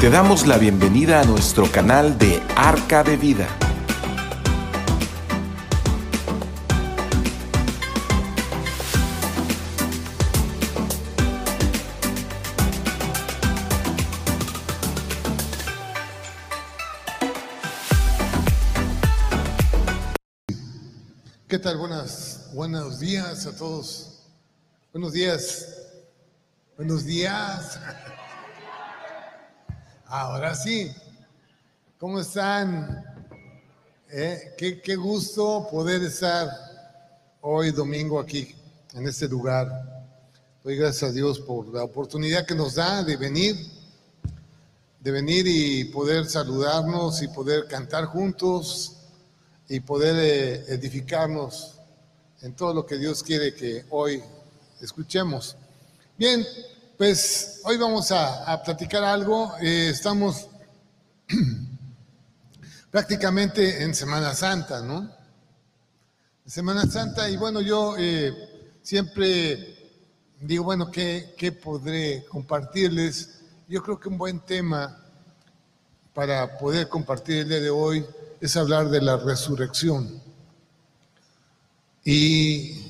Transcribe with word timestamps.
Te 0.00 0.08
damos 0.08 0.46
la 0.46 0.56
bienvenida 0.56 1.20
a 1.20 1.24
nuestro 1.24 1.70
canal 1.70 2.16
de 2.16 2.42
Arca 2.56 3.04
de 3.04 3.18
Vida. 3.18 3.46
¿Qué 21.46 21.58
tal? 21.58 21.76
Buenas, 21.76 22.48
buenos 22.54 23.00
días 23.00 23.44
a 23.44 23.54
todos. 23.54 24.22
Buenos 24.94 25.12
días. 25.12 25.68
Buenos 26.78 27.04
días. 27.04 27.78
Ahora 30.12 30.56
sí. 30.56 30.90
¿Cómo 31.96 32.18
están? 32.18 33.04
Eh, 34.10 34.54
qué, 34.58 34.80
qué 34.80 34.96
gusto 34.96 35.68
poder 35.70 36.02
estar 36.02 36.50
hoy 37.40 37.70
domingo 37.70 38.18
aquí, 38.18 38.52
en 38.94 39.06
este 39.06 39.28
lugar. 39.28 39.68
Doy 40.64 40.74
gracias 40.74 41.10
a 41.10 41.12
Dios 41.12 41.38
por 41.38 41.72
la 41.72 41.84
oportunidad 41.84 42.44
que 42.44 42.56
nos 42.56 42.74
da 42.74 43.04
de 43.04 43.16
venir, 43.16 43.54
de 44.98 45.12
venir 45.12 45.46
y 45.46 45.84
poder 45.84 46.26
saludarnos 46.26 47.22
y 47.22 47.28
poder 47.28 47.68
cantar 47.68 48.06
juntos 48.06 48.96
y 49.68 49.78
poder 49.78 50.16
eh, 50.18 50.74
edificarnos 50.74 51.76
en 52.42 52.56
todo 52.56 52.74
lo 52.74 52.84
que 52.84 52.98
Dios 52.98 53.22
quiere 53.22 53.54
que 53.54 53.84
hoy 53.90 54.20
escuchemos. 54.80 55.56
Bien, 56.18 56.44
pues 57.00 57.62
hoy 57.64 57.78
vamos 57.78 58.12
a, 58.12 58.44
a 58.44 58.62
platicar 58.62 59.02
algo. 59.02 59.54
Eh, 59.58 59.88
estamos 59.88 60.48
prácticamente 62.90 63.82
en 63.82 63.94
Semana 63.94 64.34
Santa, 64.34 64.82
¿no? 64.82 65.10
Semana 66.44 66.84
Santa 66.84 67.30
y 67.30 67.38
bueno, 67.38 67.62
yo 67.62 67.94
eh, 67.96 68.34
siempre 68.82 69.78
digo, 70.42 70.64
bueno, 70.64 70.90
¿qué, 70.90 71.32
¿qué 71.38 71.52
podré 71.52 72.26
compartirles? 72.26 73.40
Yo 73.66 73.82
creo 73.82 73.98
que 73.98 74.10
un 74.10 74.18
buen 74.18 74.40
tema 74.40 75.02
para 76.12 76.58
poder 76.58 76.86
compartir 76.90 77.38
el 77.38 77.48
día 77.48 77.60
de 77.60 77.70
hoy 77.70 78.04
es 78.42 78.58
hablar 78.58 78.90
de 78.90 79.00
la 79.00 79.16
resurrección. 79.16 80.22
Y 82.04 82.89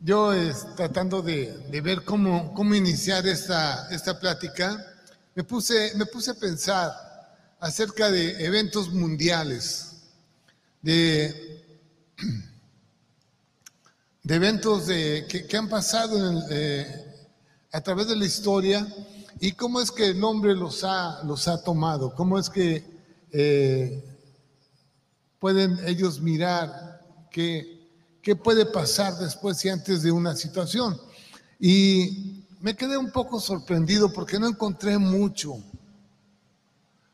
yo 0.00 0.32
tratando 0.76 1.22
de, 1.22 1.80
ver 1.82 2.04
cómo, 2.04 2.54
cómo 2.54 2.74
iniciar 2.74 3.26
esta, 3.26 3.88
esta 3.90 4.18
plática, 4.18 4.84
me 5.34 5.44
puse, 5.44 5.92
me 5.96 6.06
puse 6.06 6.30
a 6.30 6.34
pensar 6.34 6.92
acerca 7.60 8.10
de 8.10 8.44
eventos 8.44 8.92
mundiales, 8.92 9.96
de, 10.82 11.64
de 14.22 14.34
eventos 14.34 14.86
de, 14.86 15.26
que, 15.48 15.56
han 15.56 15.68
pasado 15.68 16.44
eh, 16.50 17.04
a 17.72 17.80
través 17.80 18.08
de 18.08 18.16
la 18.16 18.24
historia 18.24 18.86
y 19.40 19.52
cómo 19.52 19.80
es 19.80 19.90
que 19.90 20.06
el 20.06 20.22
hombre 20.22 20.54
los 20.54 20.84
ha, 20.84 21.22
los 21.24 21.48
ha 21.48 21.62
tomado, 21.62 22.14
cómo 22.14 22.38
es 22.38 22.48
que 22.48 22.84
eh, 23.32 24.04
pueden 25.40 25.78
ellos 25.86 26.20
mirar 26.20 27.04
que 27.30 27.77
qué 28.22 28.36
puede 28.36 28.66
pasar 28.66 29.16
después 29.18 29.64
y 29.64 29.68
antes 29.68 30.02
de 30.02 30.12
una 30.12 30.34
situación. 30.36 30.98
Y 31.58 32.44
me 32.60 32.74
quedé 32.74 32.96
un 32.96 33.10
poco 33.10 33.40
sorprendido 33.40 34.12
porque 34.12 34.38
no 34.38 34.48
encontré 34.48 34.98
mucho. 34.98 35.56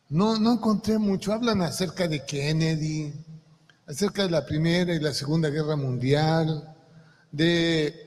No, 0.08 0.38
no 0.38 0.52
encontré 0.52 0.98
mucho. 0.98 1.32
Hablan 1.32 1.62
acerca 1.62 2.06
de 2.08 2.24
Kennedy, 2.24 3.12
acerca 3.86 4.22
de 4.22 4.30
la 4.30 4.44
Primera 4.44 4.94
y 4.94 5.00
la 5.00 5.12
Segunda 5.12 5.50
Guerra 5.50 5.76
Mundial, 5.76 6.74
de 7.30 8.04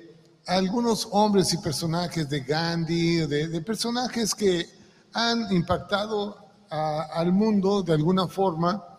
algunos 0.47 1.07
hombres 1.11 1.53
y 1.53 1.57
personajes 1.57 2.29
de 2.29 2.39
Gandhi, 2.41 3.27
de, 3.27 3.61
personajes 3.61 4.33
que 4.33 4.65
han 5.13 5.51
impactado 5.51 6.37
al 6.69 7.31
mundo 7.31 7.83
de 7.83 7.93
alguna 7.93 8.27
forma 8.27 8.96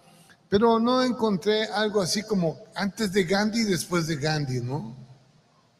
pero 0.48 0.78
no 0.78 1.02
encontré 1.02 1.64
algo 1.66 2.00
así 2.00 2.22
como 2.22 2.58
antes 2.74 3.12
de 3.12 3.24
Gandhi 3.24 3.60
y 3.60 3.64
después 3.64 4.06
de 4.06 4.16
Gandhi, 4.16 4.60
¿no? 4.60 4.96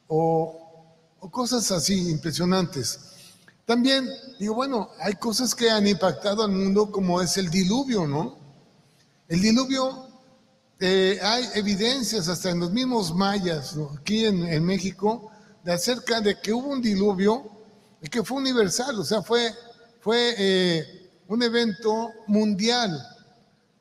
O, 0.08 0.54
cosas 1.30 1.70
así 1.72 2.10
impresionantes. 2.10 3.00
También 3.64 4.08
digo, 4.38 4.54
bueno, 4.54 4.90
hay 5.00 5.14
cosas 5.14 5.54
que 5.54 5.70
han 5.70 5.86
impactado 5.86 6.42
al 6.42 6.52
mundo 6.52 6.90
como 6.90 7.20
es 7.20 7.36
el 7.36 7.50
diluvio, 7.50 8.06
¿no? 8.06 8.38
El 9.26 9.40
diluvio, 9.42 10.08
eh, 10.80 11.18
hay 11.22 11.48
evidencias 11.54 12.28
hasta 12.28 12.50
en 12.50 12.60
los 12.60 12.70
mismos 12.70 13.14
mayas, 13.14 13.76
aquí 13.98 14.24
en, 14.24 14.64
México, 14.64 15.30
de 15.64 15.72
acerca 15.72 16.20
de 16.20 16.40
que 16.40 16.52
hubo 16.52 16.68
un 16.68 16.80
diluvio 16.80 17.50
y 18.00 18.08
que 18.08 18.22
fue 18.22 18.38
universal, 18.38 18.98
o 18.98 19.04
sea, 19.04 19.22
fue, 19.22 19.52
eh, 20.38 21.10
un 21.26 21.42
evento 21.42 22.10
mundial 22.26 22.98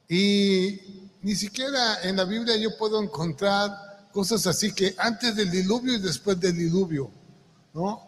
y 0.09 0.79
ni 1.22 1.35
siquiera 1.35 2.01
en 2.03 2.16
la 2.16 2.25
Biblia 2.25 2.56
yo 2.57 2.78
puedo 2.78 3.01
encontrar 3.01 4.09
cosas 4.12 4.47
así 4.47 4.73
que 4.73 4.95
antes 4.97 5.35
del 5.35 5.51
diluvio 5.51 5.95
y 5.95 6.00
después 6.00 6.40
del 6.40 6.56
diluvio, 6.56 7.12
¿no? 7.73 8.07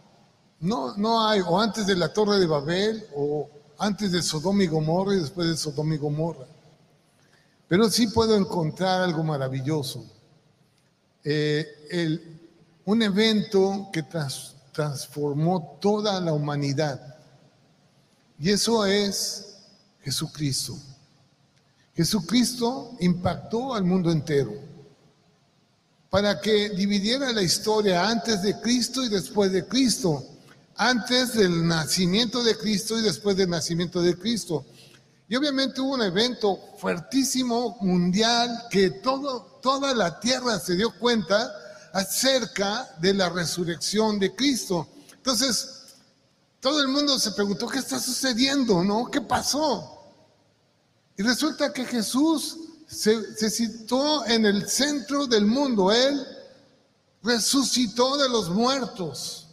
No, 0.62 0.96
no 0.98 1.26
hay, 1.28 1.42
o 1.42 1.60
antes 1.60 1.88
de 1.88 1.96
la 1.96 2.12
torre 2.12 2.38
de 2.38 2.46
Babel, 2.46 3.06
o 3.16 3.50
antes 3.78 4.12
de 4.12 4.22
Sodoma 4.22 4.64
y 4.64 4.68
Gomorra 4.68 5.16
y 5.16 5.20
después 5.22 5.48
de 5.48 5.56
Sodoma 5.56 5.96
y 5.96 5.98
Gomorra. 5.98 6.46
Pero 7.68 7.90
sí 7.90 8.08
puedo 8.08 8.36
encontrar 8.36 9.04
algo 9.04 9.24
maravilloso. 9.24 10.06
Eh, 11.24 11.68
un 12.86 13.02
evento 13.02 13.90
que 13.94 14.04
transformó 14.74 15.78
toda 15.80 16.20
la 16.20 16.34
humanidad. 16.34 17.18
Y 18.40 18.50
eso 18.50 18.86
es 18.86 19.58
Jesucristo. 20.02 20.76
Jesucristo 22.00 22.96
impactó 23.02 23.76
al 23.76 23.84
mundo 23.84 24.10
entero 24.10 24.54
para 26.10 26.40
que 26.40 26.70
dividiera 26.70 27.34
la 27.34 27.42
historia 27.42 28.08
antes 28.08 28.42
de 28.42 28.58
Cristo 28.62 29.04
y 29.04 29.10
después 29.10 29.52
de 29.52 29.68
Cristo, 29.68 30.24
antes 30.78 31.34
del 31.34 31.68
nacimiento 31.68 32.42
de 32.42 32.58
Cristo 32.58 32.98
y 32.98 33.02
después 33.02 33.36
del 33.36 33.50
nacimiento 33.50 34.02
de 34.02 34.18
Cristo. 34.18 34.66
Y 35.28 35.36
obviamente 35.36 35.82
hubo 35.82 35.96
un 35.96 36.04
evento 36.04 36.58
fuertísimo 36.78 37.76
mundial 37.82 38.68
que 38.72 38.92
todo, 38.92 39.60
toda 39.62 39.94
la 39.94 40.22
tierra 40.22 40.58
se 40.58 40.78
dio 40.78 40.98
cuenta 40.98 41.52
acerca 41.92 42.96
de 43.02 43.14
la 43.14 43.28
resurrección 43.28 44.20
de 44.20 44.34
Cristo. 44.34 44.88
Entonces, 45.18 45.82
todo 46.62 46.80
el 46.80 46.88
mundo 46.88 47.20
se 47.20 47.32
preguntó, 47.32 47.68
¿qué 47.68 47.80
está 47.80 48.00
sucediendo? 48.00 48.86
¿No? 48.86 49.12
¿Qué 49.12 49.20
pasó? 49.20 49.99
Y 51.20 51.22
resulta 51.22 51.74
que 51.74 51.84
Jesús 51.84 52.56
se, 52.88 53.36
se 53.36 53.50
citó 53.50 54.26
en 54.26 54.46
el 54.46 54.70
centro 54.70 55.28
del 55.28 55.46
mundo. 55.46 55.92
Él 55.92 56.26
resucitó 57.22 58.16
de 58.16 58.30
los 58.30 58.50
muertos. 58.50 59.48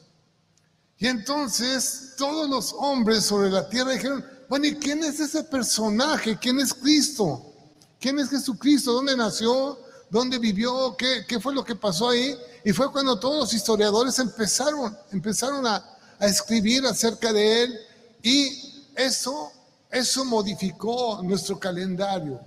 Y 0.96 1.08
entonces 1.08 2.14
todos 2.16 2.48
los 2.48 2.72
hombres 2.72 3.24
sobre 3.24 3.50
la 3.50 3.68
tierra 3.68 3.94
dijeron, 3.94 4.24
bueno, 4.48 4.66
¿y 4.66 4.76
quién 4.76 5.02
es 5.02 5.18
ese 5.18 5.42
personaje? 5.42 6.38
¿Quién 6.40 6.60
es 6.60 6.72
Cristo? 6.72 7.52
¿Quién 7.98 8.20
es 8.20 8.30
Jesucristo? 8.30 8.92
¿Dónde 8.92 9.16
nació? 9.16 9.76
¿Dónde 10.08 10.38
vivió? 10.38 10.94
¿Qué, 10.96 11.24
qué 11.26 11.40
fue 11.40 11.52
lo 11.52 11.64
que 11.64 11.74
pasó 11.74 12.10
ahí? 12.10 12.38
Y 12.64 12.72
fue 12.72 12.92
cuando 12.92 13.18
todos 13.18 13.40
los 13.40 13.52
historiadores 13.52 14.16
empezaron, 14.20 14.96
empezaron 15.10 15.66
a 15.66 15.84
escribir 16.20 16.86
acerca 16.86 17.32
de 17.32 17.64
él 17.64 17.80
y 18.22 18.84
eso 18.94 19.50
eso 19.90 20.24
modificó 20.24 21.20
nuestro 21.22 21.58
calendario. 21.58 22.40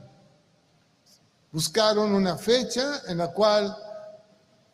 Buscaron 1.51 2.13
una 2.13 2.37
fecha 2.37 3.01
en 3.07 3.17
la 3.17 3.31
cual 3.31 3.75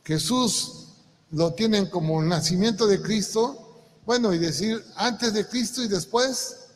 Jesús 0.04 0.88
lo 1.32 1.54
tienen 1.54 1.88
como 1.88 2.22
nacimiento 2.22 2.88
de 2.88 3.02
Cristo, 3.02 3.62
bueno, 4.06 4.34
y 4.34 4.40
decir 4.40 4.84
antes 4.96 5.34
de 5.34 5.48
Cristo 5.48 5.84
y 5.84 5.88
después 5.88 6.68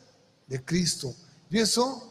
de 0.46 0.64
Cristo. 0.64 1.14
Y 1.48 1.58
eso 1.58 2.10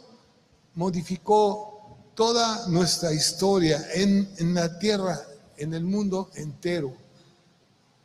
modificó 0.76 1.98
toda 2.16 2.68
nuestra 2.68 3.14
historia 3.14 3.86
en, 3.94 4.54
la 4.54 4.78
tierra, 4.80 5.20
en 5.58 5.74
el 5.74 5.84
mundo 5.84 6.30
entero. 6.36 6.94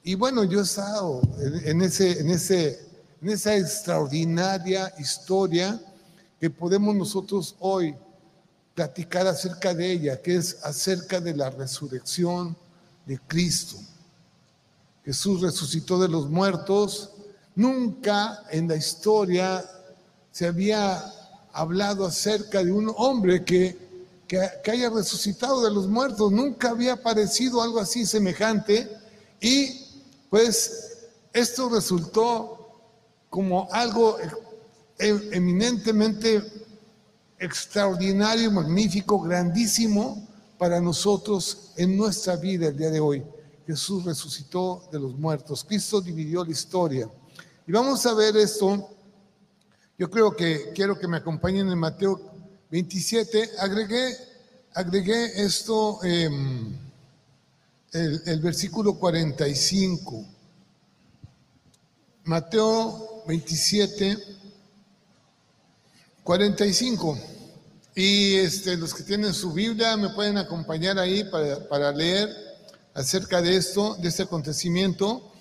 Y 0.03 0.15
bueno, 0.15 0.45
yo 0.45 0.61
he 0.61 0.63
estado 0.63 1.21
en, 1.39 1.83
ese, 1.83 2.21
en 2.21 2.31
ese 2.31 2.94
en 3.25 3.31
esa 3.31 3.57
extraordinaria 3.57 4.93
historia 4.99 5.81
que 6.39 6.51
podemos 6.51 6.95
nosotros 6.95 7.57
hoy 7.59 7.95
platicar 8.75 9.27
acerca 9.27 9.73
de 9.73 9.93
ella, 9.93 10.21
que 10.21 10.37
es 10.37 10.63
acerca 10.63 11.23
de 11.23 11.35
la 11.35 11.49
resurrección 11.49 12.55
de 13.07 13.19
Cristo. 13.27 13.79
Jesús 15.07 15.41
resucitó 15.41 15.99
de 15.99 16.09
los 16.09 16.29
muertos. 16.29 17.13
Nunca 17.55 18.45
en 18.51 18.69
la 18.69 18.77
historia 18.77 19.65
se 20.31 20.47
había 20.47 21.03
hablado 21.55 22.05
acerca 22.05 22.63
de 22.63 22.73
un 22.73 22.93
hombre 22.95 23.43
que, 23.43 23.79
que, 24.29 24.71
haya 24.71 24.91
resucitado 24.91 25.65
de 25.65 25.71
los 25.71 25.89
muertos. 25.89 26.31
Nunca 26.31 26.69
había 26.69 26.93
aparecido 26.93 27.63
algo 27.63 27.81
así 27.81 28.05
semejante. 28.05 28.87
Y 29.41 29.81
pues 30.29 30.99
esto 31.33 31.71
resultó 31.71 32.54
como 33.35 33.67
algo 33.73 34.17
e, 34.97 35.09
eminentemente 35.33 36.41
extraordinario, 37.37 38.49
magnífico, 38.53 39.19
grandísimo 39.19 40.25
para 40.57 40.81
nosotros 40.81 41.73
en 41.77 41.97
nuestra 41.97 42.37
vida 42.37 42.69
el 42.69 42.77
día 42.77 42.91
de 42.91 43.01
hoy. 43.01 43.25
Jesús 43.67 44.05
resucitó 44.05 44.89
de 44.93 45.01
los 45.01 45.19
muertos. 45.19 45.65
Cristo 45.65 46.01
dividió 46.01 46.45
la 46.45 46.53
historia. 46.53 47.11
Y 47.67 47.73
vamos 47.73 48.07
a 48.07 48.15
ver 48.15 48.37
esto. 48.37 48.89
Yo 49.99 50.09
creo 50.09 50.37
que 50.37 50.71
quiero 50.73 50.97
que 50.97 51.09
me 51.09 51.17
acompañen 51.17 51.69
en 51.69 51.79
Mateo 51.81 52.21
27. 52.71 53.51
Agregué, 53.59 54.17
agregué 54.75 55.43
esto, 55.45 55.99
em, 56.05 56.73
el, 57.91 58.23
el 58.27 58.39
versículo 58.39 58.95
45. 58.97 60.25
Mateo 62.23 63.14
27, 63.27 64.19
45. 66.23 67.19
Y 67.95 68.37
este, 68.37 68.77
los 68.77 68.95
que 68.95 69.03
tienen 69.03 69.33
su 69.33 69.53
Biblia 69.53 69.97
me 69.97 70.11
pueden 70.11 70.39
acompañar 70.39 70.99
ahí 70.99 71.25
para, 71.25 71.69
para 71.69 71.93
leer 71.93 72.29
acerca 72.95 73.41
de 73.41 73.57
esto, 73.57 73.97
de 73.97 74.09
este 74.09 74.25
acontecimiento. 74.25 75.33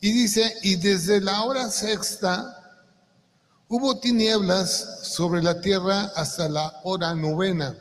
Y 0.00 0.12
dice, 0.12 0.54
y 0.62 0.76
desde 0.76 1.20
la 1.20 1.44
hora 1.44 1.70
sexta 1.70 2.82
hubo 3.68 3.98
tinieblas 3.98 5.00
sobre 5.02 5.42
la 5.42 5.60
tierra 5.60 6.12
hasta 6.14 6.48
la 6.48 6.80
hora 6.84 7.14
novena. 7.14 7.76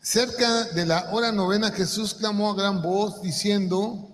Cerca 0.00 0.64
de 0.64 0.86
la 0.86 1.10
hora 1.12 1.30
novena 1.30 1.70
Jesús 1.70 2.14
clamó 2.14 2.50
a 2.50 2.54
gran 2.54 2.80
voz 2.80 3.20
diciendo, 3.22 4.09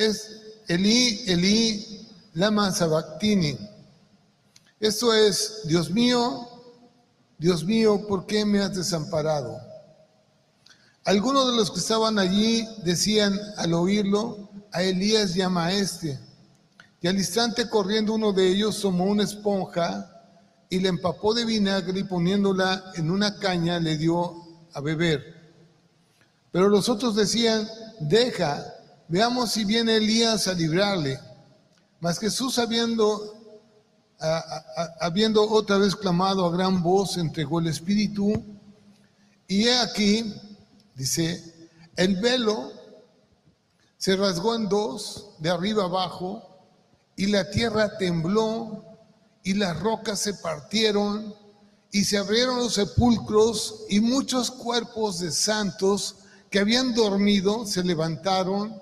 es 0.00 0.40
Elí, 0.66 1.22
Elí, 1.26 2.08
lama 2.34 2.72
sabactini. 2.72 3.58
Esto 4.78 5.12
es, 5.12 5.60
Dios 5.64 5.90
mío, 5.90 6.48
Dios 7.38 7.64
mío, 7.64 8.06
¿por 8.06 8.24
qué 8.26 8.44
me 8.44 8.60
has 8.60 8.74
desamparado? 8.74 9.60
Algunos 11.04 11.50
de 11.50 11.56
los 11.56 11.70
que 11.70 11.80
estaban 11.80 12.18
allí 12.18 12.66
decían 12.84 13.38
al 13.56 13.74
oírlo, 13.74 14.48
a 14.72 14.82
Elías 14.82 15.34
llama 15.34 15.66
a 15.66 15.72
este. 15.72 16.18
Y 17.02 17.08
al 17.08 17.16
instante 17.16 17.68
corriendo 17.68 18.14
uno 18.14 18.32
de 18.32 18.48
ellos 18.48 18.80
tomó 18.80 19.04
una 19.04 19.24
esponja 19.24 20.22
y 20.68 20.78
le 20.78 20.88
empapó 20.88 21.34
de 21.34 21.44
vinagre 21.44 22.00
y 22.00 22.04
poniéndola 22.04 22.92
en 22.94 23.10
una 23.10 23.38
caña 23.38 23.80
le 23.80 23.96
dio 23.98 24.34
a 24.72 24.80
beber. 24.80 25.40
Pero 26.52 26.68
los 26.68 26.88
otros 26.88 27.16
decían, 27.16 27.68
deja, 28.00 28.64
veamos 29.10 29.52
si 29.52 29.66
viene 29.66 29.96
Elías 29.96 30.48
a 30.48 30.54
librarle. 30.54 31.20
Mas 32.00 32.18
Jesús 32.18 32.58
habiendo 32.58 33.40
habiendo 35.00 35.48
otra 35.48 35.78
vez 35.78 35.96
clamado 35.96 36.44
a 36.44 36.50
gran 36.50 36.82
voz, 36.82 37.16
entregó 37.16 37.60
el 37.60 37.68
Espíritu. 37.68 38.32
Y 39.48 39.64
he 39.64 39.78
aquí, 39.78 40.34
dice, 40.94 41.68
el 41.96 42.16
velo 42.16 42.72
se 43.96 44.16
rasgó 44.16 44.54
en 44.54 44.68
dos, 44.68 45.30
de 45.38 45.50
arriba 45.50 45.84
abajo, 45.84 46.46
y 47.16 47.26
la 47.26 47.50
tierra 47.50 47.98
tembló, 47.98 48.84
y 49.42 49.54
las 49.54 49.78
rocas 49.80 50.20
se 50.20 50.34
partieron, 50.34 51.34
y 51.90 52.04
se 52.04 52.18
abrieron 52.18 52.58
los 52.58 52.74
sepulcros, 52.74 53.84
y 53.88 54.00
muchos 54.00 54.50
cuerpos 54.50 55.18
de 55.18 55.32
santos 55.32 56.16
que 56.50 56.58
habían 56.58 56.94
dormido 56.94 57.66
se 57.66 57.82
levantaron, 57.82 58.80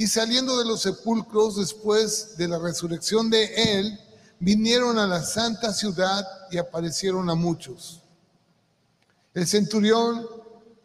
y 0.00 0.06
saliendo 0.06 0.58
de 0.58 0.64
los 0.64 0.80
sepulcros 0.80 1.56
después 1.56 2.38
de 2.38 2.48
la 2.48 2.58
resurrección 2.58 3.28
de 3.28 3.78
él, 3.78 4.00
vinieron 4.38 4.98
a 4.98 5.06
la 5.06 5.22
santa 5.22 5.74
ciudad 5.74 6.26
y 6.50 6.56
aparecieron 6.56 7.28
a 7.28 7.34
muchos. 7.34 8.00
El 9.34 9.46
centurión 9.46 10.26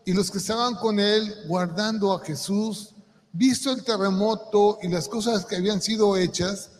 y 0.04 0.12
los 0.12 0.30
que 0.30 0.40
estaban 0.40 0.76
con 0.76 1.00
él 1.00 1.34
guardando 1.48 2.12
a 2.12 2.26
Jesús, 2.26 2.90
visto 3.32 3.72
el 3.72 3.86
terremoto 3.86 4.80
y 4.82 4.90
las 4.90 5.08
cosas 5.08 5.46
que 5.46 5.56
habían 5.56 5.82
sido 5.82 6.18
hechas, 6.18 6.72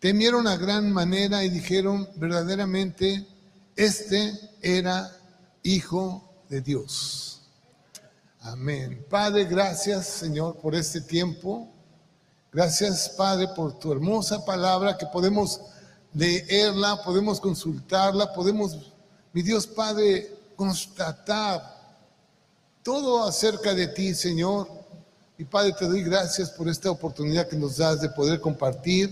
temieron 0.00 0.46
a 0.46 0.56
gran 0.56 0.90
manera 0.90 1.44
y 1.44 1.50
dijeron 1.50 2.08
verdaderamente, 2.16 3.28
este 3.76 4.32
era 4.62 5.14
hijo 5.62 6.32
de 6.48 6.62
Dios. 6.62 7.33
Amén. 8.46 9.02
Padre, 9.08 9.46
gracias 9.46 10.06
Señor 10.06 10.58
por 10.58 10.74
este 10.74 11.00
tiempo. 11.00 11.66
Gracias 12.52 13.08
Padre 13.08 13.48
por 13.56 13.78
tu 13.78 13.90
hermosa 13.90 14.44
palabra 14.44 14.98
que 14.98 15.06
podemos 15.06 15.62
leerla, 16.12 17.02
podemos 17.02 17.40
consultarla, 17.40 18.34
podemos, 18.34 18.92
mi 19.32 19.40
Dios 19.40 19.66
Padre, 19.66 20.30
constatar 20.56 21.74
todo 22.82 23.24
acerca 23.24 23.72
de 23.72 23.86
ti, 23.86 24.14
Señor. 24.14 24.68
Y 25.38 25.44
Padre, 25.44 25.72
te 25.78 25.86
doy 25.86 26.02
gracias 26.02 26.50
por 26.50 26.68
esta 26.68 26.90
oportunidad 26.90 27.48
que 27.48 27.56
nos 27.56 27.78
das 27.78 28.02
de 28.02 28.10
poder 28.10 28.42
compartir 28.42 29.10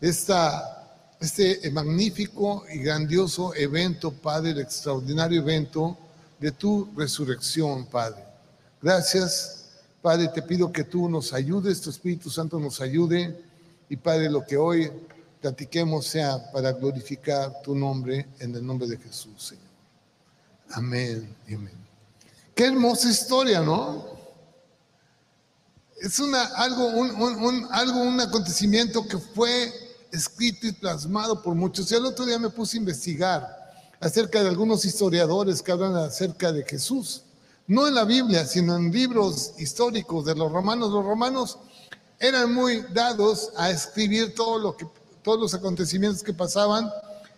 esta, 0.00 0.88
este 1.20 1.70
magnífico 1.70 2.64
y 2.68 2.78
grandioso 2.78 3.54
evento, 3.54 4.10
Padre, 4.10 4.50
el 4.50 4.58
extraordinario 4.58 5.40
evento 5.40 5.96
de 6.40 6.50
tu 6.50 6.90
resurrección, 6.96 7.86
Padre. 7.86 8.29
Gracias, 8.82 9.66
Padre, 10.00 10.28
te 10.28 10.40
pido 10.40 10.72
que 10.72 10.84
tú 10.84 11.08
nos 11.08 11.34
ayudes, 11.34 11.80
tu 11.80 11.90
Espíritu 11.90 12.30
Santo 12.30 12.58
nos 12.58 12.80
ayude. 12.80 13.38
Y 13.88 13.96
Padre, 13.96 14.30
lo 14.30 14.44
que 14.44 14.56
hoy 14.56 14.90
platiquemos 15.40 16.06
sea 16.06 16.50
para 16.50 16.72
glorificar 16.72 17.60
tu 17.62 17.74
nombre 17.74 18.28
en 18.38 18.54
el 18.54 18.64
nombre 18.64 18.88
de 18.88 18.96
Jesús, 18.96 19.42
Señor. 19.48 19.64
Amén 20.70 21.36
y 21.46 21.54
amén. 21.54 21.74
Qué 22.54 22.66
hermosa 22.66 23.10
historia, 23.10 23.60
¿no? 23.60 24.06
Es 26.00 26.18
una, 26.18 26.44
algo, 26.56 26.86
un, 26.86 27.68
algo, 27.70 28.00
un 28.00 28.20
acontecimiento 28.20 29.06
que 29.06 29.18
fue 29.18 29.72
escrito 30.10 30.66
y 30.66 30.72
plasmado 30.72 31.42
por 31.42 31.54
muchos. 31.54 31.90
Y 31.92 31.94
el 31.94 32.06
otro 32.06 32.24
día 32.24 32.38
me 32.38 32.48
puse 32.48 32.76
a 32.76 32.80
investigar 32.80 33.74
acerca 34.00 34.42
de 34.42 34.48
algunos 34.48 34.84
historiadores 34.86 35.60
que 35.60 35.72
hablan 35.72 35.96
acerca 35.96 36.52
de 36.52 36.64
Jesús. 36.64 37.24
No 37.70 37.86
en 37.86 37.94
la 37.94 38.04
Biblia, 38.04 38.44
sino 38.46 38.76
en 38.76 38.90
libros 38.90 39.52
históricos 39.56 40.24
de 40.24 40.34
los 40.34 40.50
romanos. 40.50 40.90
Los 40.90 41.04
romanos 41.04 41.56
eran 42.18 42.52
muy 42.52 42.84
dados 42.92 43.52
a 43.56 43.70
escribir 43.70 44.34
todo 44.34 44.58
lo 44.58 44.76
que 44.76 44.88
todos 45.22 45.38
los 45.38 45.54
acontecimientos 45.54 46.24
que 46.24 46.34
pasaban 46.34 46.90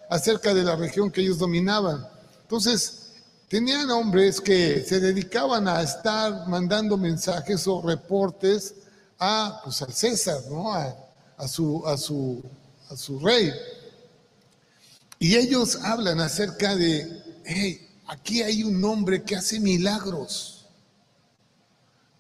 acerca 0.09 0.55
de 0.55 0.63
la 0.63 0.75
región 0.75 1.11
que 1.11 1.21
ellos 1.21 1.37
dominaban. 1.37 2.09
Entonces, 2.41 3.13
tenían 3.47 3.91
hombres 3.91 4.41
que 4.41 4.81
se 4.81 5.01
dedicaban 5.01 5.69
a 5.69 5.83
estar 5.83 6.49
mandando 6.49 6.97
mensajes 6.97 7.67
o 7.67 7.83
reportes 7.83 8.77
a, 9.19 9.61
pues, 9.63 9.83
al 9.83 9.93
César, 9.93 10.41
¿no? 10.49 10.73
a, 10.73 11.47
su, 11.47 12.43
rey. 13.21 13.53
Y 15.19 15.37
ellos 15.37 15.77
hablan 15.83 16.21
acerca 16.21 16.75
de, 16.75 17.21
aquí 18.13 18.43
hay 18.43 18.63
un 18.63 18.85
hombre 18.85 19.23
que 19.23 19.37
hace 19.37 19.59
milagros. 19.59 20.67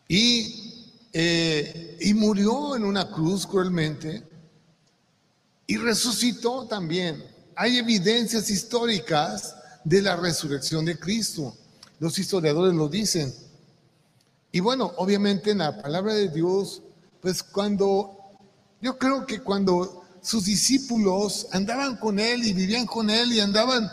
Y, 0.09 0.89
eh, 1.13 1.99
y 2.01 2.15
murió 2.15 2.77
en 2.77 2.85
una 2.85 3.11
cruz 3.11 3.47
cruelmente 3.47 4.23
y 5.67 5.77
resucitó 5.77 6.67
también. 6.67 7.23
Hay 7.55 7.79
evidencias 7.79 8.51
históricas 8.51 9.55
de 9.85 10.03
la 10.03 10.17
resurrección 10.17 10.85
de 10.85 10.99
Cristo. 10.99 11.55
Los 11.99 12.19
historiadores 12.19 12.75
lo 12.75 12.89
dicen. 12.89 13.33
Y 14.51 14.61
bueno, 14.61 14.93
obviamente 14.97 15.51
en 15.51 15.59
la 15.59 15.81
palabra 15.81 16.15
de 16.15 16.29
Dios, 16.29 16.83
pues 17.21 17.43
cuando, 17.43 18.19
yo 18.81 18.99
creo 18.99 19.27
que 19.27 19.41
cuando 19.41 20.05
sus 20.23 20.47
discípulos 20.47 21.47
andaban 21.53 21.97
con 21.97 22.19
él 22.19 22.45
y 22.45 22.53
vivían 22.53 22.87
con 22.87 23.11
él 23.11 23.33
y 23.33 23.41
andaban 23.41 23.91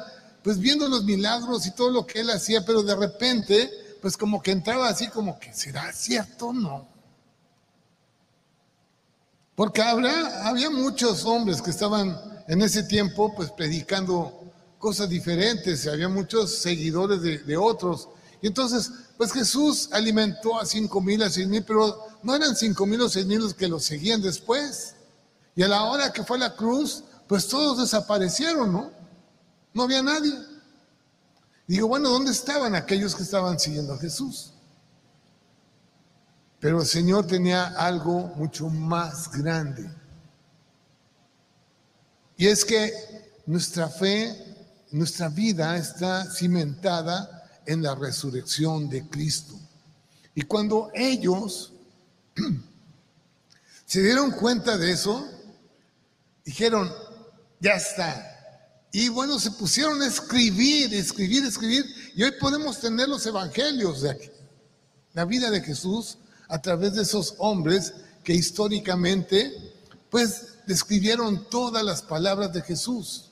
pues 0.49 0.57
viendo 0.57 0.87
los 0.87 1.03
milagros 1.03 1.67
y 1.67 1.71
todo 1.75 1.91
lo 1.91 2.07
que 2.07 2.21
él 2.21 2.31
hacía, 2.31 2.65
pero 2.65 2.81
de 2.81 2.95
repente, 2.95 3.69
pues 4.01 4.17
como 4.17 4.41
que 4.41 4.49
entraba 4.49 4.89
así 4.89 5.07
como 5.07 5.37
que, 5.37 5.53
¿será 5.53 5.93
cierto? 5.93 6.51
No. 6.51 6.87
Porque 9.53 9.79
había 9.83 10.71
muchos 10.71 11.23
hombres 11.23 11.61
que 11.61 11.69
estaban 11.69 12.19
en 12.47 12.63
ese 12.63 12.81
tiempo 12.81 13.31
pues 13.35 13.51
predicando 13.51 14.41
cosas 14.79 15.07
diferentes, 15.07 15.85
había 15.85 16.09
muchos 16.09 16.55
seguidores 16.55 17.21
de, 17.21 17.55
otros. 17.55 18.09
Y 18.41 18.47
entonces, 18.47 18.91
pues 19.17 19.31
Jesús 19.31 19.89
alimentó 19.91 20.59
a 20.59 20.65
cinco 20.65 20.99
mil, 20.99 21.21
a 21.21 21.29
seis 21.29 21.47
mil, 21.47 21.63
pero 21.63 22.07
no 22.23 22.35
eran 22.35 22.55
cinco 22.55 22.87
mil 22.87 23.01
o 23.01 23.07
seis 23.07 23.27
mil 23.27 23.37
los 23.37 23.53
que 23.53 23.67
lo 23.67 23.79
seguían 23.79 24.19
después. 24.19 24.95
Y 25.55 25.61
a 25.61 25.67
la 25.67 25.83
hora 25.83 26.11
que 26.11 26.23
fue 26.23 26.39
la 26.39 26.55
cruz, 26.55 27.03
pues 27.27 27.47
todos 27.47 27.77
desaparecieron, 27.77 28.73
¿no? 28.73 28.98
No 29.73 29.83
había 29.83 30.01
nadie. 30.01 30.33
Digo, 31.67 31.88
bueno, 31.88 32.09
¿dónde 32.09 32.31
estaban 32.31 32.75
aquellos 32.75 33.15
que 33.15 33.23
estaban 33.23 33.59
siguiendo 33.59 33.93
a 33.93 33.99
Jesús? 33.99 34.53
Pero 36.59 36.81
el 36.81 36.88
Señor 36.88 37.27
tenía 37.27 37.67
algo 37.77 38.27
mucho 38.35 38.69
más 38.69 39.31
grande. 39.31 39.89
Y 42.35 42.47
es 42.47 42.65
que 42.65 42.91
nuestra 43.45 43.88
fe, 43.88 44.35
nuestra 44.91 45.29
vida 45.29 45.77
está 45.77 46.25
cimentada 46.31 47.39
en 47.65 47.83
la 47.83 47.95
resurrección 47.95 48.89
de 48.89 49.07
Cristo. 49.07 49.53
Y 50.33 50.41
cuando 50.43 50.89
ellos 50.93 51.73
se 53.85 54.01
dieron 54.01 54.31
cuenta 54.31 54.77
de 54.77 54.91
eso, 54.91 55.27
dijeron, 56.43 56.91
ya 57.59 57.73
está. 57.73 58.28
Y 58.91 59.10
bueno, 59.10 59.39
se 59.39 59.51
pusieron 59.51 60.01
a 60.01 60.08
escribir, 60.08 60.93
escribir, 60.93 61.46
escribir. 61.46 61.86
Y 62.15 62.24
hoy 62.24 62.31
podemos 62.39 62.79
tener 62.79 63.08
los 63.08 63.25
evangelios 63.25 64.01
de 64.01 64.12
aquí, 64.12 64.29
la 65.13 65.25
vida 65.25 65.51
de 65.51 65.62
Jesús 65.62 66.17
a 66.48 66.60
través 66.62 66.96
de 66.96 67.03
esos 67.03 67.36
hombres 67.38 67.93
que 68.24 68.34
históricamente, 68.34 69.53
pues, 70.10 70.48
describieron 70.65 71.48
todas 71.50 71.84
las 71.84 72.01
palabras 72.01 72.51
de 72.53 72.62
Jesús. 72.62 73.29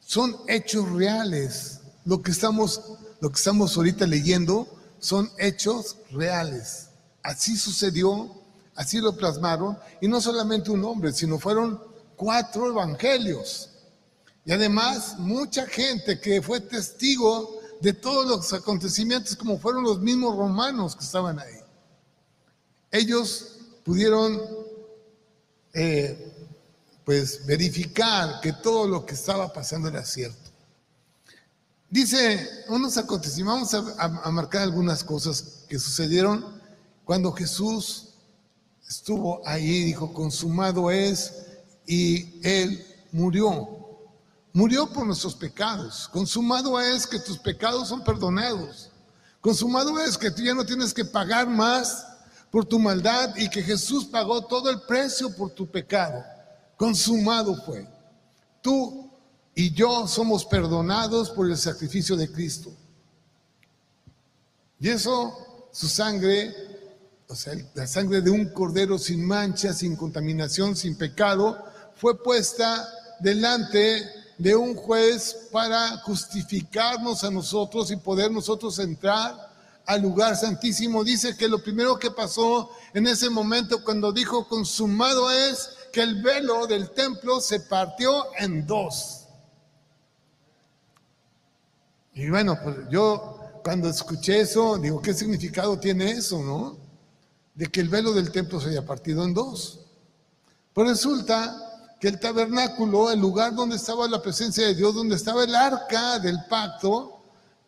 Son 0.00 0.36
hechos 0.48 0.90
reales. 0.90 1.80
Lo 2.04 2.20
que 2.20 2.32
estamos, 2.32 2.82
lo 3.20 3.30
que 3.30 3.36
estamos 3.36 3.76
ahorita 3.76 4.06
leyendo 4.06 4.68
son 4.98 5.30
hechos 5.38 5.96
reales. 6.10 6.88
Así 7.22 7.56
sucedió, 7.56 8.30
así 8.74 8.98
lo 8.98 9.16
plasmaron, 9.16 9.78
y 10.00 10.08
no 10.08 10.20
solamente 10.20 10.70
un 10.70 10.84
hombre, 10.84 11.12
sino 11.12 11.38
fueron 11.38 11.80
cuatro 12.16 12.68
evangelios. 12.68 13.70
Y 14.44 14.52
además, 14.52 15.18
mucha 15.18 15.66
gente 15.66 16.20
que 16.20 16.42
fue 16.42 16.60
testigo 16.60 17.60
de 17.80 17.92
todos 17.92 18.26
los 18.26 18.52
acontecimientos, 18.52 19.36
como 19.36 19.58
fueron 19.58 19.84
los 19.84 20.00
mismos 20.00 20.36
romanos 20.36 20.94
que 20.94 21.04
estaban 21.04 21.38
ahí. 21.38 21.60
Ellos 22.90 23.58
pudieron 23.84 24.40
eh, 25.72 26.32
pues 27.04 27.44
verificar 27.44 28.40
que 28.40 28.52
todo 28.52 28.88
lo 28.88 29.04
que 29.04 29.14
estaba 29.14 29.52
pasando 29.52 29.88
era 29.88 30.04
cierto. 30.04 30.50
Dice 31.90 32.64
unos 32.68 32.96
acontecimientos, 32.96 33.72
vamos 33.72 33.98
a, 33.98 34.30
marcar 34.30 34.62
algunas 34.62 35.04
cosas 35.04 35.64
que 35.68 35.78
sucedieron 35.78 36.60
cuando 37.04 37.30
Jesús 37.32 38.14
estuvo 38.88 39.46
ahí, 39.46 39.84
dijo, 39.84 40.12
consumado 40.12 40.90
es, 40.90 41.32
y 41.86 42.40
Él 42.42 42.84
murió. 43.12 43.73
Murió 44.54 44.86
por 44.86 45.04
nuestros 45.04 45.34
pecados. 45.34 46.08
Consumado 46.12 46.80
es 46.80 47.08
que 47.08 47.18
tus 47.18 47.36
pecados 47.36 47.88
son 47.88 48.04
perdonados. 48.04 48.88
Consumado 49.40 49.98
es 49.98 50.16
que 50.16 50.30
tú 50.30 50.42
ya 50.42 50.54
no 50.54 50.64
tienes 50.64 50.94
que 50.94 51.04
pagar 51.04 51.48
más 51.48 52.06
por 52.52 52.64
tu 52.64 52.78
maldad 52.78 53.34
y 53.36 53.50
que 53.50 53.64
Jesús 53.64 54.04
pagó 54.04 54.46
todo 54.46 54.70
el 54.70 54.82
precio 54.82 55.34
por 55.34 55.50
tu 55.50 55.66
pecado. 55.66 56.24
Consumado 56.76 57.56
fue. 57.66 57.84
Tú 58.62 59.10
y 59.56 59.74
yo 59.74 60.06
somos 60.06 60.44
perdonados 60.44 61.30
por 61.30 61.50
el 61.50 61.58
sacrificio 61.58 62.16
de 62.16 62.30
Cristo. 62.30 62.70
Y 64.78 64.88
eso, 64.88 65.68
su 65.72 65.88
sangre, 65.88 66.54
o 67.26 67.34
sea, 67.34 67.54
la 67.74 67.88
sangre 67.88 68.20
de 68.20 68.30
un 68.30 68.50
cordero 68.50 68.98
sin 68.98 69.26
mancha, 69.26 69.72
sin 69.72 69.96
contaminación, 69.96 70.76
sin 70.76 70.96
pecado, 70.96 71.58
fue 71.96 72.22
puesta 72.22 72.88
delante 73.18 74.23
de 74.38 74.54
un 74.56 74.74
juez 74.74 75.48
para 75.52 75.98
justificarnos 75.98 77.24
a 77.24 77.30
nosotros 77.30 77.90
y 77.90 77.96
poder 77.96 78.30
nosotros 78.30 78.78
entrar 78.78 79.52
al 79.86 80.02
lugar 80.02 80.36
santísimo. 80.36 81.04
Dice 81.04 81.36
que 81.36 81.48
lo 81.48 81.62
primero 81.62 81.98
que 81.98 82.10
pasó 82.10 82.70
en 82.92 83.06
ese 83.06 83.30
momento 83.30 83.84
cuando 83.84 84.12
dijo 84.12 84.48
consumado 84.48 85.30
es 85.30 85.70
que 85.92 86.02
el 86.02 86.22
velo 86.22 86.66
del 86.66 86.90
templo 86.90 87.40
se 87.40 87.60
partió 87.60 88.26
en 88.38 88.66
dos. 88.66 89.20
Y 92.14 92.28
bueno, 92.30 92.58
pues 92.62 92.76
yo 92.90 93.60
cuando 93.62 93.88
escuché 93.88 94.40
eso, 94.40 94.78
digo, 94.78 95.00
¿qué 95.00 95.14
significado 95.14 95.78
tiene 95.78 96.10
eso, 96.10 96.42
no? 96.42 96.76
De 97.54 97.66
que 97.66 97.80
el 97.80 97.88
velo 97.88 98.12
del 98.12 98.30
templo 98.30 98.60
se 98.60 98.70
haya 98.70 98.84
partido 98.84 99.24
en 99.24 99.34
dos. 99.34 99.80
Pues 100.72 100.88
resulta 100.88 101.63
que 102.04 102.10
el 102.10 102.20
tabernáculo, 102.20 103.10
el 103.10 103.18
lugar 103.18 103.54
donde 103.54 103.76
estaba 103.76 104.06
la 104.06 104.20
presencia 104.20 104.66
de 104.66 104.74
Dios, 104.74 104.94
donde 104.94 105.16
estaba 105.16 105.42
el 105.42 105.54
arca 105.54 106.18
del 106.18 106.36
pacto, 106.50 107.24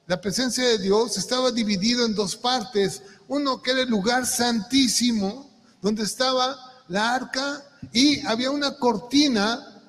la 0.07 0.21
presencia 0.21 0.62
de 0.62 0.76
Dios 0.76 1.16
estaba 1.16 1.50
dividido 1.50 2.05
en 2.05 2.14
dos 2.14 2.37
partes. 2.37 3.00
Uno 3.28 3.62
que 3.62 3.71
era 3.71 3.81
el 3.81 3.88
lugar 3.88 4.26
santísimo, 4.26 5.49
donde 5.81 6.02
estaba 6.02 6.55
la 6.88 7.14
arca, 7.14 7.64
y 7.95 8.26
había 8.26 8.50
una 8.50 8.76
cortina 8.76 9.83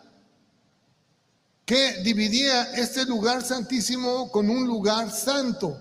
que 1.66 2.02
dividía 2.04 2.72
este 2.72 3.04
lugar 3.04 3.44
santísimo 3.44 4.32
con 4.32 4.50
un 4.50 4.66
lugar 4.66 5.12
santo, 5.12 5.78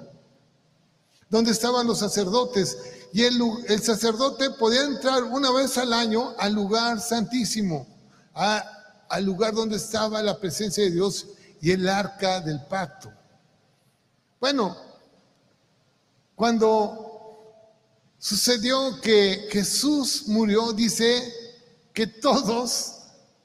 donde 1.30 1.52
estaban 1.52 1.86
los 1.86 2.00
sacerdotes. 2.00 2.76
Y 3.12 3.22
el, 3.22 3.40
el 3.68 3.80
sacerdote 3.80 4.50
podía 4.50 4.82
entrar 4.82 5.22
una 5.22 5.52
vez 5.52 5.78
al 5.78 5.92
año 5.92 6.34
al 6.36 6.52
lugar 6.52 7.00
santísimo, 7.00 7.95
al 8.36 9.24
lugar 9.24 9.54
donde 9.54 9.76
estaba 9.76 10.22
la 10.22 10.38
presencia 10.38 10.84
de 10.84 10.90
Dios 10.90 11.26
y 11.60 11.70
el 11.70 11.88
arca 11.88 12.40
del 12.40 12.60
pacto. 12.66 13.10
Bueno, 14.38 14.76
cuando 16.34 17.06
sucedió 18.18 19.00
que 19.00 19.48
Jesús 19.50 20.24
murió, 20.26 20.72
dice 20.72 21.32
que 21.94 22.06
todos 22.06 22.96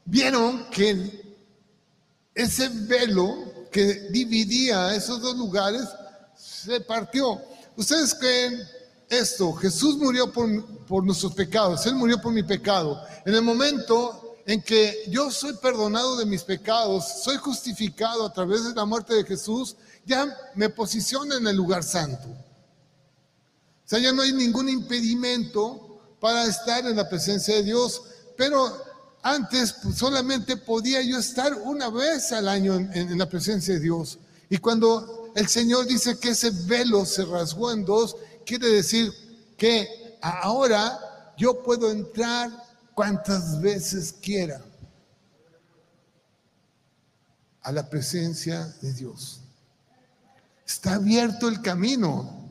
vieron 0.03 0.69
que 0.69 1.37
ese 2.35 2.67
velo 2.69 3.69
que 3.71 4.09
dividía 4.11 4.93
esos 4.93 5.21
dos 5.21 5.37
lugares 5.37 5.83
se 6.35 6.81
partió. 6.81 7.41
¿Ustedes 7.77 8.13
creen 8.13 8.61
esto? 9.09 9.53
Jesús 9.53 9.95
murió 9.95 10.29
por, 10.31 10.85
por 10.85 11.05
nuestros 11.05 11.33
pecados, 11.33 11.85
Él 11.85 11.95
murió 11.95 12.21
por 12.21 12.33
mi 12.33 12.43
pecado. 12.43 13.01
En 13.25 13.35
el 13.35 13.41
momento 13.41 14.30
en 14.45 14.61
que 14.61 15.03
yo 15.07 15.31
soy 15.31 15.53
perdonado 15.53 16.17
de 16.17 16.25
mis 16.25 16.43
pecados, 16.43 17.23
soy 17.23 17.37
justificado 17.37 18.25
a 18.25 18.33
través 18.33 18.63
de 18.63 18.73
la 18.73 18.85
muerte 18.85 19.13
de 19.13 19.23
Jesús, 19.23 19.75
ya 20.05 20.25
me 20.55 20.69
posiciona 20.69 21.37
en 21.37 21.47
el 21.47 21.55
lugar 21.55 21.83
santo. 21.83 22.27
O 22.29 23.89
sea, 23.91 23.99
ya 23.99 24.11
no 24.11 24.21
hay 24.21 24.31
ningún 24.33 24.69
impedimento 24.69 26.15
para 26.19 26.45
estar 26.45 26.85
en 26.85 26.95
la 26.95 27.09
presencia 27.09 27.55
de 27.55 27.63
Dios, 27.63 28.01
pero 28.37 28.83
antes 29.21 29.73
pues, 29.83 29.97
solamente 29.97 30.57
podía 30.57 31.01
yo 31.01 31.19
estar 31.19 31.53
una 31.53 31.89
vez 31.89 32.31
al 32.31 32.47
año 32.47 32.75
en, 32.75 32.91
en 32.93 33.17
la 33.17 33.27
presencia 33.29 33.73
de 33.73 33.79
Dios. 33.79 34.17
Y 34.49 34.57
cuando 34.57 35.31
el 35.35 35.47
Señor 35.47 35.85
dice 35.85 36.17
que 36.19 36.29
ese 36.29 36.51
velo 36.51 37.05
se 37.05 37.25
rasgó 37.25 37.71
en 37.71 37.85
dos, 37.85 38.15
quiere 38.45 38.67
decir 38.67 39.11
que 39.57 40.17
ahora 40.21 41.33
yo 41.37 41.61
puedo 41.63 41.91
entrar 41.91 42.49
cuantas 43.01 43.59
veces 43.59 44.13
quiera 44.13 44.61
a 47.63 47.71
la 47.71 47.89
presencia 47.89 48.63
de 48.79 48.93
Dios. 48.93 49.41
Está 50.67 50.93
abierto 50.93 51.47
el 51.47 51.63
camino. 51.63 52.47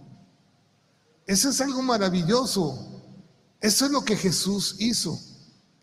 Eso 1.25 1.51
es 1.51 1.61
algo 1.61 1.83
maravilloso. 1.83 3.01
Eso 3.61 3.85
es 3.85 3.93
lo 3.93 4.05
que 4.05 4.17
Jesús 4.17 4.75
hizo 4.81 5.21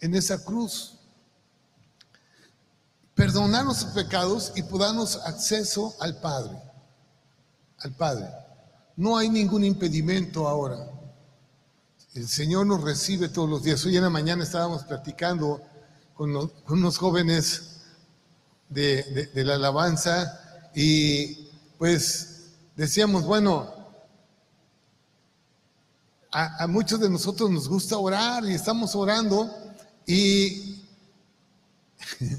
en 0.02 0.14
esa 0.16 0.44
cruz. 0.44 1.00
Perdonar 3.16 3.64
nuestros 3.64 3.94
pecados 3.94 4.52
y 4.54 4.64
darnos 4.64 5.16
acceso 5.26 5.96
al 6.02 6.20
Padre. 6.20 6.62
Al 7.78 7.96
Padre. 7.96 8.28
No 8.98 9.16
hay 9.18 9.30
ningún 9.30 9.64
impedimento 9.64 10.46
ahora. 10.46 10.97
El 12.14 12.28
Señor 12.28 12.66
nos 12.66 12.82
recibe 12.82 13.30
todos 13.30 13.50
los 13.50 13.64
días. 13.64 13.86
Hoy 13.86 13.98
en 13.98 14.04
la 14.04 14.10
mañana 14.10 14.44
estábamos 14.44 14.84
platicando 14.84 15.62
con, 16.14 16.52
unos 16.68 16.98
jóvenes 16.98 17.82
de 18.70 19.32
la 19.34 19.56
alabanza 19.56 20.70
y 20.74 21.48
pues 21.78 22.52
decíamos, 22.76 23.24
bueno, 23.24 23.78
a, 26.32 26.68
muchos 26.68 27.00
de 27.00 27.10
nosotros 27.10 27.50
nos 27.50 27.68
gusta 27.68 27.98
orar 27.98 28.46
y 28.46 28.54
estamos 28.54 28.96
orando 28.96 29.50
y, 30.06 30.84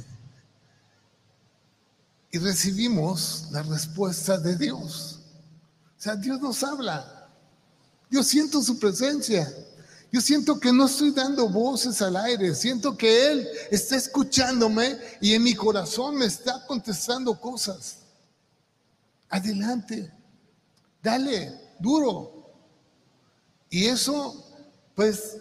y 2.31 2.39
recibimos 2.39 3.49
la 3.51 3.63
respuesta 3.63 4.39
de 4.39 4.57
Dios. 4.57 5.21
O 5.99 6.01
sea, 6.01 6.15
Dios 6.15 6.41
nos 6.41 6.63
habla. 6.63 7.18
Dios 8.11 8.27
siento 8.27 8.63
su 8.63 8.79
presencia. 8.79 9.53
Yo 10.11 10.21
siento 10.21 10.59
que 10.59 10.73
no 10.73 10.87
estoy 10.87 11.11
dando 11.11 11.49
voces 11.49 12.01
al 12.01 12.17
aire, 12.17 12.55
siento 12.55 12.97
que 12.97 13.31
Él 13.31 13.49
está 13.71 13.97
escuchándome 13.97 14.99
y 15.21 15.35
en 15.35 15.43
mi 15.43 15.55
corazón 15.55 16.17
me 16.17 16.25
está 16.25 16.65
contestando 16.67 17.39
cosas. 17.39 17.99
Adelante, 19.29 20.11
dale, 21.03 21.53
duro. 21.79 22.39
Y 23.69 23.85
eso, 23.85 24.47
pues, 24.95 25.37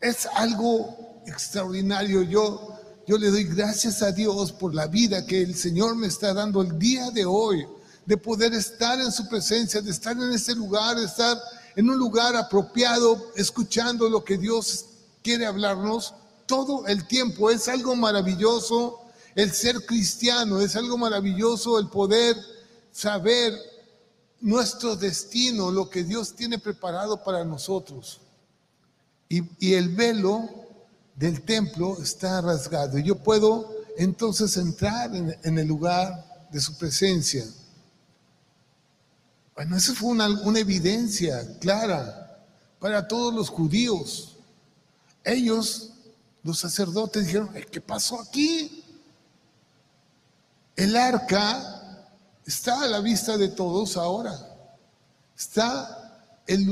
es 0.00 0.26
algo 0.34 1.22
extraordinario. 1.26 2.22
Yo, 2.22 2.78
yo 3.06 3.18
le 3.18 3.30
doy 3.30 3.44
gracias 3.44 4.02
a 4.02 4.10
Dios 4.10 4.52
por 4.52 4.74
la 4.74 4.86
vida 4.86 5.26
que 5.26 5.42
el 5.42 5.54
Señor 5.54 5.96
me 5.96 6.06
está 6.06 6.32
dando 6.32 6.62
el 6.62 6.78
día 6.78 7.10
de 7.10 7.26
hoy, 7.26 7.66
de 8.08 8.16
poder 8.16 8.54
estar 8.54 8.98
en 8.98 9.12
su 9.12 9.28
presencia, 9.28 9.82
de 9.82 9.90
estar 9.90 10.16
en 10.16 10.32
ese 10.32 10.54
lugar, 10.54 10.96
de 10.96 11.04
estar 11.04 11.38
en 11.76 11.90
un 11.90 11.98
lugar 11.98 12.34
apropiado, 12.36 13.32
escuchando 13.36 14.08
lo 14.08 14.24
que 14.24 14.38
Dios 14.38 14.86
quiere 15.22 15.44
hablarnos 15.44 16.14
todo 16.46 16.86
el 16.86 17.06
tiempo. 17.06 17.50
Es 17.50 17.68
algo 17.68 17.94
maravilloso 17.94 18.98
el 19.34 19.52
ser 19.52 19.84
cristiano, 19.84 20.58
es 20.58 20.74
algo 20.74 20.96
maravilloso 20.96 21.78
el 21.78 21.88
poder 21.88 22.34
saber 22.92 23.52
nuestro 24.40 24.96
destino, 24.96 25.70
lo 25.70 25.90
que 25.90 26.02
Dios 26.02 26.34
tiene 26.34 26.58
preparado 26.58 27.22
para 27.22 27.44
nosotros. 27.44 28.22
Y, 29.28 29.74
el 29.74 29.90
velo 29.90 30.48
del 31.14 31.42
templo 31.42 31.98
está 32.00 32.40
rasgado. 32.40 32.98
Y 32.98 33.02
yo 33.02 33.16
puedo 33.16 33.70
entonces 33.98 34.56
entrar 34.56 35.14
en 35.14 35.58
el 35.58 35.68
lugar 35.68 36.48
de 36.50 36.58
su 36.58 36.74
presencia. 36.78 37.44
Bueno, 39.58 39.76
esa 39.76 39.92
fue 39.92 40.10
una, 40.10 40.28
evidencia 40.60 41.58
clara 41.58 42.46
para 42.78 43.08
todos 43.08 43.34
los 43.34 43.48
judíos. 43.48 44.36
Ellos, 45.24 45.94
los 46.44 46.60
sacerdotes, 46.60 47.26
dijeron, 47.26 47.50
¿qué 47.68 47.80
pasó 47.80 48.20
aquí? 48.20 48.84
El 50.76 50.94
arca 50.94 52.08
está 52.46 52.84
a 52.84 52.86
la 52.86 53.00
vista 53.00 53.36
de 53.36 53.48
todos 53.48 53.96
ahora. 53.96 54.38
Está 55.36 56.38
el, 56.46 56.64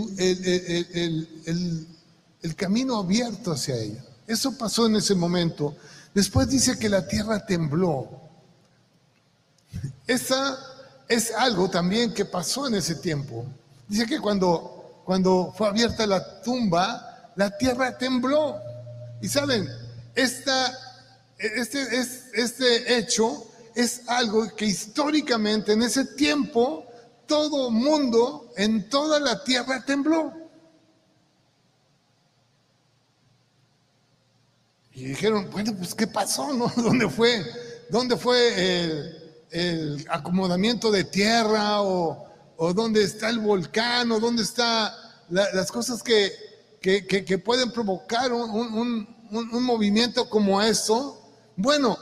camino 2.54 2.98
abierto 2.98 3.50
hacia 3.50 3.74
ella. 3.74 4.04
Eso 4.28 4.56
pasó 4.56 4.86
en 4.86 4.94
ese 4.94 5.16
momento. 5.16 5.76
Después 6.14 6.48
dice 6.48 6.78
que 6.78 6.88
la 6.88 7.08
tierra 7.08 7.44
tembló. 7.44 8.08
Esa 10.06 10.75
es 11.08 11.32
algo 11.32 11.70
también 11.70 12.12
que 12.12 12.24
pasó 12.24 12.66
en 12.66 12.74
ese 12.74 12.96
tiempo. 12.96 13.46
Dice 13.88 14.06
que 14.06 14.20
cuando, 14.20 15.02
cuando 15.04 15.52
fue 15.56 15.68
abierta 15.68 16.06
la 16.06 16.42
tumba, 16.42 17.32
la 17.36 17.56
tierra 17.56 17.96
tembló. 17.96 18.56
Y 19.20 19.28
saben, 19.28 19.68
esta, 20.14 20.76
este, 21.38 21.86
este 22.34 22.98
hecho 22.98 23.46
es 23.74 24.02
algo 24.08 24.54
que 24.56 24.64
históricamente 24.64 25.72
en 25.72 25.82
ese 25.82 26.04
tiempo 26.04 26.86
todo 27.26 27.70
mundo 27.70 28.52
en 28.56 28.88
toda 28.88 29.20
la 29.20 29.44
tierra 29.44 29.84
tembló. 29.84 30.32
Y 34.92 35.04
dijeron, 35.04 35.50
bueno, 35.50 35.74
pues 35.76 35.94
¿qué 35.94 36.06
pasó? 36.06 36.54
No? 36.54 36.72
¿Dónde 36.76 37.08
fue? 37.10 37.44
¿Dónde 37.90 38.16
fue 38.16 38.80
el, 38.80 39.15
el 39.50 40.06
acomodamiento 40.10 40.90
de 40.90 41.04
tierra 41.04 41.82
o, 41.82 42.26
o 42.56 42.72
dónde 42.72 43.02
está 43.02 43.28
el 43.28 43.38
volcán 43.38 44.10
o 44.12 44.20
dónde 44.20 44.42
están 44.42 44.92
las 45.28 45.70
cosas 45.72 46.02
que, 46.02 46.32
que, 46.80 47.38
pueden 47.38 47.72
provocar 47.72 48.32
un, 48.32 49.06
un, 49.30 49.62
movimiento 49.64 50.28
como 50.28 50.62
eso. 50.62 51.20
Bueno, 51.56 51.98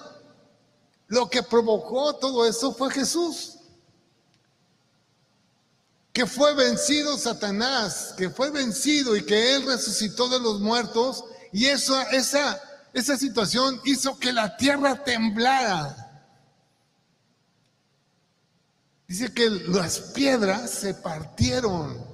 lo 1.08 1.28
que 1.30 1.42
provocó 1.42 2.14
todo 2.16 2.46
eso 2.46 2.74
fue 2.74 2.90
Jesús, 2.90 3.56
que 6.12 6.26
fue 6.26 6.54
vencido 6.54 7.16
Satanás, 7.16 8.14
que 8.16 8.28
fue 8.28 8.50
vencido 8.50 9.16
y 9.16 9.24
que 9.24 9.54
Él 9.54 9.64
resucitó 9.66 10.28
de 10.28 10.40
los 10.40 10.60
muertos 10.60 11.24
y 11.52 11.66
esa, 11.66 12.02
esa 12.92 13.16
situación 13.16 13.80
hizo 13.84 14.18
que 14.18 14.32
la 14.32 14.56
tierra 14.56 15.02
temblara. 15.02 16.03
Dice 19.14 19.32
que 19.32 19.48
las 19.48 20.00
piedras 20.00 20.68
se 20.70 20.92
partieron. 20.92 22.04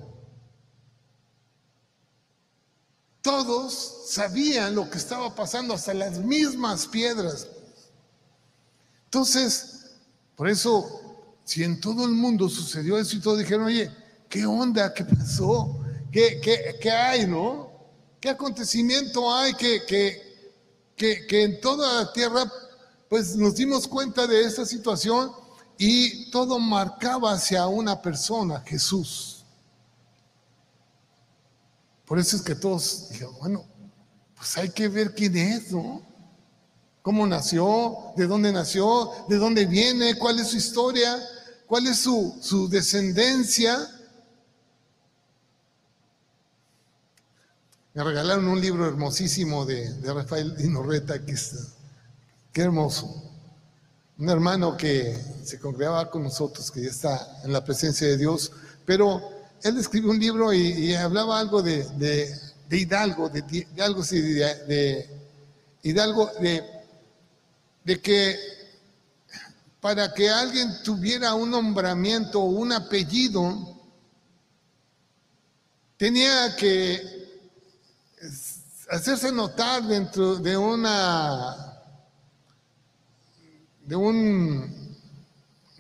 Todos 3.23 4.03
sabían 4.11 4.75
lo 4.75 4.91
que 4.91 4.99
estaba 4.99 5.35
pasando, 5.35 5.73
hasta 5.73 5.95
las 5.95 6.19
mismas 6.19 6.87
piedras. 6.87 7.49
Entonces, 9.07 9.93
por 10.37 10.47
eso, 10.51 11.33
si 11.43 11.65
en 11.65 11.81
todo 11.81 12.05
el 12.05 12.13
mundo 12.13 12.51
sucedió 12.51 12.99
eso 12.99 13.17
y 13.17 13.21
todos 13.21 13.39
dijeron, 13.39 13.65
oye, 13.65 13.91
¿qué 14.29 14.45
onda? 14.45 14.93
¿Qué 14.93 15.07
pasó? 15.07 15.81
¿Qué, 16.13 16.39
qué, 16.83 16.91
hay, 16.91 17.27
no? 17.27 17.71
¿Qué 18.21 18.29
acontecimiento 18.29 19.35
hay 19.35 19.55
que, 19.55 19.87
que, 19.87 20.53
que, 20.95 21.27
que 21.27 21.45
en 21.45 21.61
toda 21.63 22.05
la 22.05 22.13
tierra, 22.13 22.53
pues 23.09 23.37
nos 23.37 23.55
dimos 23.55 23.89
cuenta 23.89 24.27
de 24.27 24.45
esta 24.45 24.67
situación 24.67 25.40
y 25.83 26.31
todo 26.31 26.59
marcaba 26.59 27.33
hacia 27.33 27.67
una 27.67 28.03
persona, 28.03 28.63
Jesús. 28.67 29.47
Por 32.05 32.19
eso 32.19 32.37
es 32.37 32.43
que 32.43 32.55
todos 32.55 33.09
dijeron, 33.09 33.35
bueno, 33.39 33.65
pues 34.37 34.59
hay 34.59 34.69
que 34.69 34.89
ver 34.89 35.15
quién 35.15 35.35
es, 35.39 35.73
¿no? 35.73 36.03
¿Cómo 37.01 37.27
nació? 37.27 38.13
¿De 38.15 38.27
dónde 38.27 38.53
nació? 38.53 39.11
¿De 39.27 39.37
dónde 39.37 39.65
viene? 39.65 40.19
¿Cuál 40.19 40.39
es 40.41 40.49
su 40.49 40.59
historia? 40.59 41.19
¿Cuál 41.67 41.87
es 41.87 42.01
su, 42.01 42.37
su 42.43 42.69
descendencia? 42.69 43.79
Me 47.95 48.05
regalaron 48.05 48.47
un 48.49 48.61
libro 48.61 48.87
hermosísimo 48.87 49.65
de, 49.65 49.95
de 49.95 50.13
Rafael 50.13 50.55
Dinorreta, 50.59 51.25
que 51.25 51.33
es, 51.33 51.69
qué 52.53 52.61
hermoso 52.61 53.30
un 54.21 54.29
hermano 54.29 54.77
que 54.77 55.19
se 55.43 55.59
congregaba 55.59 56.11
con 56.11 56.23
nosotros, 56.23 56.71
que 56.71 56.83
ya 56.83 56.91
está 56.91 57.41
en 57.43 57.55
la 57.55 57.65
presencia 57.65 58.07
de 58.07 58.19
Dios, 58.19 58.53
pero 58.85 59.23
él 59.63 59.79
escribió 59.79 60.11
un 60.11 60.21
libro 60.21 60.53
y, 60.53 60.95
hablaba 60.95 61.41
algo 61.41 61.63
de, 61.63 62.29
Hidalgo, 62.71 63.31
de, 63.31 63.67
algo 63.79 64.03
así, 64.03 64.21
de, 64.21 65.09
Hidalgo, 65.83 66.31
de, 66.39 66.63
de 67.83 68.01
que 68.03 68.39
para 69.81 70.13
que 70.13 70.29
alguien 70.29 70.83
tuviera 70.85 71.33
un 71.33 71.51
nombramiento 71.51 72.41
o 72.43 72.45
un 72.45 72.73
apellido, 72.73 73.75
tenía 75.97 76.55
que 76.57 77.01
hacerse 78.91 79.33
notar 79.33 79.83
dentro 79.85 80.37
de 80.37 80.59
una 80.59 81.70
de 83.91 83.97
un 83.97 84.97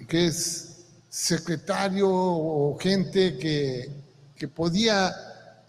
que 0.09 0.27
es 0.27 0.79
secretario 1.09 2.09
o 2.11 2.77
gente 2.77 3.38
que, 3.38 3.88
que 4.35 4.49
podía 4.49 5.14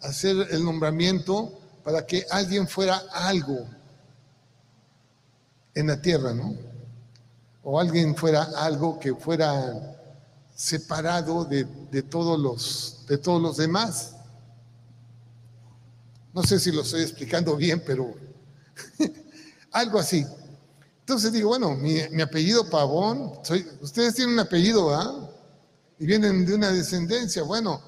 hacer 0.02 0.48
el 0.50 0.66
nombramiento 0.66 1.60
para 1.84 2.04
que 2.04 2.26
alguien 2.32 2.68
fuera 2.68 3.04
algo 3.14 3.68
en 5.76 5.86
la 5.86 6.02
tierra, 6.02 6.34
¿no? 6.34 6.56
O 7.62 7.80
alguien 7.80 8.16
fuera 8.16 8.42
algo 8.58 8.98
que 8.98 9.14
fuera 9.14 10.02
separado 10.56 11.46
de, 11.46 11.68
de, 11.92 12.02
todos, 12.02 12.40
los, 12.40 13.06
de 13.08 13.20
todos 13.20 13.40
los 13.40 13.58
demás. 13.58 14.16
No 16.34 16.42
sé 16.42 16.60
si 16.60 16.72
lo 16.72 16.82
estoy 16.82 17.04
explicando 17.04 17.56
bien, 17.56 17.84
pero 17.86 18.16
algo 19.72 20.00
así. 20.00 20.26
Entonces 21.02 21.34
digo, 21.34 21.50
bueno, 21.50 21.76
mi, 21.76 22.00
apellido 22.22 22.70
Pavón, 22.70 23.34
ustedes 23.82 24.16
tienen 24.16 24.36
un 24.36 24.40
apellido, 24.40 24.94
¿ah? 24.94 25.30
Y 26.00 26.06
vienen 26.06 26.46
de 26.46 26.56
una 26.56 26.72
descendencia. 26.72 27.44
Bueno, 27.44 27.82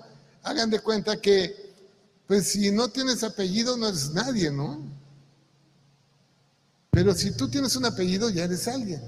hagan 0.43 0.69
de 0.69 0.79
cuenta 0.79 1.19
que, 1.21 1.73
pues 2.27 2.49
si 2.49 2.71
no 2.71 2.89
tienes 2.89 3.23
apellido, 3.23 3.77
no 3.77 3.87
eres 3.87 4.11
nadie, 4.11 4.51
¿no? 4.51 4.81
Pero 6.89 7.13
si 7.13 7.31
tú 7.31 7.49
tienes 7.49 7.75
un 7.75 7.85
apellido, 7.85 8.29
ya 8.29 8.43
eres 8.43 8.67
alguien. 8.67 9.01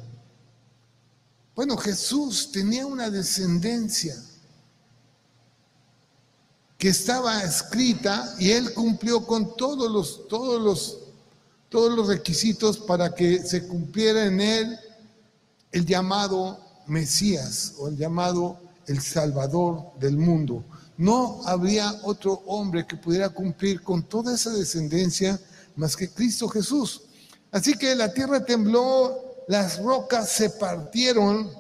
Bueno, 1.55 1.77
Jesús 1.77 2.51
tenía 2.51 2.85
una 2.85 3.09
descendencia 3.09 4.15
que 6.77 6.89
estaba 6.89 7.43
escrita 7.43 8.35
y 8.39 8.51
él 8.51 8.73
cumplió 8.73 9.25
con 9.25 9.55
todos 9.55 9.89
los, 9.89 10.27
todos 10.27 10.61
los 10.61 11.04
todos 11.75 11.93
los 11.93 12.07
requisitos 12.07 12.77
para 12.77 13.13
que 13.13 13.39
se 13.39 13.67
cumpliera 13.67 14.23
en 14.27 14.39
él 14.39 14.79
el 15.73 15.85
llamado 15.85 16.57
Mesías 16.88 17.73
o 17.79 17.89
el 17.89 17.97
llamado 17.97 18.61
el 18.88 19.01
Salvador 19.01 19.91
del 19.99 20.15
mundo. 20.15 20.63
No 20.95 21.41
habría 21.45 21.93
otro 22.03 22.43
hombre 22.45 22.88
que 22.88 22.95
pudiera 22.95 23.27
cumplir 23.27 23.81
con 23.81 24.03
toda 24.03 24.35
esa 24.35 24.51
descendencia 24.51 25.38
más 25.75 25.97
que 25.97 26.09
Cristo 26.09 26.47
Jesús. 26.47 27.01
Así 27.51 27.73
que 27.73 27.93
la 27.93 28.13
tierra 28.13 28.45
tembló, 28.45 29.43
las 29.49 29.77
rocas 29.79 30.29
se 30.29 30.51
partieron 30.51 31.51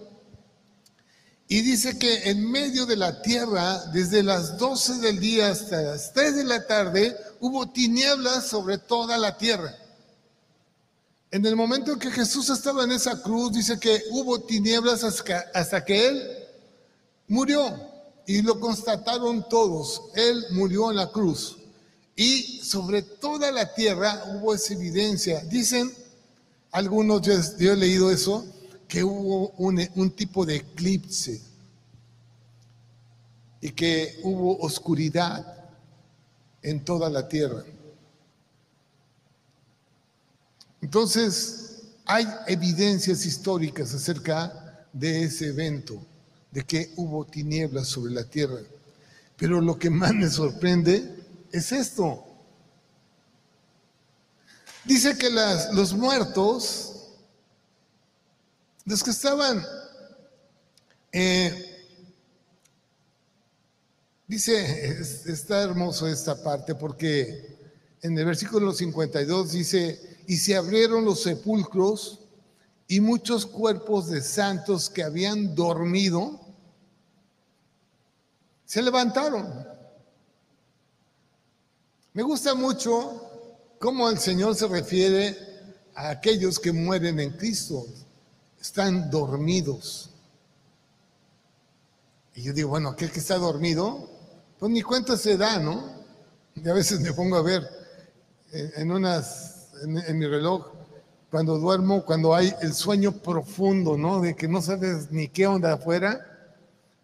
y 1.49 1.59
dice 1.59 1.99
que 1.99 2.29
en 2.29 2.49
medio 2.49 2.85
de 2.85 2.95
la 2.95 3.21
tierra, 3.21 3.83
desde 3.87 4.23
las 4.23 4.57
12 4.57 4.99
del 4.99 5.19
día 5.19 5.49
hasta 5.49 5.81
las 5.81 6.13
3 6.13 6.37
de 6.37 6.43
la 6.45 6.65
tarde, 6.65 7.17
hubo 7.41 7.67
tinieblas 7.67 8.47
sobre 8.47 8.77
toda 8.77 9.17
la 9.17 9.37
tierra. 9.37 9.75
En 11.35 11.45
el 11.45 11.57
momento 11.57 11.91
en 11.91 11.99
que 11.99 12.11
Jesús 12.11 12.49
estaba 12.49 12.85
en 12.85 12.93
esa 12.93 13.21
cruz, 13.21 13.51
dice 13.51 13.77
que 13.77 14.03
hubo 14.11 14.39
tinieblas 14.39 15.03
hasta, 15.03 15.83
que 15.83 16.07
Él 16.07 16.23
murió. 17.27 17.77
Y 18.25 18.41
lo 18.41 18.57
constataron 18.57 19.45
todos. 19.49 20.01
Él 20.15 20.45
murió 20.51 20.91
en 20.91 20.95
la 20.95 21.11
cruz. 21.11 21.57
Y 22.15 22.61
sobre 22.63 23.01
toda 23.01 23.51
la 23.51 23.73
tierra 23.73 24.23
hubo 24.29 24.55
esa 24.55 24.75
evidencia. 24.75 25.41
Dicen 25.41 25.91
algunos, 26.71 27.21
yo, 27.21 27.73
he 27.73 27.75
leído 27.75 28.11
eso, 28.11 28.45
que 28.87 29.03
hubo 29.03 29.49
un, 29.57 29.85
un 29.95 30.11
tipo 30.11 30.45
de 30.45 30.55
eclipse 30.55 31.41
y 33.59 33.71
que 33.71 34.21
hubo 34.23 34.57
oscuridad 34.59 35.69
en 36.61 36.85
toda 36.85 37.09
la 37.09 37.27
tierra. 37.27 37.65
Entonces, 40.85 41.81
hay 42.05 42.27
evidencias 42.45 43.25
históricas 43.25 43.91
acerca 43.91 44.85
de 44.93 45.23
ese 45.23 45.47
evento, 45.47 45.99
de 46.51 46.63
que 46.63 46.93
hubo 46.95 47.25
tinieblas 47.25 47.87
sobre 47.87 48.13
la 48.13 48.23
tierra. 48.23 48.59
Pero 49.35 49.61
lo 49.61 49.79
que 49.79 49.89
más 49.89 50.13
me 50.13 50.29
sorprende 50.29 51.23
es 51.51 51.71
esto. 51.71 52.23
Dice 54.83 55.17
que 55.17 55.31
los 55.31 55.93
muertos, 55.93 57.07
los 58.85 59.03
que 59.03 59.09
estaban, 59.09 59.65
eh, 61.11 61.87
dice, 64.27 64.99
está 65.25 65.63
hermoso 65.63 66.07
esta 66.07 66.43
parte 66.43 66.75
porque 66.75 67.57
en 68.03 68.15
el 68.19 68.25
versículo 68.25 68.71
52 68.71 69.51
dice, 69.51 70.14
y 70.27 70.37
se 70.37 70.55
abrieron 70.55 71.05
los 71.05 71.23
sepulcros 71.23 72.19
y 72.87 72.99
muchos 72.99 73.45
cuerpos 73.45 74.07
de 74.09 74.21
santos 74.21 74.89
que 74.89 75.03
habían 75.03 75.55
dormido 75.55 76.39
se 78.65 78.81
levantaron. 78.81 79.67
Me 82.13 82.23
gusta 82.23 82.55
mucho 82.55 83.21
cómo 83.79 84.09
el 84.09 84.19
Señor 84.19 84.55
se 84.55 84.67
refiere 84.67 85.37
a 85.95 86.09
aquellos 86.09 86.59
que 86.59 86.71
mueren 86.71 87.19
en 87.19 87.31
Cristo. 87.31 87.85
Están 88.59 89.09
dormidos. 89.09 90.09
Y 92.33 92.43
yo 92.43 92.53
digo, 92.53 92.69
bueno, 92.69 92.89
aquel 92.89 93.11
que 93.11 93.19
está 93.19 93.37
dormido, 93.37 94.09
pues 94.59 94.71
ni 94.71 94.81
cuenta 94.81 95.17
se 95.17 95.37
da, 95.37 95.59
¿no? 95.59 96.03
Y 96.55 96.67
a 96.67 96.73
veces 96.73 96.99
me 96.99 97.13
pongo 97.13 97.37
a 97.37 97.41
ver 97.41 97.69
en 98.51 98.91
unas 98.91 99.54
en, 99.83 100.17
mi 100.17 100.25
reloj 100.25 100.67
cuando 101.29 101.57
duermo, 101.57 102.05
cuando 102.05 102.33
hay 102.33 102.53
el 102.61 102.73
sueño 102.73 103.11
profundo, 103.11 103.97
¿no? 103.97 104.21
De 104.21 104.35
que 104.35 104.47
no 104.47 104.61
sabes 104.61 105.11
ni 105.11 105.27
qué 105.27 105.47
onda 105.47 105.73
afuera, 105.73 106.25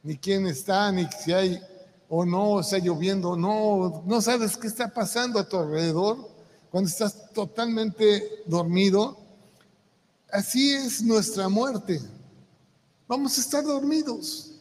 ni 0.04 0.18
quién 0.18 0.48
está, 0.48 0.92
ni 0.92 1.08
si 1.24 1.34
hay 1.34 1.62
o 2.08 2.26
no, 2.26 2.60
está 2.60 2.78
lloviendo, 2.78 3.36
no, 3.36 4.04
no 4.06 4.22
sabes 4.22 4.58
qué 4.58 4.68
está 4.68 4.88
pasando 4.94 5.40
a 5.40 5.48
tu 5.48 5.58
alrededor, 5.58 6.30
cuando 6.70 6.90
estás 6.90 7.32
totalmente 7.34 8.44
dormido. 8.46 9.18
Así 10.32 10.72
es 10.72 11.02
nuestra 11.02 11.50
muerte. 11.50 12.02
Vamos 13.08 13.38
a 13.38 13.42
estar 13.42 13.64
dormidos. 13.64 14.52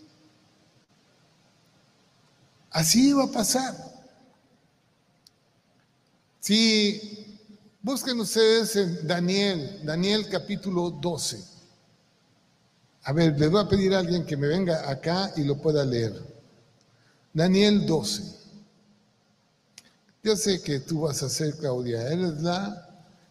Así 2.70 3.12
va 3.12 3.24
a 3.24 3.30
pasar. 3.30 3.74
Si 6.40 7.19
Busquen 7.82 8.20
ustedes 8.20 8.76
en 8.76 9.08
Daniel, 9.08 9.80
Daniel 9.82 10.28
capítulo 10.28 10.90
12. 10.90 11.42
A 13.04 13.12
ver, 13.14 13.38
les 13.40 13.50
voy 13.50 13.62
a 13.62 13.68
pedir 13.68 13.94
a 13.94 14.00
alguien 14.00 14.26
que 14.26 14.36
me 14.36 14.48
venga 14.48 14.90
acá 14.90 15.32
y 15.34 15.44
lo 15.44 15.56
pueda 15.56 15.82
leer. 15.82 16.12
Daniel 17.32 17.86
12. 17.86 18.22
Yo 20.22 20.36
sé 20.36 20.60
que 20.60 20.80
tú 20.80 21.02
vas 21.02 21.22
a 21.22 21.30
ser 21.30 21.56
Claudia, 21.56 22.02
eres 22.02 22.42
la 22.42 22.86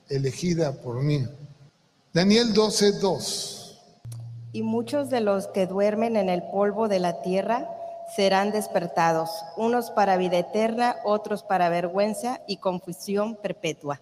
elegida 0.09 0.71
por 0.71 1.03
mí. 1.03 1.27
Daniel 2.11 2.51
12, 2.51 2.93
2. 2.93 3.79
Y 4.53 4.63
muchos 4.63 5.11
de 5.11 5.21
los 5.21 5.45
que 5.45 5.67
duermen 5.67 6.17
en 6.17 6.27
el 6.27 6.41
polvo 6.41 6.87
de 6.87 6.97
la 6.97 7.21
tierra 7.21 7.69
serán 8.15 8.51
despertados, 8.51 9.29
unos 9.57 9.91
para 9.91 10.17
vida 10.17 10.39
eterna, 10.39 10.95
otros 11.05 11.43
para 11.43 11.69
vergüenza 11.69 12.41
y 12.47 12.57
confusión 12.57 13.35
perpetua. 13.35 14.01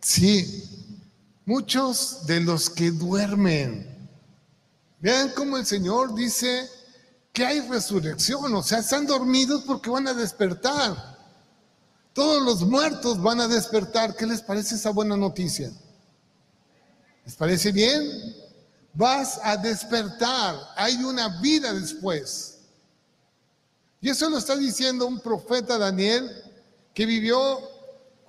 Sí, 0.00 0.64
muchos 1.44 2.26
de 2.26 2.40
los 2.40 2.70
que 2.70 2.90
duermen. 2.90 3.86
Vean 5.00 5.32
cómo 5.34 5.56
el 5.56 5.66
Señor 5.66 6.14
dice 6.14 6.68
que 7.32 7.44
hay 7.44 7.60
resurrección, 7.60 8.54
o 8.54 8.62
sea, 8.62 8.78
están 8.78 9.06
dormidos 9.06 9.62
porque 9.66 9.90
van 9.90 10.08
a 10.08 10.14
despertar. 10.14 11.18
Todos 12.12 12.42
los 12.42 12.62
muertos 12.62 13.22
van 13.22 13.40
a 13.40 13.48
despertar. 13.48 14.16
¿Qué 14.16 14.26
les 14.26 14.42
parece 14.42 14.74
esa 14.74 14.90
buena 14.90 15.16
noticia? 15.16 15.70
¿Les 17.24 17.36
parece 17.36 17.70
bien? 17.70 18.36
Vas 18.92 19.38
a 19.42 19.56
despertar. 19.56 20.56
Hay 20.76 20.96
una 21.04 21.40
vida 21.40 21.72
después. 21.72 22.58
Y 24.00 24.08
eso 24.10 24.28
lo 24.28 24.38
está 24.38 24.56
diciendo 24.56 25.06
un 25.06 25.20
profeta 25.20 25.78
Daniel 25.78 26.30
que 26.94 27.06
vivió 27.06 27.60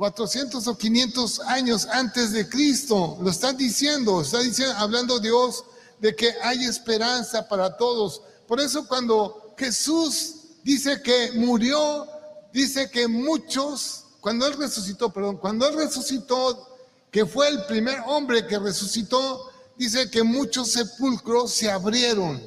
400 0.02 0.66
o 0.66 0.76
500 0.76 1.42
años 1.42 1.86
antes 1.86 2.32
de 2.32 2.50
Cristo. 2.50 3.20
Lo 3.22 3.30
están 3.30 3.56
diciendo, 3.56 4.22
está 4.22 4.40
diciendo, 4.40 4.74
hablando 4.78 5.20
Dios 5.20 5.64
de 6.00 6.16
que 6.16 6.34
hay 6.42 6.64
esperanza 6.64 7.48
para 7.48 7.78
todos. 7.78 8.24
Por 8.48 8.60
eso 8.60 8.88
cuando 8.88 9.54
Jesús 9.56 10.38
dice 10.64 11.04
que 11.04 11.34
murió, 11.34 12.08
dice 12.52 12.90
que 12.90 13.08
muchos, 13.08 14.06
cuando 14.22 14.48
Él 14.48 14.54
resucitó, 14.54 15.14
perdón, 15.14 15.38
cuando 15.38 15.68
Él 15.68 15.76
resucitó, 15.76 16.80
que 17.12 17.28
fue 17.28 17.50
el 17.50 17.64
primer 17.66 18.00
hombre 18.08 18.48
que 18.48 18.58
resucitó, 18.58 19.52
dice 19.78 20.10
que 20.10 20.24
muchos 20.24 20.72
sepulcros 20.72 21.54
se 21.54 21.70
abrieron. 21.70 22.42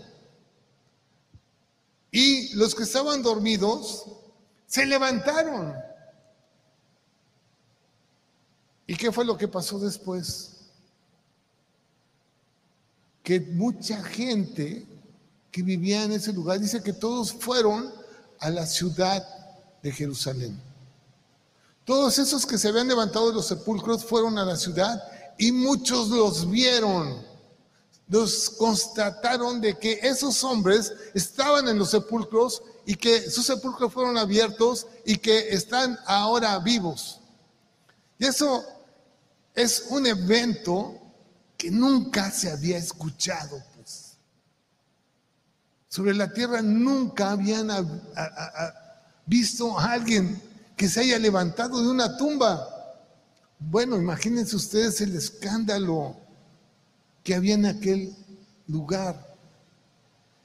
Y 2.11 2.53
los 2.55 2.75
que 2.75 2.83
estaban 2.83 3.23
dormidos 3.23 4.07
se 4.67 4.85
levantaron. 4.87 5.94
¿Y 8.87 8.97
qué 8.97 9.11
fue 9.11 9.25
lo 9.25 9.37
que 9.37 9.49
pasó 9.49 9.79
después? 9.79 10.51
Que 13.23 13.41
mucha 13.41 14.03
gente 14.03 14.87
que 15.51 15.63
vivía 15.63 16.03
en 16.03 16.13
ese 16.13 16.33
lugar, 16.33 16.59
dice 16.59 16.83
que 16.83 16.93
todos 16.93 17.33
fueron 17.33 17.93
a 18.41 18.51
la 18.51 18.67
ciudad 18.67 19.25
de 19.83 19.93
Jerusalén. 19.93 20.61
Todos 21.85 22.19
esos 22.19 22.45
que 22.45 22.59
se 22.59 22.69
habían 22.69 22.89
levantado 22.89 23.29
de 23.29 23.35
los 23.35 23.47
sepulcros 23.47 24.05
fueron 24.05 24.37
a 24.37 24.45
la 24.45 24.57
ciudad 24.57 25.01
y 25.39 25.53
muchos 25.53 26.09
los 26.09 26.51
vieron. 26.51 27.23
Los 28.09 28.51
constataron 28.51 29.61
de 29.61 29.79
que 29.79 30.01
esos 30.03 30.43
hombres 30.45 30.93
estaban 31.15 31.69
en 31.69 31.79
los 31.79 31.91
sepulcros 31.91 32.63
y 32.85 32.97
que 32.97 33.31
sus 33.31 33.47
sepulcros 33.47 33.93
fueron 33.93 34.19
abiertos 34.19 34.87
y 35.05 35.17
que 35.19 35.51
están 35.51 35.99
ahora 36.07 36.59
vivos. 36.59 37.21
Eso 38.25 38.65
es 39.55 39.85
un 39.91 40.07
evento 40.07 40.99
que 41.59 41.71
nunca 41.71 42.31
se 42.31 42.51
había 42.51 42.79
escuchado, 42.79 43.63
pues. 43.75 44.17
Sobre 45.89 46.15
la 46.15 46.33
tierra 46.33 46.63
nunca 46.63 47.33
habían 47.33 47.69
visto 49.27 49.79
a 49.79 49.93
alguien 49.93 50.41
que 50.75 50.89
se 50.89 51.01
haya 51.01 51.19
levantado 51.19 51.83
de 51.83 51.89
una 51.89 52.17
tumba. 52.17 52.67
Bueno, 53.59 53.97
imagínense 53.97 54.57
ustedes 54.57 55.03
el 55.03 55.15
escándalo 55.15 56.17
que 57.23 57.35
había 57.35 57.55
en 57.55 57.67
aquel 57.67 58.17
lugar. 58.69 59.37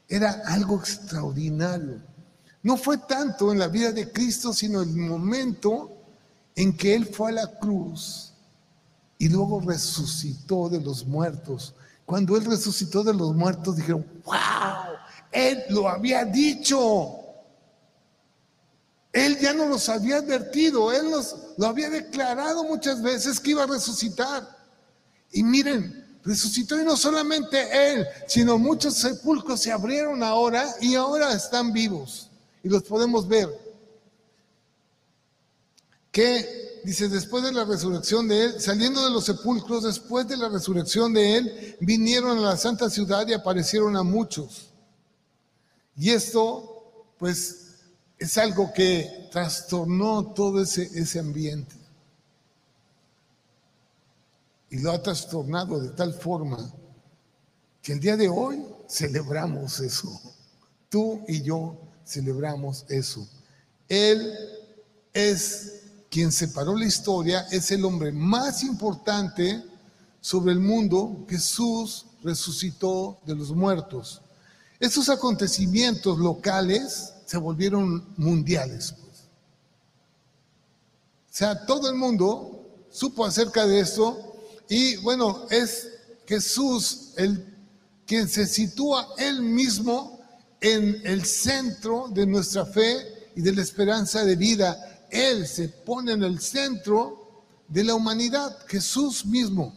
Era 0.10 0.44
algo 0.48 0.80
extraordinario. 0.80 2.02
No 2.62 2.76
fue 2.76 2.98
tanto 2.98 3.54
en 3.54 3.60
la 3.60 3.70
vida 3.70 3.94
de 3.94 4.12
Cristo, 4.12 4.52
sino 4.54 4.82
el 4.82 4.89
momento 4.89 5.99
en 6.60 6.76
que 6.76 6.93
Él 6.93 7.06
fue 7.06 7.30
a 7.30 7.36
la 7.36 7.48
cruz 7.58 8.34
y 9.17 9.30
luego 9.30 9.62
resucitó 9.62 10.67
de 10.67 10.82
los 10.82 11.06
muertos. 11.06 11.74
Cuando 12.06 12.36
Él 12.36 12.43
resucitó 12.43 13.02
de 13.02 13.13
los 13.13 13.34
muertos, 13.34 13.78
dijeron, 13.78 14.06
wow, 14.26 14.36
Él 15.32 15.63
lo 15.69 15.88
había 15.88 16.26
dicho. 16.26 17.15
Él 19.13 19.39
ya 19.39 19.54
nos 19.54 19.69
los 19.69 19.88
había 19.88 20.17
advertido, 20.17 20.91
Él 20.91 21.10
nos 21.10 21.34
lo 21.56 21.65
había 21.65 21.89
declarado 21.89 22.65
muchas 22.65 23.02
veces 23.02 23.39
que 23.39 23.52
iba 23.52 23.63
a 23.63 23.67
resucitar. 23.67 24.45
Y 25.32 25.43
miren, 25.43 26.19
resucitó 26.26 26.78
y 26.78 26.84
no 26.84 26.98
solamente 26.98 27.93
Él, 27.93 28.06
sino 28.28 28.58
muchos 28.58 28.95
sepulcros 28.95 29.62
se 29.62 29.72
abrieron 29.72 30.24
ahora 30.24 30.65
y 30.82 30.95
ahora 30.95 31.32
están 31.32 31.72
vivos 31.72 32.30
y 32.63 32.67
los 32.67 32.84
podemos 32.84 33.30
ver. 33.30 33.48
Dice, 36.84 37.10
después 37.10 37.43
de 37.43 37.51
la 37.51 37.65
resurrección 37.65 38.27
de 38.27 38.45
Él, 38.45 38.62
saliendo 38.62 39.03
de 39.03 39.12
los 39.12 39.25
sepulcros, 39.25 39.84
después 39.84 40.27
de 40.27 40.38
la 40.38 40.47
resurrección 40.49 41.13
de 41.13 41.38
Él, 41.38 41.77
vinieron 41.82 42.38
a 42.38 42.41
la 42.41 42.58
santa 42.58 42.89
ciudad 42.89 43.27
y 43.27 43.34
aparecieron 43.34 43.97
a 43.97 44.03
muchos. 44.03 44.69
Y 45.97 46.12
esto, 46.12 47.12
pues, 47.17 47.75
es 48.17 48.38
algo 48.38 48.71
que 48.73 49.27
trastornó 49.32 50.34
todo 50.34 50.62
ese, 50.62 50.84
ese 50.93 51.19
ambiente. 51.19 51.75
Y 54.69 54.79
lo 54.79 54.91
ha 54.91 55.01
trastornado 55.01 55.79
de 55.79 55.89
tal 55.89 56.13
forma 56.13 56.71
que 57.82 57.93
el 57.93 57.99
día 57.99 58.15
de 58.15 58.29
hoy 58.29 58.63
celebramos 58.88 59.79
eso. 59.79 60.10
Tú 60.89 61.23
y 61.27 61.41
yo 61.41 61.77
celebramos 62.05 62.86
eso. 62.88 63.27
Él 63.88 64.34
es 65.13 65.79
quien 66.10 66.32
separó 66.32 66.76
la 66.76 66.86
historia, 66.86 67.48
es 67.52 67.72
el 67.72 67.86
hombre 67.86 68.12
más 68.12 68.63
importante 68.63 69.63
sobre 70.22 70.54
el 70.54 70.60
mundo. 70.60 71.26
Jesús 71.30 72.06
resucitó 72.24 73.19
de 73.26 73.36
los 73.36 73.52
muertos. 73.52 74.22
Esos 74.80 75.10
acontecimientos 75.10 76.17
locales 76.17 77.13
se 77.26 77.38
volvieron 77.38 78.08
mundiales. 78.17 78.93
Pues. 78.93 79.17
O 81.30 81.32
sea, 81.32 81.65
todo 81.65 81.89
el 81.89 81.95
mundo 81.95 82.86
supo 82.89 83.26
acerca 83.26 83.67
de 83.67 83.82
esto 83.82 84.17
y 84.67 84.98
bueno, 84.98 85.45
es 85.50 85.89
Jesús 86.26 87.13
el 87.17 87.45
quien 88.10 88.28
se 88.28 88.48
sitúa 88.48 89.08
él 89.19 89.41
mismo 89.43 90.19
en 90.62 91.00
el 91.04 91.26
centro 91.26 92.08
de 92.10 92.26
nuestra 92.26 92.65
fe 92.65 93.30
y 93.36 93.41
de 93.41 93.54
la 93.54 93.62
esperanza 93.62 94.26
de 94.26 94.36
vida. 94.36 94.88
Él 95.12 95.48
se 95.48 95.69
pone 95.69 96.13
en 96.13 96.24
el 96.24 96.39
centro 96.39 97.43
de 97.67 97.84
la 97.84 97.95
humanidad, 97.95 98.58
Jesús 98.67 99.26
mismo. 99.26 99.74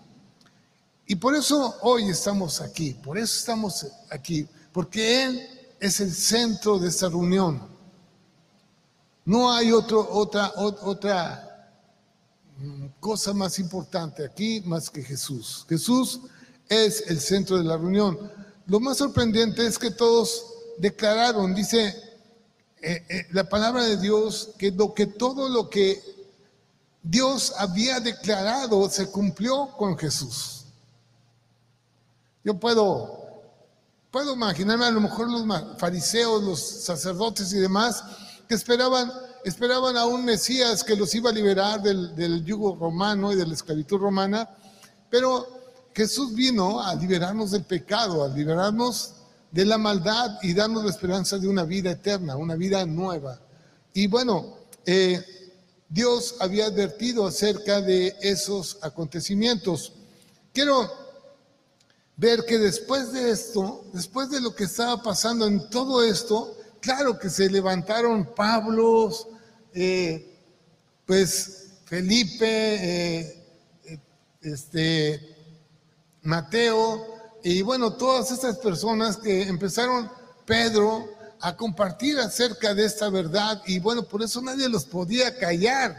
Y 1.07 1.16
por 1.16 1.35
eso 1.35 1.77
hoy 1.83 2.09
estamos 2.09 2.61
aquí, 2.61 2.95
por 2.95 3.18
eso 3.18 3.38
estamos 3.38 3.87
aquí, 4.11 4.49
porque 4.73 5.25
Él 5.25 5.49
es 5.81 6.01
el 6.01 6.12
centro 6.12 6.79
de 6.79 6.88
esta 6.88 7.09
reunión. 7.09 7.61
No 9.25 9.53
hay 9.53 9.73
otra, 9.73 9.99
otra 10.57 11.71
mm, 12.59 12.87
cosa 12.99 13.33
más 13.33 13.59
importante 13.59 14.25
aquí 14.25 14.62
más 14.64 14.88
que 14.88 15.03
Jesús. 15.03 15.66
Jesús 15.68 16.21
es 16.68 17.05
el 17.09 17.21
centro 17.21 17.59
de 17.59 17.64
la 17.64 17.77
reunión. 17.77 18.18
Lo 18.66 18.81
más 18.81 18.99
sorprendente 18.99 19.66
es 19.66 19.79
que 19.79 19.90
todos 19.90 20.47
declararon, 20.79 21.55
dice 21.55 21.95
eh, 22.83 23.05
eh, 23.09 23.27
la 23.33 23.49
palabra 23.49 23.85
de 23.85 23.97
Dios, 23.97 24.51
que, 24.59 24.71
lo, 24.71 24.92
que 24.92 25.07
todo 25.07 25.49
lo 25.49 25.71
que 25.71 26.03
Dios 27.03 27.55
había 27.59 28.01
declarado 28.01 28.88
se 28.90 29.11
cumplió 29.11 29.68
con 29.77 29.97
Jesús. 29.97 30.64
Yo 32.45 32.59
puedo 32.59 33.23
Puedo 34.12 34.35
imaginarme 34.35 34.85
a 34.85 34.90
lo 34.90 35.01
mejor 35.01 35.31
los 35.31 35.42
fariseos, 35.79 36.42
los 36.42 36.61
sacerdotes 36.61 37.51
y 37.55 37.59
demás, 37.59 38.05
que 38.47 38.55
esperaban, 38.55 39.11
esperaban 39.42 39.97
a 39.97 40.05
un 40.05 40.23
Mesías 40.23 40.85
que 40.85 40.95
los 40.95 41.14
iba 41.14 41.31
a 41.31 41.33
liberar 41.33 41.81
del, 41.81 42.14
del 42.14 42.45
yugo 42.45 42.77
romano 42.77 43.33
y 43.33 43.37
de 43.37 43.47
la 43.47 43.55
esclavitud 43.55 43.97
romana, 43.97 44.51
pero 45.09 45.49
Jesús 45.95 46.35
vino 46.35 46.79
a 46.79 46.95
liberarnos 46.95 47.53
del 47.53 47.64
pecado, 47.64 48.23
a 48.23 48.29
liberarnos 48.29 49.14
de 49.53 49.67
la 49.67 49.79
maldad 49.79 50.38
y 50.43 50.55
darnos 50.55 50.83
la 50.85 50.91
esperanza 50.91 51.38
de 51.38 51.47
una 51.47 51.65
vida 51.65 51.93
eterna, 51.93 52.37
una 52.37 52.57
vida 52.57 52.85
nueva. 52.87 53.38
Y 53.93 54.07
bueno, 54.07 54.57
eh, 54.87 55.23
Dios 55.88 56.37
había 56.41 56.67
advertido 56.67 57.27
acerca 57.27 57.83
de 57.83 58.17
esos 58.23 58.79
acontecimientos. 58.81 59.93
Quiero 60.55 60.91
ver 62.17 62.45
que 62.47 62.59
después 62.59 63.12
de 63.12 63.31
esto, 63.31 63.85
después 63.93 64.31
de 64.31 64.41
lo 64.41 64.55
que 64.55 64.65
estaba 64.65 65.03
pasando 65.03 65.47
en 65.47 65.69
todo 65.69 66.03
esto, 66.03 66.57
claro 66.81 67.19
que 67.19 67.29
se 67.29 67.51
levantaron 67.51 68.35
Pablos, 68.35 69.29
eh, 69.75 70.35
pues 71.05 71.69
Felipe, 71.85 72.41
eh, 72.47 73.99
este, 74.41 75.37
Mateo, 76.23 77.12
y 77.42 77.62
bueno, 77.62 77.92
todas 77.94 78.31
estas 78.31 78.59
personas 78.59 79.16
que 79.16 79.42
empezaron, 79.42 80.11
Pedro, 80.44 81.09
a 81.40 81.57
compartir 81.57 82.18
acerca 82.18 82.72
de 82.72 82.85
esta 82.85 83.11
verdad, 83.11 83.61
y 83.66 83.81
bueno, 83.81 84.05
por 84.05 84.22
eso 84.22 84.40
nadie 84.40 84.68
los 84.68 84.85
podía 84.85 85.37
callar, 85.37 85.94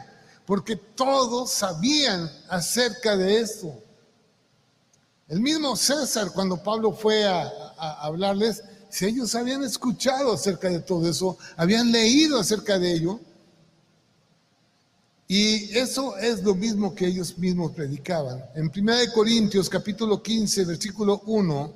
porque 0.45 0.75
todos 0.75 1.51
sabían 1.51 2.32
acerca 2.49 3.17
de 3.17 3.41
esto. 3.41 3.77
El 5.27 5.41
mismo 5.41 5.75
César, 5.75 6.32
cuando 6.34 6.62
Pablo 6.62 6.93
fue 6.93 7.25
a, 7.25 7.49
hablarles, 8.01 8.63
si 8.89 9.06
ellos 9.06 9.36
habían 9.36 9.63
escuchado 9.63 10.34
acerca 10.34 10.69
de 10.69 10.79
todo 10.79 11.10
eso, 11.10 11.38
habían 11.58 11.91
leído 11.91 12.39
acerca 12.39 12.79
de 12.79 12.93
ello, 12.93 13.19
y 15.36 15.76
eso 15.76 16.15
es 16.17 16.43
lo 16.43 16.54
mismo 16.54 16.93
que 16.93 17.08
ellos 17.08 17.39
mismos 17.39 17.72
predicaban. 17.72 18.46
En 18.54 18.69
1 18.69 18.93
Corintios 19.15 19.67
capítulo 19.67 20.22
15, 20.22 20.63
versículo 20.63 21.24
1, 21.26 21.74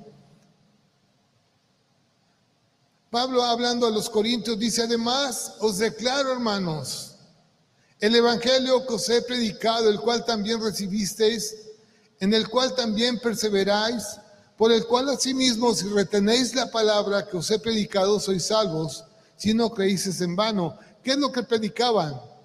Pablo 3.10 3.42
hablando 3.42 3.88
a 3.88 3.90
los 3.90 4.08
corintios 4.08 4.60
dice, 4.60 4.82
además 4.82 5.54
os 5.58 5.78
declaro 5.78 6.34
hermanos, 6.34 7.16
el 7.98 8.14
Evangelio 8.14 8.86
que 8.86 8.94
os 8.94 9.08
he 9.08 9.22
predicado, 9.22 9.90
el 9.90 9.98
cual 9.98 10.24
también 10.24 10.62
recibisteis, 10.62 11.56
en 12.20 12.32
el 12.34 12.48
cual 12.48 12.76
también 12.76 13.18
perseveráis, 13.18 14.04
por 14.56 14.70
el 14.70 14.86
cual 14.86 15.08
asimismo 15.08 15.74
si 15.74 15.88
retenéis 15.88 16.54
la 16.54 16.70
palabra 16.70 17.26
que 17.26 17.38
os 17.38 17.50
he 17.50 17.58
predicado 17.58 18.20
sois 18.20 18.44
salvos, 18.44 19.02
si 19.36 19.52
no 19.52 19.74
creíces 19.74 20.20
en 20.20 20.36
vano. 20.36 20.78
¿Qué 21.02 21.10
es 21.10 21.16
lo 21.16 21.32
que 21.32 21.42
predicaban? 21.42 22.37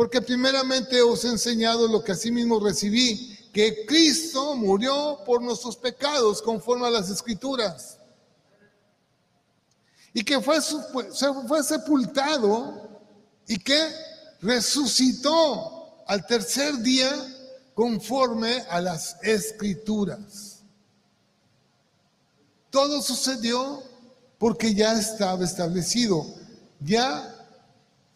Porque 0.00 0.22
primeramente 0.22 1.02
os 1.02 1.26
he 1.26 1.28
enseñado 1.28 1.86
lo 1.86 2.02
que 2.02 2.12
asimismo 2.12 2.58
recibí, 2.58 3.36
que 3.52 3.84
Cristo 3.84 4.56
murió 4.56 5.18
por 5.26 5.42
nuestros 5.42 5.76
pecados 5.76 6.40
conforme 6.40 6.86
a 6.86 6.90
las 6.90 7.10
escrituras. 7.10 7.98
Y 10.14 10.24
que 10.24 10.40
fue, 10.40 10.58
fue 11.46 11.62
sepultado 11.62 12.98
y 13.46 13.58
que 13.58 13.78
resucitó 14.40 16.02
al 16.06 16.26
tercer 16.26 16.78
día 16.78 17.12
conforme 17.74 18.64
a 18.70 18.80
las 18.80 19.18
escrituras. 19.22 20.62
Todo 22.70 23.02
sucedió 23.02 23.82
porque 24.38 24.74
ya 24.74 24.94
estaba 24.94 25.44
establecido, 25.44 26.24
ya 26.80 27.36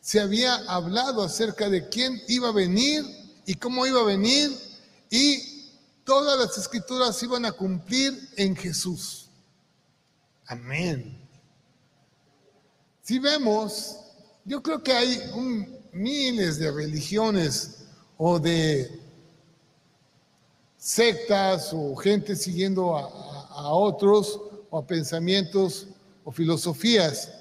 se 0.05 0.21
había 0.21 0.57
hablado 0.69 1.23
acerca 1.23 1.71
de 1.71 1.89
quién 1.89 2.21
iba 2.29 2.51
a 2.51 2.53
venir 2.53 3.03
y 3.47 3.55
cómo 3.55 3.87
iba 3.87 4.03
a 4.03 4.05
venir 4.05 4.55
y 5.09 5.71
todas 6.05 6.39
las 6.39 6.59
escrituras 6.59 7.23
iban 7.23 7.47
a 7.47 7.53
cumplir 7.53 8.13
en 8.37 8.55
Jesús. 8.55 9.31
Amén. 10.45 11.27
Si 13.01 13.19
vemos, 13.19 13.97
yo 14.45 14.63
creo 14.63 14.83
que 14.83 14.93
hay 14.93 15.19
miles 15.91 16.59
de 16.59 16.71
religiones 16.71 17.87
o 18.19 18.39
de 18.39 19.01
sectas 20.77 21.71
o 21.73 21.97
gente 21.97 22.37
siguiendo 22.37 22.95
a, 22.95 23.73
otros 23.73 24.39
o 24.69 24.79
a 24.81 24.87
pensamientos 24.87 25.87
o 26.25 26.31
filosofías. 26.31 27.33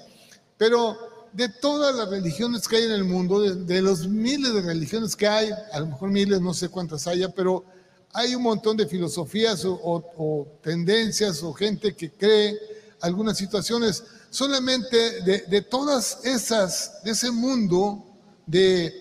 Pero 0.56 1.13
de 1.34 1.48
todas 1.48 1.94
las 1.96 2.08
religiones 2.08 2.68
que 2.68 2.76
hay 2.76 2.84
en 2.84 2.92
el 2.92 3.04
mundo, 3.04 3.40
de, 3.40 3.82
los 3.82 4.06
miles 4.06 4.54
de 4.54 4.62
religiones 4.62 5.16
que 5.16 5.26
hay, 5.26 5.50
a 5.72 5.80
lo 5.80 5.86
mejor 5.86 6.10
miles, 6.10 6.40
no 6.40 6.54
sé 6.54 6.68
cuántas 6.68 7.08
haya, 7.08 7.28
pero 7.28 7.64
hay 8.12 8.36
un 8.36 8.42
montón 8.44 8.76
de 8.76 8.86
filosofías 8.86 9.64
o, 9.66 10.46
tendencias 10.62 11.42
o 11.42 11.52
gente 11.52 11.96
que 11.96 12.12
cree 12.12 12.56
algunas 13.00 13.36
situaciones. 13.36 14.04
Solamente 14.30 15.22
de, 15.22 15.62
todas 15.62 16.20
esas, 16.24 17.02
de 17.02 17.10
ese 17.10 17.32
mundo 17.32 18.04
de 18.46 18.92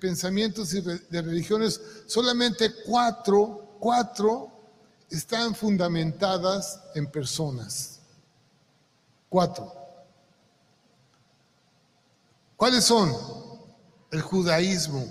pensamientos 0.00 0.72
y 0.72 0.82
de 0.82 1.22
religiones, 1.22 1.80
solamente 2.06 2.72
cuatro, 2.86 3.76
cuatro 3.80 4.52
están 5.10 5.52
fundamentadas 5.52 6.80
en 6.94 7.10
personas. 7.10 7.98
Cuatro. 9.28 9.77
¿Cuáles 12.58 12.86
son? 12.86 13.14
El 14.10 14.20
judaísmo, 14.20 15.06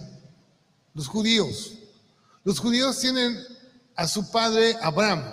los 0.94 1.08
judíos. 1.08 1.76
Los 2.44 2.60
judíos 2.60 3.00
tienen 3.00 3.42
a 3.96 4.06
su 4.06 4.30
padre 4.30 4.76
Abraham. 4.82 5.24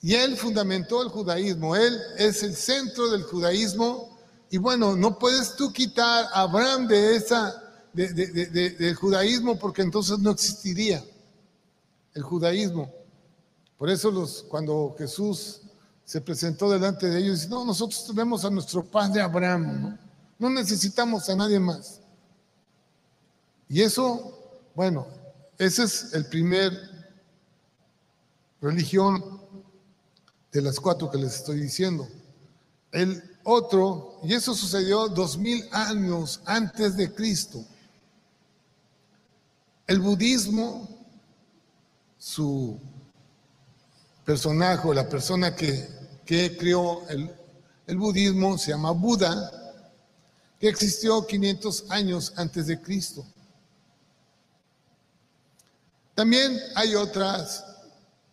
Y 0.00 0.14
él 0.14 0.36
fundamentó 0.36 1.02
el 1.02 1.08
judaísmo. 1.08 1.74
Él 1.74 2.00
es 2.18 2.44
el 2.44 2.54
centro 2.54 3.10
del 3.10 3.24
judaísmo. 3.24 4.16
Y 4.48 4.58
bueno, 4.58 4.94
no 4.94 5.18
puedes 5.18 5.56
tú 5.56 5.72
quitar 5.72 6.26
a 6.32 6.42
Abraham 6.42 6.86
de 6.86 7.16
esa, 7.16 7.60
del 7.92 8.94
judaísmo 8.94 9.58
porque 9.58 9.82
entonces 9.82 10.20
no 10.20 10.30
existiría 10.30 11.04
el 12.14 12.22
judaísmo. 12.22 12.94
Por 13.76 13.90
eso 13.90 14.12
los, 14.12 14.44
cuando 14.44 14.94
Jesús 14.96 15.62
se 16.04 16.20
presentó 16.20 16.70
delante 16.70 17.08
de 17.08 17.18
ellos, 17.18 17.40
dice, 17.40 17.48
no, 17.48 17.64
nosotros 17.64 18.06
tenemos 18.06 18.44
a 18.44 18.50
nuestro 18.50 18.84
padre 18.84 19.20
Abraham, 19.20 19.82
¿no? 19.82 20.07
No 20.38 20.48
necesitamos 20.50 21.28
a 21.28 21.36
nadie 21.36 21.58
más. 21.58 22.00
Y 23.68 23.82
eso, 23.82 24.60
bueno, 24.74 25.06
ese 25.58 25.82
es 25.84 26.14
el 26.14 26.26
primer 26.26 26.72
religión 28.60 29.42
de 30.52 30.62
las 30.62 30.80
cuatro 30.80 31.10
que 31.10 31.18
les 31.18 31.34
estoy 31.34 31.60
diciendo. 31.60 32.08
El 32.92 33.22
otro, 33.44 34.18
y 34.22 34.34
eso 34.34 34.54
sucedió 34.54 35.08
dos 35.08 35.36
mil 35.36 35.64
años 35.72 36.40
antes 36.44 36.96
de 36.96 37.12
Cristo. 37.12 37.64
El 39.86 40.00
budismo, 40.00 40.88
su 42.18 42.78
personaje, 44.24 44.94
la 44.94 45.08
persona 45.08 45.54
que, 45.54 45.88
que 46.24 46.56
creó 46.56 47.06
el, 47.08 47.34
el 47.86 47.96
budismo, 47.96 48.58
se 48.58 48.70
llama 48.70 48.90
Buda, 48.90 49.57
que 50.58 50.68
existió 50.68 51.26
500 51.26 51.84
años 51.90 52.32
antes 52.36 52.66
de 52.66 52.80
Cristo. 52.80 53.24
También 56.14 56.58
hay 56.74 56.96
otra 56.96 57.46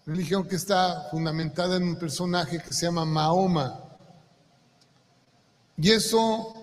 religión 0.06 0.48
que 0.48 0.56
está 0.56 1.08
fundamentada 1.12 1.76
en 1.76 1.84
un 1.84 1.96
personaje 1.98 2.60
que 2.60 2.74
se 2.74 2.88
llama 2.88 3.06
Mahoma. 3.06 3.80
Y 5.78 5.92
eso, 5.92 6.54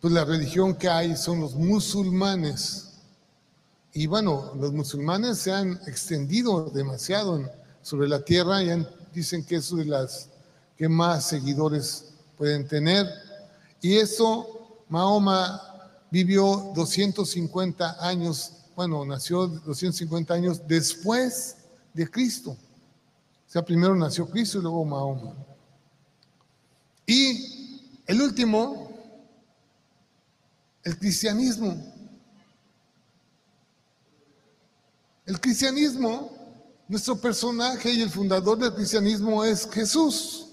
pues 0.00 0.12
la 0.14 0.24
religión 0.24 0.74
que 0.74 0.88
hay 0.88 1.16
son 1.16 1.40
los 1.40 1.54
musulmanes. 1.54 2.94
Y 3.92 4.06
bueno, 4.06 4.52
los 4.58 4.72
musulmanes 4.72 5.38
se 5.38 5.52
han 5.52 5.72
extendido 5.86 6.70
demasiado 6.70 7.50
sobre 7.82 8.08
la 8.08 8.24
tierra 8.24 8.62
y 8.62 8.86
dicen 9.12 9.44
que 9.44 9.56
es 9.56 9.74
de 9.76 9.84
las 9.84 10.30
que 10.78 10.88
más 10.88 11.26
seguidores 11.26 12.06
pueden 12.38 12.66
tener. 12.66 13.06
Y 13.82 13.98
eso 13.98 14.61
Mahoma 14.92 15.58
vivió 16.10 16.70
250 16.74 18.06
años, 18.06 18.52
bueno, 18.76 19.06
nació 19.06 19.46
250 19.46 20.34
años 20.34 20.60
después 20.68 21.56
de 21.94 22.10
Cristo. 22.10 22.50
O 22.50 23.50
sea, 23.50 23.64
primero 23.64 23.96
nació 23.96 24.28
Cristo 24.28 24.58
y 24.58 24.60
luego 24.60 24.84
Mahoma. 24.84 25.34
Y 27.06 27.88
el 28.06 28.20
último, 28.20 28.92
el 30.84 30.98
cristianismo. 30.98 31.74
El 35.24 35.40
cristianismo, 35.40 36.32
nuestro 36.86 37.18
personaje 37.18 37.90
y 37.90 38.02
el 38.02 38.10
fundador 38.10 38.58
del 38.58 38.74
cristianismo 38.74 39.42
es 39.42 39.66
Jesús. 39.70 40.48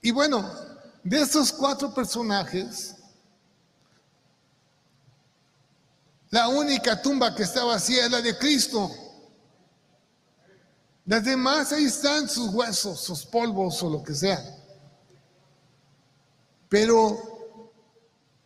Y 0.00 0.12
bueno, 0.12 0.67
de 1.02 1.20
esos 1.20 1.52
cuatro 1.52 1.92
personajes, 1.92 2.94
la 6.30 6.48
única 6.48 7.00
tumba 7.00 7.34
que 7.34 7.42
está 7.42 7.64
vacía 7.64 8.04
es 8.04 8.10
la 8.10 8.20
de 8.20 8.36
Cristo. 8.36 8.90
Las 11.06 11.24
demás 11.24 11.72
ahí 11.72 11.84
están 11.84 12.28
sus 12.28 12.52
huesos, 12.52 13.00
sus 13.00 13.24
polvos 13.24 13.82
o 13.82 13.88
lo 13.88 14.02
que 14.02 14.14
sea. 14.14 14.44
Pero 16.68 17.18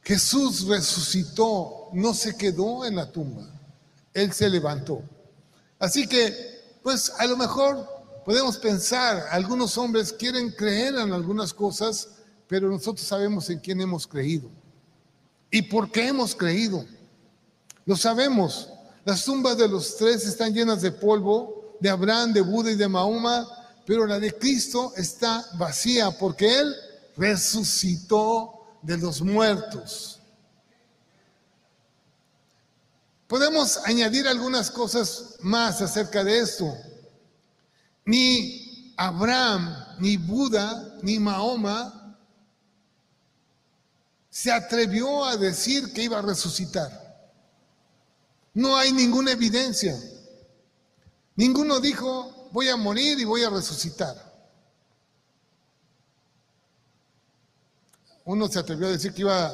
Jesús 0.02 0.66
resucitó, 0.66 1.88
no 1.92 2.14
se 2.14 2.36
quedó 2.36 2.84
en 2.84 2.96
la 2.96 3.10
tumba, 3.10 3.48
Él 4.14 4.32
se 4.32 4.48
levantó. 4.48 5.02
Así 5.78 6.06
que, 6.06 6.78
pues 6.82 7.12
a 7.18 7.26
lo 7.26 7.36
mejor 7.36 7.84
podemos 8.24 8.58
pensar, 8.58 9.26
algunos 9.30 9.76
hombres 9.76 10.12
quieren 10.12 10.52
creer 10.52 10.94
en 10.94 11.12
algunas 11.12 11.52
cosas, 11.52 12.08
pero 12.52 12.68
nosotros 12.68 13.06
sabemos 13.06 13.48
en 13.48 13.58
quién 13.58 13.80
hemos 13.80 14.06
creído. 14.06 14.50
¿Y 15.50 15.62
por 15.62 15.90
qué 15.90 16.08
hemos 16.08 16.34
creído? 16.34 16.84
Lo 17.86 17.96
sabemos. 17.96 18.68
Las 19.06 19.24
tumbas 19.24 19.56
de 19.56 19.66
los 19.66 19.96
tres 19.96 20.26
están 20.26 20.52
llenas 20.52 20.82
de 20.82 20.92
polvo, 20.92 21.78
de 21.80 21.88
Abraham, 21.88 22.34
de 22.34 22.42
Buda 22.42 22.70
y 22.70 22.74
de 22.74 22.86
Mahoma, 22.86 23.48
pero 23.86 24.04
la 24.06 24.20
de 24.20 24.34
Cristo 24.34 24.92
está 24.98 25.42
vacía 25.54 26.10
porque 26.10 26.58
Él 26.58 26.76
resucitó 27.16 28.52
de 28.82 28.98
los 28.98 29.22
muertos. 29.22 30.20
Podemos 33.28 33.78
añadir 33.86 34.28
algunas 34.28 34.70
cosas 34.70 35.36
más 35.40 35.80
acerca 35.80 36.22
de 36.22 36.40
esto. 36.40 36.70
Ni 38.04 38.92
Abraham, 38.98 39.74
ni 40.00 40.18
Buda, 40.18 40.98
ni 41.00 41.18
Mahoma 41.18 42.00
se 44.32 44.50
atrevió 44.50 45.26
a 45.26 45.36
decir 45.36 45.92
que 45.92 46.04
iba 46.04 46.18
a 46.18 46.22
resucitar. 46.22 46.90
No 48.54 48.78
hay 48.78 48.90
ninguna 48.90 49.32
evidencia. 49.32 49.94
Ninguno 51.36 51.80
dijo, 51.80 52.48
voy 52.50 52.70
a 52.70 52.76
morir 52.76 53.20
y 53.20 53.24
voy 53.24 53.44
a 53.44 53.50
resucitar. 53.50 54.16
Uno 58.24 58.48
se 58.48 58.58
atrevió 58.58 58.86
a 58.86 58.92
decir 58.92 59.12
que 59.12 59.20
iba, 59.20 59.52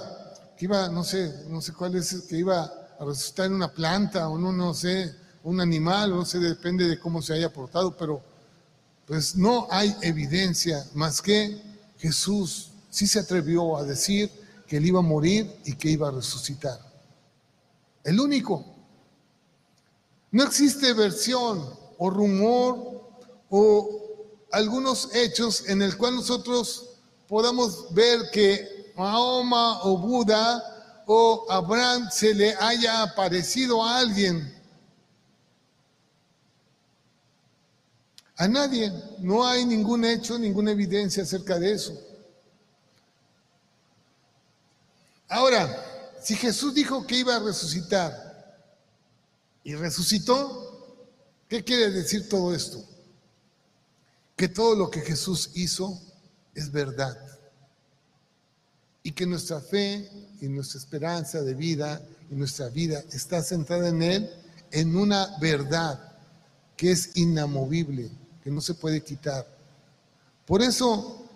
que 0.56 0.66
iba, 0.66 0.88
no 0.90 1.02
sé, 1.02 1.46
no 1.48 1.60
sé 1.60 1.72
cuál 1.72 1.96
es, 1.96 2.26
que 2.28 2.36
iba 2.36 2.62
a 3.00 3.04
resucitar 3.04 3.46
en 3.46 3.54
una 3.54 3.72
planta 3.72 4.28
o 4.28 4.38
no, 4.38 4.52
no 4.52 4.74
sé, 4.74 5.12
un 5.42 5.60
animal, 5.60 6.10
no 6.10 6.24
sé, 6.24 6.38
depende 6.38 6.86
de 6.86 7.00
cómo 7.00 7.20
se 7.20 7.32
haya 7.32 7.52
portado, 7.52 7.96
pero 7.96 8.22
pues 9.06 9.34
no 9.34 9.66
hay 9.72 9.96
evidencia 10.02 10.86
más 10.94 11.20
que 11.20 11.60
Jesús 11.98 12.70
sí 12.90 13.08
se 13.08 13.18
atrevió 13.18 13.76
a 13.76 13.82
decir 13.82 14.30
que 14.68 14.76
él 14.76 14.86
iba 14.86 15.00
a 15.00 15.02
morir 15.02 15.50
y 15.64 15.74
que 15.74 15.90
iba 15.90 16.08
a 16.08 16.12
resucitar. 16.12 16.78
El 18.04 18.20
único. 18.20 18.64
No 20.30 20.44
existe 20.44 20.92
versión 20.92 21.64
o 21.96 22.10
rumor 22.10 23.10
o 23.48 24.46
algunos 24.52 25.14
hechos 25.14 25.68
en 25.68 25.80
el 25.80 25.96
cual 25.96 26.16
nosotros 26.16 26.90
podamos 27.26 27.92
ver 27.94 28.30
que 28.30 28.92
Mahoma 28.94 29.82
o 29.84 29.96
Buda 29.96 31.02
o 31.06 31.46
Abraham 31.48 32.08
se 32.10 32.34
le 32.34 32.54
haya 32.54 33.02
aparecido 33.02 33.82
a 33.82 33.98
alguien. 33.98 34.54
A 38.36 38.46
nadie. 38.46 38.92
No 39.18 39.46
hay 39.46 39.64
ningún 39.64 40.04
hecho, 40.04 40.38
ninguna 40.38 40.72
evidencia 40.72 41.22
acerca 41.22 41.58
de 41.58 41.72
eso. 41.72 42.07
Ahora, 45.28 45.84
si 46.22 46.34
Jesús 46.34 46.74
dijo 46.74 47.06
que 47.06 47.16
iba 47.16 47.36
a 47.36 47.40
resucitar 47.40 48.60
y 49.62 49.74
resucitó, 49.74 51.06
¿qué 51.48 51.62
quiere 51.62 51.90
decir 51.90 52.28
todo 52.28 52.54
esto? 52.54 52.82
Que 54.36 54.48
todo 54.48 54.74
lo 54.74 54.90
que 54.90 55.00
Jesús 55.00 55.50
hizo 55.54 56.00
es 56.54 56.72
verdad 56.72 57.16
y 59.02 59.12
que 59.12 59.26
nuestra 59.26 59.60
fe 59.60 60.10
y 60.40 60.48
nuestra 60.48 60.78
esperanza 60.78 61.40
de 61.42 61.54
vida 61.54 62.02
y 62.30 62.34
nuestra 62.34 62.68
vida 62.68 63.02
está 63.12 63.42
centrada 63.42 63.88
en 63.88 64.02
Él 64.02 64.30
en 64.70 64.96
una 64.96 65.38
verdad 65.40 66.12
que 66.76 66.90
es 66.92 67.16
inamovible, 67.16 68.10
que 68.42 68.50
no 68.50 68.60
se 68.60 68.74
puede 68.74 69.02
quitar. 69.02 69.46
Por 70.46 70.62
eso 70.62 71.26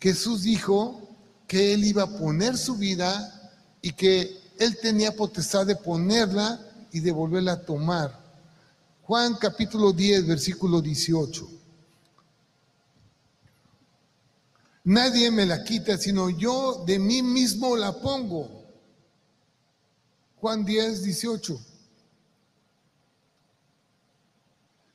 Jesús 0.00 0.42
dijo 0.42 1.05
que 1.46 1.74
Él 1.74 1.84
iba 1.84 2.02
a 2.02 2.18
poner 2.18 2.56
su 2.56 2.76
vida 2.76 3.50
y 3.80 3.92
que 3.92 4.40
Él 4.58 4.78
tenía 4.80 5.14
potestad 5.14 5.66
de 5.66 5.76
ponerla 5.76 6.60
y 6.92 7.00
de 7.00 7.12
volverla 7.12 7.52
a 7.52 7.62
tomar. 7.62 8.26
Juan 9.02 9.34
capítulo 9.34 9.92
10, 9.92 10.26
versículo 10.26 10.80
18. 10.80 11.48
Nadie 14.84 15.30
me 15.30 15.46
la 15.46 15.64
quita, 15.64 15.98
sino 15.98 16.30
yo 16.30 16.84
de 16.86 16.98
mí 16.98 17.22
mismo 17.22 17.76
la 17.76 17.92
pongo. 17.92 18.48
Juan 20.40 20.64
10, 20.64 21.02
18. 21.02 21.60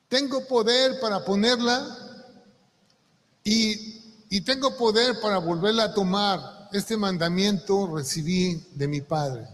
Tengo 0.07 0.45
poder 0.47 0.99
para 0.99 1.23
ponerla 1.23 2.00
y 4.33 4.39
tengo 4.39 4.77
poder 4.77 5.19
para 5.19 5.39
volverla 5.39 5.83
a 5.83 5.93
tomar. 5.93 6.69
Este 6.71 6.95
mandamiento 6.95 7.93
recibí 7.93 8.65
de 8.75 8.87
mi 8.87 9.01
Padre. 9.01 9.45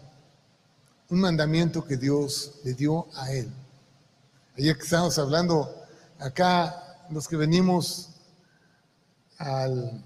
Un 1.10 1.20
mandamiento 1.20 1.84
que 1.84 1.98
Dios 1.98 2.52
le 2.64 2.76
dio 2.76 3.08
a 3.16 3.32
él. 3.32 3.52
Ayer 4.56 4.78
que 4.78 4.84
estamos 4.84 5.18
hablando 5.18 5.68
acá, 6.20 7.08
los 7.10 7.28
que 7.28 7.36
venimos 7.38 8.10
al, 9.40 10.00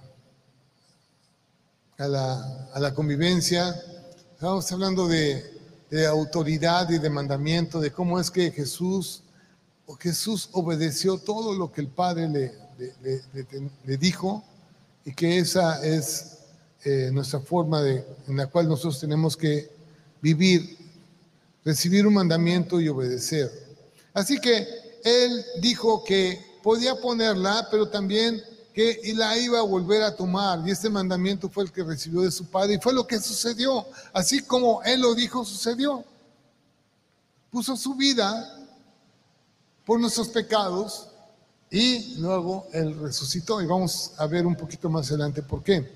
a, 1.97 2.07
la, 2.07 2.69
a 2.73 2.79
la 2.79 2.93
convivencia, 2.93 3.75
estamos 4.35 4.71
hablando 4.71 5.05
de, 5.05 5.59
autoridad 6.09 6.89
y 6.91 6.97
de 6.97 7.09
mandamiento, 7.09 7.81
de 7.81 7.91
cómo 7.91 8.21
es 8.21 8.31
que 8.31 8.51
Jesús, 8.51 9.21
o 9.85 9.95
Jesús 9.95 10.47
obedeció 10.53 11.17
todo 11.17 11.53
lo 11.53 11.73
que 11.73 11.81
el 11.81 11.89
Padre 11.89 12.29
le 12.29 13.97
dijo 13.97 14.45
y 15.05 15.13
que 15.13 15.39
esa 15.39 15.83
es 15.85 16.37
eh, 16.83 17.09
nuestra 17.11 17.39
forma 17.39 17.81
de, 17.81 18.05
en 18.27 18.37
la 18.37 18.47
cual 18.47 18.67
nosotros 18.67 18.99
tenemos 18.99 19.35
que 19.37 19.69
vivir, 20.21 20.77
recibir 21.63 22.07
un 22.07 22.13
mandamiento 22.13 22.79
y 22.79 22.87
obedecer. 22.87 23.51
Así 24.13 24.39
que 24.39 24.67
él 25.03 25.45
dijo 25.59 26.03
que 26.03 26.59
podía 26.63 26.95
ponerla, 26.95 27.67
pero 27.71 27.87
también 27.87 28.41
que 28.73 28.99
la 29.15 29.37
iba 29.37 29.59
a 29.59 29.63
volver 29.63 30.01
a 30.03 30.15
tomar. 30.15 30.61
Y 30.65 30.71
este 30.71 30.89
mandamiento 30.89 31.49
fue 31.49 31.65
el 31.65 31.71
que 31.71 31.83
recibió 31.83 32.21
de 32.21 32.31
su 32.31 32.45
padre 32.45 32.75
y 32.75 32.79
fue 32.79 32.93
lo 32.93 33.05
que 33.05 33.19
sucedió. 33.19 33.85
Así 34.13 34.41
como 34.41 34.81
él 34.83 35.01
lo 35.01 35.13
dijo, 35.13 35.43
sucedió. 35.43 36.03
Puso 37.49 37.75
su 37.75 37.95
vida 37.95 38.57
por 39.85 39.99
nuestros 39.99 40.29
pecados 40.29 41.10
y 41.71 42.15
luego 42.17 42.67
él 42.73 42.99
resucitó. 42.99 43.61
Y 43.61 43.65
vamos 43.65 44.11
a 44.17 44.27
ver 44.27 44.45
un 44.45 44.55
poquito 44.55 44.89
más 44.89 45.09
adelante 45.09 45.41
por 45.41 45.63
qué. 45.63 45.89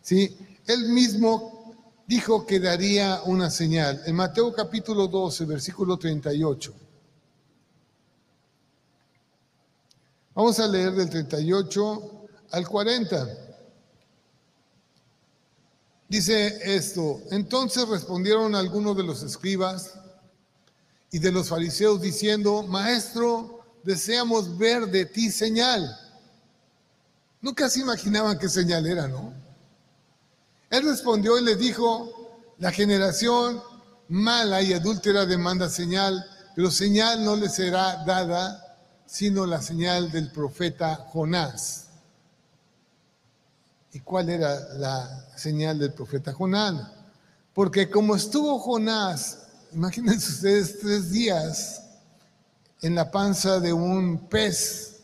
¿Sí? 0.00 0.38
Él 0.66 0.88
mismo 0.90 1.74
dijo 2.06 2.46
que 2.46 2.60
daría 2.60 3.20
una 3.24 3.50
señal. 3.50 4.00
En 4.06 4.14
Mateo 4.14 4.52
capítulo 4.52 5.08
12, 5.08 5.44
versículo 5.44 5.98
38. 5.98 6.72
Vamos 10.34 10.60
a 10.60 10.68
leer 10.68 10.92
del 10.92 11.10
38 11.10 12.26
al 12.52 12.68
40. 12.68 13.28
Dice 16.08 16.58
esto, 16.62 17.20
entonces 17.32 17.86
respondieron 17.88 18.54
algunos 18.54 18.96
de 18.96 19.02
los 19.02 19.22
escribas 19.24 19.98
y 21.10 21.18
de 21.18 21.32
los 21.32 21.48
fariseos 21.48 22.00
diciendo, 22.00 22.62
Maestro, 22.62 23.57
deseamos 23.84 24.56
ver 24.58 24.86
de 24.86 25.06
ti 25.06 25.30
señal. 25.30 25.96
Nunca 27.40 27.68
se 27.68 27.80
imaginaban 27.80 28.38
qué 28.38 28.48
señal 28.48 28.86
era, 28.86 29.08
¿no? 29.08 29.32
Él 30.70 30.84
respondió 30.84 31.38
y 31.38 31.44
les 31.44 31.58
dijo, 31.58 32.54
la 32.58 32.72
generación 32.72 33.62
mala 34.08 34.62
y 34.62 34.72
adúltera 34.72 35.24
demanda 35.26 35.68
señal, 35.68 36.24
pero 36.54 36.70
señal 36.70 37.24
no 37.24 37.36
le 37.36 37.48
será 37.48 38.04
dada 38.04 38.64
sino 39.06 39.46
la 39.46 39.62
señal 39.62 40.10
del 40.10 40.30
profeta 40.30 40.96
Jonás. 40.96 41.86
¿Y 43.92 44.00
cuál 44.00 44.28
era 44.28 44.74
la 44.74 45.26
señal 45.34 45.78
del 45.78 45.94
profeta 45.94 46.34
Jonás? 46.34 46.88
Porque 47.54 47.88
como 47.88 48.14
estuvo 48.14 48.58
Jonás, 48.58 49.46
imagínense 49.72 50.30
ustedes 50.30 50.78
tres 50.78 51.10
días 51.10 51.77
en 52.82 52.94
la 52.94 53.10
panza 53.10 53.60
de 53.60 53.72
un 53.72 54.28
pez, 54.28 55.00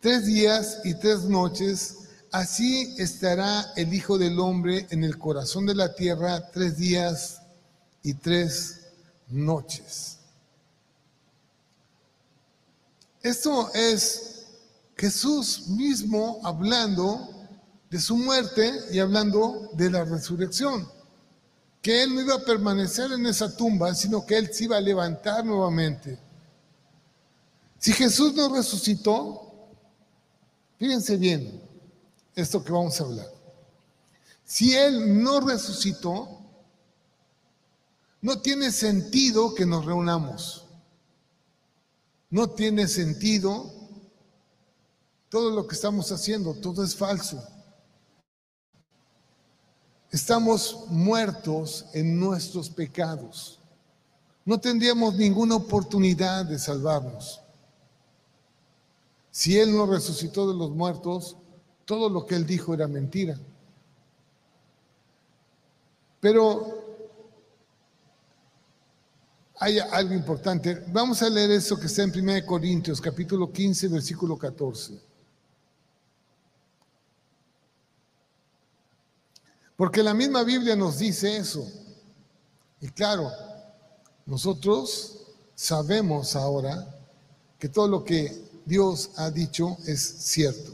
tres 0.00 0.26
días 0.26 0.80
y 0.84 0.94
tres 0.94 1.22
noches, 1.24 1.96
así 2.32 2.94
estará 2.98 3.72
el 3.76 3.92
Hijo 3.92 4.18
del 4.18 4.38
Hombre 4.38 4.86
en 4.90 5.04
el 5.04 5.18
corazón 5.18 5.66
de 5.66 5.74
la 5.74 5.94
tierra 5.94 6.50
tres 6.50 6.76
días 6.76 7.42
y 8.02 8.14
tres 8.14 8.80
noches. 9.28 10.18
Esto 13.22 13.70
es 13.74 14.46
Jesús 14.96 15.68
mismo 15.68 16.40
hablando 16.44 17.28
de 17.90 18.00
su 18.00 18.16
muerte 18.16 18.72
y 18.92 18.98
hablando 18.98 19.70
de 19.74 19.90
la 19.90 20.04
resurrección. 20.04 20.88
Que 21.82 22.02
Él 22.02 22.14
no 22.14 22.20
iba 22.20 22.34
a 22.34 22.44
permanecer 22.44 23.12
en 23.12 23.26
esa 23.26 23.56
tumba, 23.56 23.94
sino 23.94 24.24
que 24.26 24.36
Él 24.36 24.52
se 24.52 24.64
iba 24.64 24.76
a 24.76 24.80
levantar 24.80 25.44
nuevamente. 25.44 26.18
Si 27.78 27.92
Jesús 27.92 28.34
no 28.34 28.54
resucitó, 28.54 29.52
fíjense 30.78 31.16
bien 31.16 31.62
esto 32.34 32.62
que 32.62 32.72
vamos 32.72 33.00
a 33.00 33.04
hablar. 33.04 33.26
Si 34.44 34.74
Él 34.74 35.22
no 35.22 35.40
resucitó, 35.40 36.40
no 38.20 38.40
tiene 38.40 38.70
sentido 38.70 39.54
que 39.54 39.64
nos 39.64 39.84
reunamos. 39.84 40.64
No 42.28 42.50
tiene 42.50 42.86
sentido 42.86 43.72
todo 45.28 45.50
lo 45.50 45.66
que 45.66 45.74
estamos 45.74 46.12
haciendo, 46.12 46.54
todo 46.54 46.84
es 46.84 46.94
falso. 46.94 47.42
Estamos 50.10 50.86
muertos 50.88 51.86
en 51.92 52.18
nuestros 52.18 52.68
pecados. 52.68 53.60
No 54.44 54.58
tendríamos 54.58 55.14
ninguna 55.14 55.54
oportunidad 55.54 56.44
de 56.44 56.58
salvarnos. 56.58 57.40
Si 59.30 59.58
Él 59.58 59.74
no 59.74 59.86
resucitó 59.86 60.50
de 60.50 60.58
los 60.58 60.70
muertos, 60.70 61.36
todo 61.84 62.08
lo 62.08 62.26
que 62.26 62.34
Él 62.34 62.44
dijo 62.44 62.74
era 62.74 62.88
mentira. 62.88 63.38
Pero 66.18 66.80
hay 69.60 69.78
algo 69.78 70.14
importante. 70.14 70.82
Vamos 70.88 71.22
a 71.22 71.28
leer 71.30 71.52
eso 71.52 71.78
que 71.78 71.86
está 71.86 72.02
en 72.02 72.10
1 72.10 72.44
Corintios, 72.44 73.00
capítulo 73.00 73.52
15, 73.52 73.88
versículo 73.88 74.36
14. 74.36 75.09
Porque 79.80 80.02
la 80.02 80.12
misma 80.12 80.44
Biblia 80.44 80.76
nos 80.76 80.98
dice 80.98 81.38
eso. 81.38 81.66
Y 82.82 82.88
claro, 82.88 83.32
nosotros 84.26 85.22
sabemos 85.54 86.36
ahora 86.36 87.00
que 87.58 87.70
todo 87.70 87.88
lo 87.88 88.04
que 88.04 88.44
Dios 88.66 89.12
ha 89.16 89.30
dicho 89.30 89.78
es 89.86 90.02
cierto. 90.02 90.70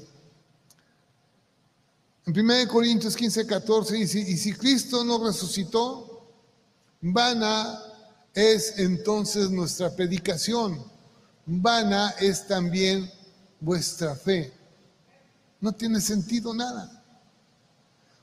En 2.25 2.37
1 2.37 2.67
Corintios 2.67 3.15
15, 3.15 3.47
14 3.47 3.95
dice, 3.95 4.19
y 4.19 4.37
si 4.37 4.53
Cristo 4.53 5.05
no 5.05 5.25
resucitó, 5.25 6.27
vana 7.01 7.81
es 8.35 8.77
entonces 8.77 9.51
nuestra 9.51 9.95
predicación, 9.95 10.83
vana 11.47 12.13
es 12.19 12.45
también 12.49 13.09
vuestra 13.61 14.17
fe. 14.17 14.53
No 15.61 15.71
tiene 15.71 16.01
sentido 16.01 16.53
nada. 16.53 17.05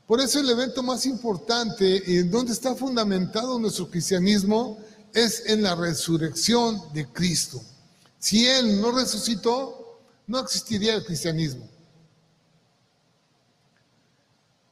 Por 0.07 0.19
eso 0.19 0.39
el 0.39 0.49
evento 0.49 0.83
más 0.83 1.05
importante 1.05 2.19
en 2.19 2.29
donde 2.29 2.51
está 2.51 2.75
fundamentado 2.75 3.57
nuestro 3.57 3.89
cristianismo 3.89 4.77
es 5.13 5.43
en 5.45 5.63
la 5.63 5.75
resurrección 5.75 6.81
de 6.93 7.07
Cristo. 7.07 7.61
Si 8.19 8.47
Él 8.47 8.81
no 8.81 8.91
resucitó, 8.91 9.99
no 10.27 10.39
existiría 10.39 10.95
el 10.95 11.05
cristianismo. 11.05 11.67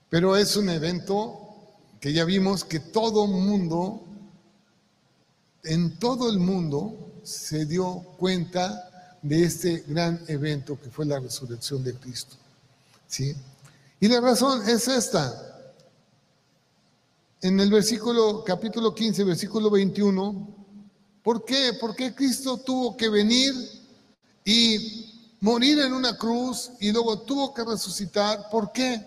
Pero 0.09 0.35
es 0.35 0.55
un 0.57 0.69
evento 0.69 1.39
que 2.01 2.11
ya 2.11 2.25
vimos 2.25 2.65
que 2.65 2.79
todo 2.79 3.27
mundo, 3.27 4.03
en 5.63 5.97
todo 5.99 6.29
el 6.29 6.39
mundo, 6.39 7.11
se 7.23 7.65
dio 7.65 8.01
cuenta 8.17 9.17
de 9.21 9.43
este 9.43 9.83
gran 9.87 10.21
evento 10.27 10.79
que 10.81 10.89
fue 10.89 11.05
la 11.05 11.19
resurrección 11.19 11.83
de 11.83 11.93
Cristo. 11.93 12.35
¿Sí? 13.07 13.35
Y 14.01 14.07
la 14.07 14.19
razón 14.19 14.67
es 14.67 14.87
esta. 14.87 15.31
En 17.39 17.59
el 17.59 17.69
versículo, 17.69 18.43
capítulo 18.43 18.95
15, 18.95 19.23
versículo 19.23 19.69
21, 19.69 20.47
¿por 21.21 21.45
qué? 21.45 21.73
¿Por 21.79 21.95
qué 21.95 22.15
Cristo 22.15 22.57
tuvo 22.57 22.97
que 22.97 23.09
venir 23.09 23.53
y 24.43 25.35
morir 25.39 25.81
en 25.81 25.93
una 25.93 26.17
cruz 26.17 26.71
y 26.79 26.91
luego 26.91 27.19
tuvo 27.19 27.53
que 27.53 27.63
resucitar? 27.63 28.49
¿Por 28.49 28.71
qué? 28.71 29.05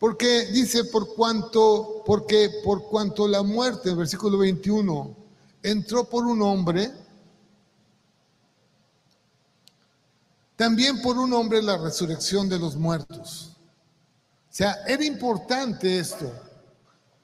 Porque 0.00 0.46
dice, 0.46 0.82
por 0.86 1.14
cuanto, 1.14 2.02
porque 2.04 2.50
por 2.64 2.88
cuanto 2.88 3.28
la 3.28 3.44
muerte, 3.44 3.94
versículo 3.94 4.38
21, 4.38 5.14
entró 5.62 6.08
por 6.08 6.26
un 6.26 6.42
hombre, 6.42 6.92
también 10.58 11.00
por 11.00 11.16
un 11.16 11.32
hombre 11.34 11.62
la 11.62 11.78
resurrección 11.78 12.48
de 12.48 12.58
los 12.58 12.74
muertos. 12.74 13.52
O 14.50 14.52
sea, 14.52 14.76
era 14.88 15.04
importante 15.04 16.00
esto. 16.00 16.32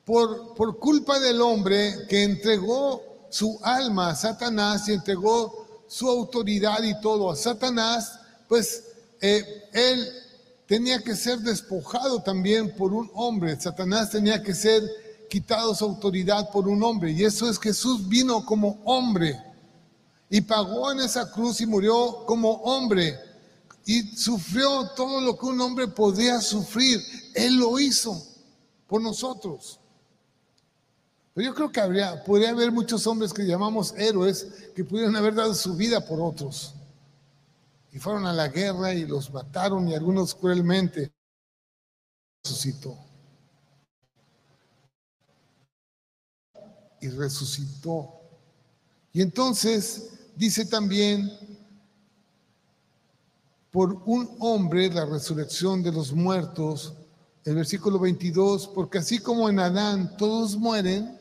Por, 0.04 0.54
por 0.54 0.78
culpa 0.78 1.18
del 1.18 1.40
hombre 1.42 2.06
que 2.08 2.22
entregó 2.22 3.02
su 3.30 3.58
alma 3.64 4.10
a 4.10 4.14
Satanás 4.14 4.88
y 4.88 4.92
entregó 4.92 5.82
su 5.88 6.08
autoridad 6.08 6.80
y 6.84 7.00
todo 7.00 7.28
a 7.28 7.34
Satanás, 7.34 8.20
pues 8.48 8.84
eh, 9.20 9.64
él 9.72 10.08
tenía 10.68 11.00
que 11.00 11.16
ser 11.16 11.40
despojado 11.40 12.22
también 12.22 12.76
por 12.76 12.94
un 12.94 13.10
hombre. 13.14 13.60
Satanás 13.60 14.10
tenía 14.10 14.40
que 14.44 14.54
ser 14.54 14.80
quitado 15.28 15.74
su 15.74 15.84
autoridad 15.84 16.50
por 16.52 16.68
un 16.68 16.84
hombre. 16.84 17.10
Y 17.10 17.24
eso 17.24 17.50
es 17.50 17.58
Jesús 17.58 18.08
vino 18.08 18.46
como 18.46 18.80
hombre 18.84 19.42
y 20.34 20.40
pagó 20.40 20.90
en 20.90 20.98
esa 20.98 21.30
cruz 21.30 21.60
y 21.60 21.66
murió 21.66 22.24
como 22.26 22.54
hombre 22.54 23.16
y 23.86 24.02
sufrió 24.16 24.88
todo 24.96 25.20
lo 25.20 25.38
que 25.38 25.46
un 25.46 25.60
hombre 25.60 25.86
podía 25.86 26.40
sufrir. 26.40 27.00
Él 27.36 27.54
lo 27.56 27.78
hizo 27.78 28.20
por 28.88 29.00
nosotros. 29.00 29.78
Pero 31.32 31.46
yo 31.46 31.54
creo 31.54 31.70
que 31.70 31.80
habría, 31.80 32.24
podría 32.24 32.50
haber 32.50 32.72
muchos 32.72 33.06
hombres 33.06 33.32
que 33.32 33.46
llamamos 33.46 33.94
héroes 33.96 34.72
que 34.74 34.82
pudieran 34.82 35.14
haber 35.14 35.36
dado 35.36 35.54
su 35.54 35.76
vida 35.76 36.04
por 36.04 36.20
otros. 36.20 36.74
Y 37.92 38.00
fueron 38.00 38.26
a 38.26 38.32
la 38.32 38.48
guerra 38.48 38.92
y 38.92 39.06
los 39.06 39.32
mataron 39.32 39.86
y 39.86 39.94
algunos 39.94 40.34
cruelmente 40.34 41.12
resucitó. 42.42 42.98
Y 47.00 47.08
resucitó. 47.10 48.20
Y 49.12 49.22
entonces 49.22 50.10
dice 50.36 50.66
también, 50.66 51.32
por 53.70 54.02
un 54.06 54.36
hombre 54.38 54.88
la 54.88 55.04
resurrección 55.04 55.82
de 55.82 55.92
los 55.92 56.12
muertos, 56.12 56.94
el 57.44 57.56
versículo 57.56 57.98
22, 57.98 58.68
porque 58.68 58.98
así 58.98 59.18
como 59.18 59.48
en 59.48 59.58
Adán 59.58 60.16
todos 60.16 60.56
mueren, 60.56 61.18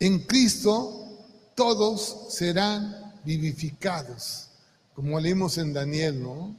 en 0.00 0.20
Cristo 0.20 1.08
todos 1.54 2.26
serán 2.30 3.12
vivificados, 3.24 4.50
como 4.94 5.18
leímos 5.18 5.58
en 5.58 5.72
Daniel, 5.72 6.22
¿no? 6.22 6.56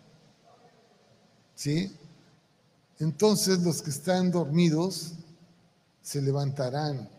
¿Sí? 1.55 1.95
Entonces 2.99 3.59
los 3.59 3.81
que 3.81 3.89
están 3.89 4.31
dormidos 4.31 5.13
se 6.01 6.21
levantarán. 6.21 7.09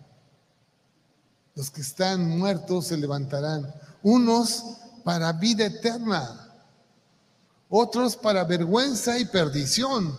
Los 1.54 1.70
que 1.70 1.80
están 1.80 2.38
muertos 2.38 2.86
se 2.86 2.96
levantarán. 2.96 3.72
Unos 4.02 4.64
para 5.04 5.32
vida 5.32 5.66
eterna, 5.66 6.54
otros 7.68 8.16
para 8.16 8.44
vergüenza 8.44 9.18
y 9.18 9.24
perdición. 9.24 10.18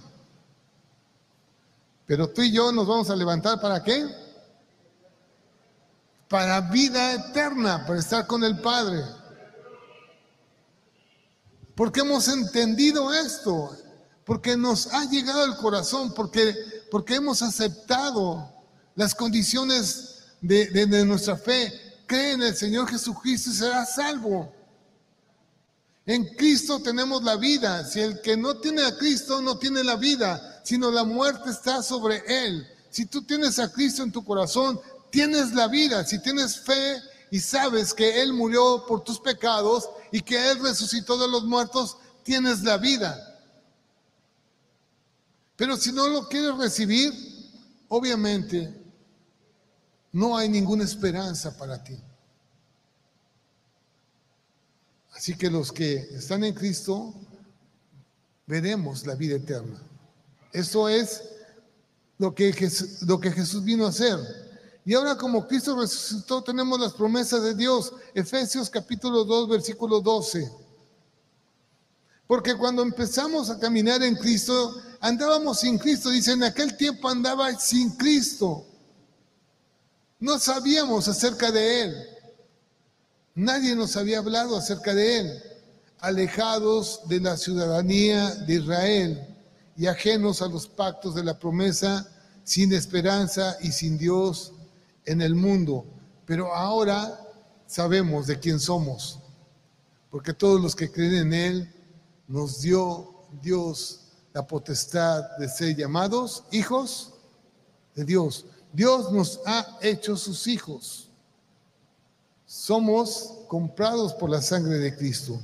Pero 2.05 2.29
tú 2.29 2.41
y 2.41 2.51
yo 2.51 2.71
nos 2.71 2.88
vamos 2.88 3.09
a 3.09 3.15
levantar 3.15 3.61
para 3.61 3.84
qué? 3.84 4.05
Para 6.27 6.61
vida 6.61 7.13
eterna, 7.13 7.86
para 7.86 7.99
estar 7.99 8.27
con 8.27 8.43
el 8.43 8.59
Padre. 8.59 9.03
Porque 11.75 12.01
hemos 12.01 12.27
entendido 12.27 13.13
esto, 13.13 13.75
porque 14.25 14.57
nos 14.57 14.88
ha 14.93 15.05
llegado 15.05 15.43
al 15.43 15.57
corazón, 15.57 16.13
porque, 16.13 16.55
porque 16.91 17.15
hemos 17.15 17.41
aceptado 17.41 18.49
las 18.95 19.15
condiciones 19.15 20.11
de, 20.41 21.05
nuestra 21.05 21.37
fe. 21.37 21.71
Cree 22.05 22.33
en 22.33 22.41
el 22.41 22.55
Señor 22.55 22.89
Jesucristo 22.89 23.51
y 23.51 23.53
será 23.53 23.85
salvo. 23.85 24.53
En 26.05 26.25
Cristo 26.35 26.81
tenemos 26.81 27.23
la 27.23 27.37
vida. 27.37 27.85
Si 27.85 27.99
el 27.99 28.21
que 28.21 28.35
no 28.35 28.57
tiene 28.57 28.83
a 28.83 28.97
Cristo 28.97 29.41
no 29.41 29.57
tiene 29.57 29.83
la 29.83 29.95
vida, 29.95 30.61
sino 30.63 30.91
la 30.91 31.03
muerte 31.03 31.51
está 31.51 31.81
sobre 31.81 32.23
él. 32.27 32.67
Si 32.89 33.05
tú 33.05 33.21
tienes 33.21 33.59
a 33.59 33.71
Cristo 33.71 34.03
en 34.03 34.11
tu 34.11 34.25
corazón, 34.25 34.79
tienes 35.09 35.53
la 35.53 35.67
vida. 35.67 36.03
Si 36.03 36.19
tienes 36.19 36.59
fe 36.59 37.01
y 37.29 37.39
sabes 37.39 37.93
que 37.93 38.21
Él 38.21 38.33
murió 38.33 38.85
por 38.85 39.03
tus 39.03 39.19
pecados 39.19 39.89
y 40.11 40.21
que 40.21 40.51
Él 40.51 40.59
resucitó 40.59 41.17
de 41.17 41.29
los 41.29 41.45
muertos, 41.45 41.97
tienes 42.23 42.61
la 42.63 42.77
vida. 42.77 43.27
Pero 45.55 45.77
si 45.77 45.93
no 45.93 46.07
lo 46.09 46.27
quieres 46.27 46.57
recibir, 46.57 47.13
obviamente 47.87 48.80
no 50.12 50.38
hay 50.38 50.49
ninguna 50.49 50.84
esperanza 50.84 51.57
para 51.57 51.84
ti. 51.84 51.97
Así 55.14 55.36
que 55.36 55.49
los 55.49 55.72
que 55.72 55.95
están 56.16 56.43
en 56.43 56.53
Cristo 56.53 57.14
veremos 58.47 59.05
la 59.05 59.16
vida 59.16 59.36
eterna. 59.36 59.82
Eso 60.51 60.89
es 60.89 61.22
lo 62.18 62.34
que, 62.36 62.51
Jesús, 62.53 63.64
vino 63.64 63.86
a 63.86 63.89
hacer. 63.89 64.20
Y 64.84 64.93
ahora 64.93 65.16
como 65.16 65.47
Cristo 65.47 65.80
resucitó 65.80 66.43
tenemos 66.43 66.80
las 66.80 66.93
promesas 66.93 67.43
de 67.43 67.55
Dios. 67.55 67.93
Efesios 68.14 68.70
capítulo 68.70 69.24
2 69.24 69.49
versículo 69.49 70.01
12. 70.01 70.51
Porque 72.28 72.55
cuando 72.55 72.82
empezamos 72.82 73.49
a 73.49 73.59
caminar 73.59 74.01
en 74.01 74.16
Cristo, 74.16 74.82
andábamos 75.01 75.59
sin 75.59 75.78
Cristo. 75.78 76.09
Dice, 76.09 76.32
en 76.32 76.43
aquel 76.43 76.78
tiempo 76.78 77.09
andaba 77.09 77.53
sin 77.59 77.91
Cristo. 77.91 78.66
No 80.22 80.39
sabíamos 80.39 81.09
acerca 81.09 81.51
de 81.51 81.82
Él. 81.82 82.07
Nadie 83.36 83.76
nos 83.76 83.95
había 83.95 84.19
hablado 84.19 84.57
acerca 84.57 84.93
de 84.93 85.19
él, 85.19 85.43
alejados 85.99 87.01
de 87.07 87.22
la 87.22 87.38
ciudadanía 87.38 88.36
de 88.36 88.55
Israel 88.55 89.28
y 89.78 89.88
ajenos 89.88 90.41
a 90.41 90.47
los 90.47 90.67
pactos 90.67 91.15
de 91.15 91.24
la 91.24 91.39
promesa, 91.39 92.07
sin 92.43 92.74
esperanza 92.74 93.55
y 93.61 93.72
sin 93.72 93.97
Dios 93.97 94.51
en 95.05 95.22
el 95.22 95.34
mundo. 95.34 95.86
Pero 96.26 96.53
ahora 96.53 97.19
sabemos 97.67 98.28
de 98.28 98.38
quién 98.38 98.59
somos, 98.59 99.19
porque 100.09 100.34
todos 100.34 100.59
los 100.59 100.76
que 100.76 100.91
creen 100.91 101.15
en 101.15 101.34
Él 101.34 101.74
nos 102.28 102.61
dio 102.61 103.13
Dios 103.41 104.01
la 104.34 104.45
potestad 104.45 105.38
de 105.38 105.47
ser 105.47 105.76
llamados 105.78 106.43
hijos 106.51 107.13
de 107.95 108.03
Dios. 108.03 108.45
Dios 108.74 109.11
nos 109.11 109.39
ha 109.45 109.78
hecho 109.82 110.15
sus 110.15 110.47
hijos. 110.47 111.09
Somos 112.45 113.39
comprados 113.47 114.13
por 114.13 114.30
la 114.30 114.41
sangre 114.41 114.78
de 114.78 114.95
Cristo. 114.95 115.39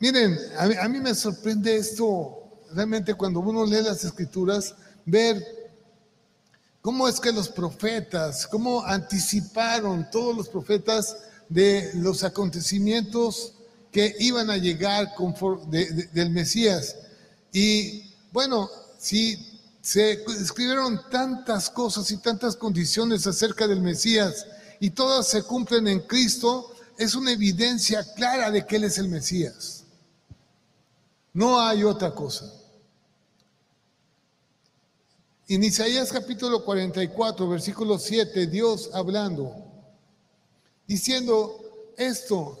Miren, 0.00 0.38
a 0.56 0.88
mí, 0.88 1.00
me 1.00 1.14
sorprende 1.14 1.76
esto 1.76 2.38
realmente 2.72 3.14
cuando 3.14 3.40
uno 3.40 3.64
lee 3.64 3.82
las 3.82 4.04
escrituras, 4.04 4.74
ver 5.04 5.44
cómo 6.80 7.08
es 7.08 7.18
que 7.18 7.32
los 7.32 7.48
profetas, 7.48 8.46
cómo 8.46 8.84
anticiparon 8.84 10.08
todos 10.10 10.36
los 10.36 10.48
profetas 10.48 11.16
de 11.48 11.90
los 11.94 12.22
acontecimientos 12.22 13.54
que 13.90 14.14
iban 14.20 14.50
a 14.50 14.56
llegar 14.56 15.14
del 15.66 16.30
Mesías. 16.30 16.94
Y 17.52 18.14
bueno, 18.32 18.70
si 18.98 19.57
se 19.88 20.22
escribieron 20.38 21.00
tantas 21.08 21.70
cosas 21.70 22.10
y 22.10 22.18
tantas 22.18 22.56
condiciones 22.56 23.26
acerca 23.26 23.66
del 23.66 23.80
Mesías, 23.80 24.46
y 24.80 24.90
todas 24.90 25.28
se 25.28 25.42
cumplen 25.42 25.88
en 25.88 26.00
Cristo, 26.00 26.74
es 26.98 27.14
una 27.14 27.32
evidencia 27.32 28.04
clara 28.12 28.50
de 28.50 28.66
que 28.66 28.76
Él 28.76 28.84
es 28.84 28.98
el 28.98 29.08
Mesías. 29.08 29.84
No 31.32 31.58
hay 31.58 31.84
otra 31.84 32.14
cosa. 32.14 32.52
En 35.48 35.64
Isaías 35.64 36.12
capítulo 36.12 36.66
44, 36.66 37.48
versículo 37.48 37.98
7, 37.98 38.46
Dios 38.46 38.90
hablando, 38.92 39.54
diciendo 40.86 41.64
esto, 41.96 42.60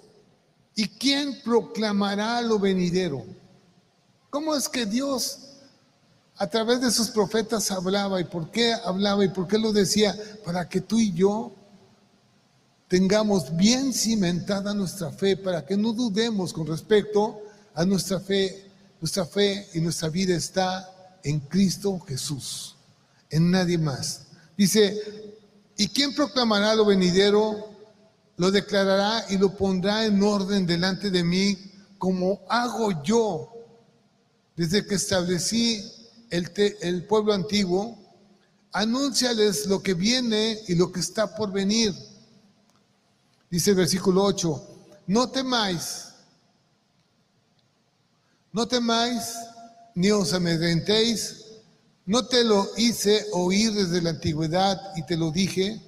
¿y 0.74 0.88
quién 0.88 1.42
proclamará 1.42 2.40
lo 2.40 2.58
venidero? 2.58 3.22
¿Cómo 4.30 4.54
es 4.54 4.66
que 4.66 4.86
Dios 4.86 5.47
a 6.38 6.46
través 6.46 6.80
de 6.80 6.90
sus 6.90 7.08
profetas 7.08 7.70
hablaba 7.72 8.20
y 8.20 8.24
por 8.24 8.50
qué 8.50 8.72
hablaba 8.72 9.24
y 9.24 9.28
por 9.28 9.48
qué 9.48 9.58
lo 9.58 9.72
decía? 9.72 10.16
Para 10.44 10.68
que 10.68 10.80
tú 10.80 10.98
y 10.98 11.12
yo 11.12 11.52
tengamos 12.86 13.56
bien 13.56 13.92
cimentada 13.92 14.72
nuestra 14.72 15.10
fe 15.10 15.36
para 15.36 15.66
que 15.66 15.76
no 15.76 15.92
dudemos 15.92 16.52
con 16.52 16.66
respecto 16.66 17.40
a 17.74 17.84
nuestra 17.84 18.20
fe. 18.20 18.64
Nuestra 19.00 19.24
fe 19.26 19.68
y 19.74 19.80
nuestra 19.80 20.08
vida 20.08 20.34
está 20.34 21.18
en 21.22 21.40
Cristo 21.40 21.98
Jesús, 22.00 22.76
en 23.30 23.50
nadie 23.50 23.78
más. 23.78 24.22
Dice, 24.56 25.36
¿y 25.76 25.88
quién 25.88 26.14
proclamará 26.14 26.74
lo 26.74 26.84
venidero? 26.84 27.68
Lo 28.36 28.50
declarará 28.50 29.24
y 29.28 29.38
lo 29.38 29.56
pondrá 29.56 30.04
en 30.04 30.22
orden 30.22 30.66
delante 30.66 31.10
de 31.10 31.24
mí 31.24 31.58
como 31.98 32.40
hago 32.48 33.02
yo 33.02 33.52
desde 34.56 34.86
que 34.86 34.94
establecí 34.94 35.97
el, 36.30 36.50
el 36.80 37.04
pueblo 37.04 37.32
antiguo. 37.32 37.98
Anúnciales 38.72 39.66
lo 39.66 39.82
que 39.82 39.94
viene 39.94 40.58
y 40.68 40.74
lo 40.74 40.92
que 40.92 41.00
está 41.00 41.34
por 41.34 41.50
venir 41.50 41.94
Dice 43.50 43.70
el 43.70 43.76
versículo 43.76 44.24
8, 44.24 44.68
no 45.06 45.30
temáis, 45.30 46.08
no 48.52 48.68
temáis 48.68 49.22
ni 49.94 50.10
os 50.10 50.34
amedrentéis, 50.34 51.46
no 52.04 52.26
te 52.26 52.44
lo 52.44 52.68
hice 52.76 53.26
oír 53.32 53.72
desde 53.72 54.02
la 54.02 54.10
antigüedad 54.10 54.78
y 54.96 55.06
te 55.06 55.16
lo 55.16 55.30
dije. 55.30 55.80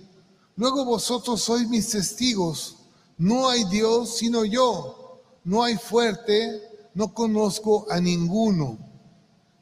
Luego 0.56 0.86
vosotros 0.86 1.42
sois 1.42 1.68
mis 1.68 1.90
testigos, 1.90 2.76
no 3.18 3.48
hay 3.48 3.64
Dios 3.64 4.16
sino 4.16 4.44
yo. 4.44 4.96
no 5.42 5.62
hay 5.62 5.76
fuerte, 5.76 6.62
no 6.94 7.14
conozco 7.14 7.86
a 7.90 7.98
ninguno. 7.98 8.78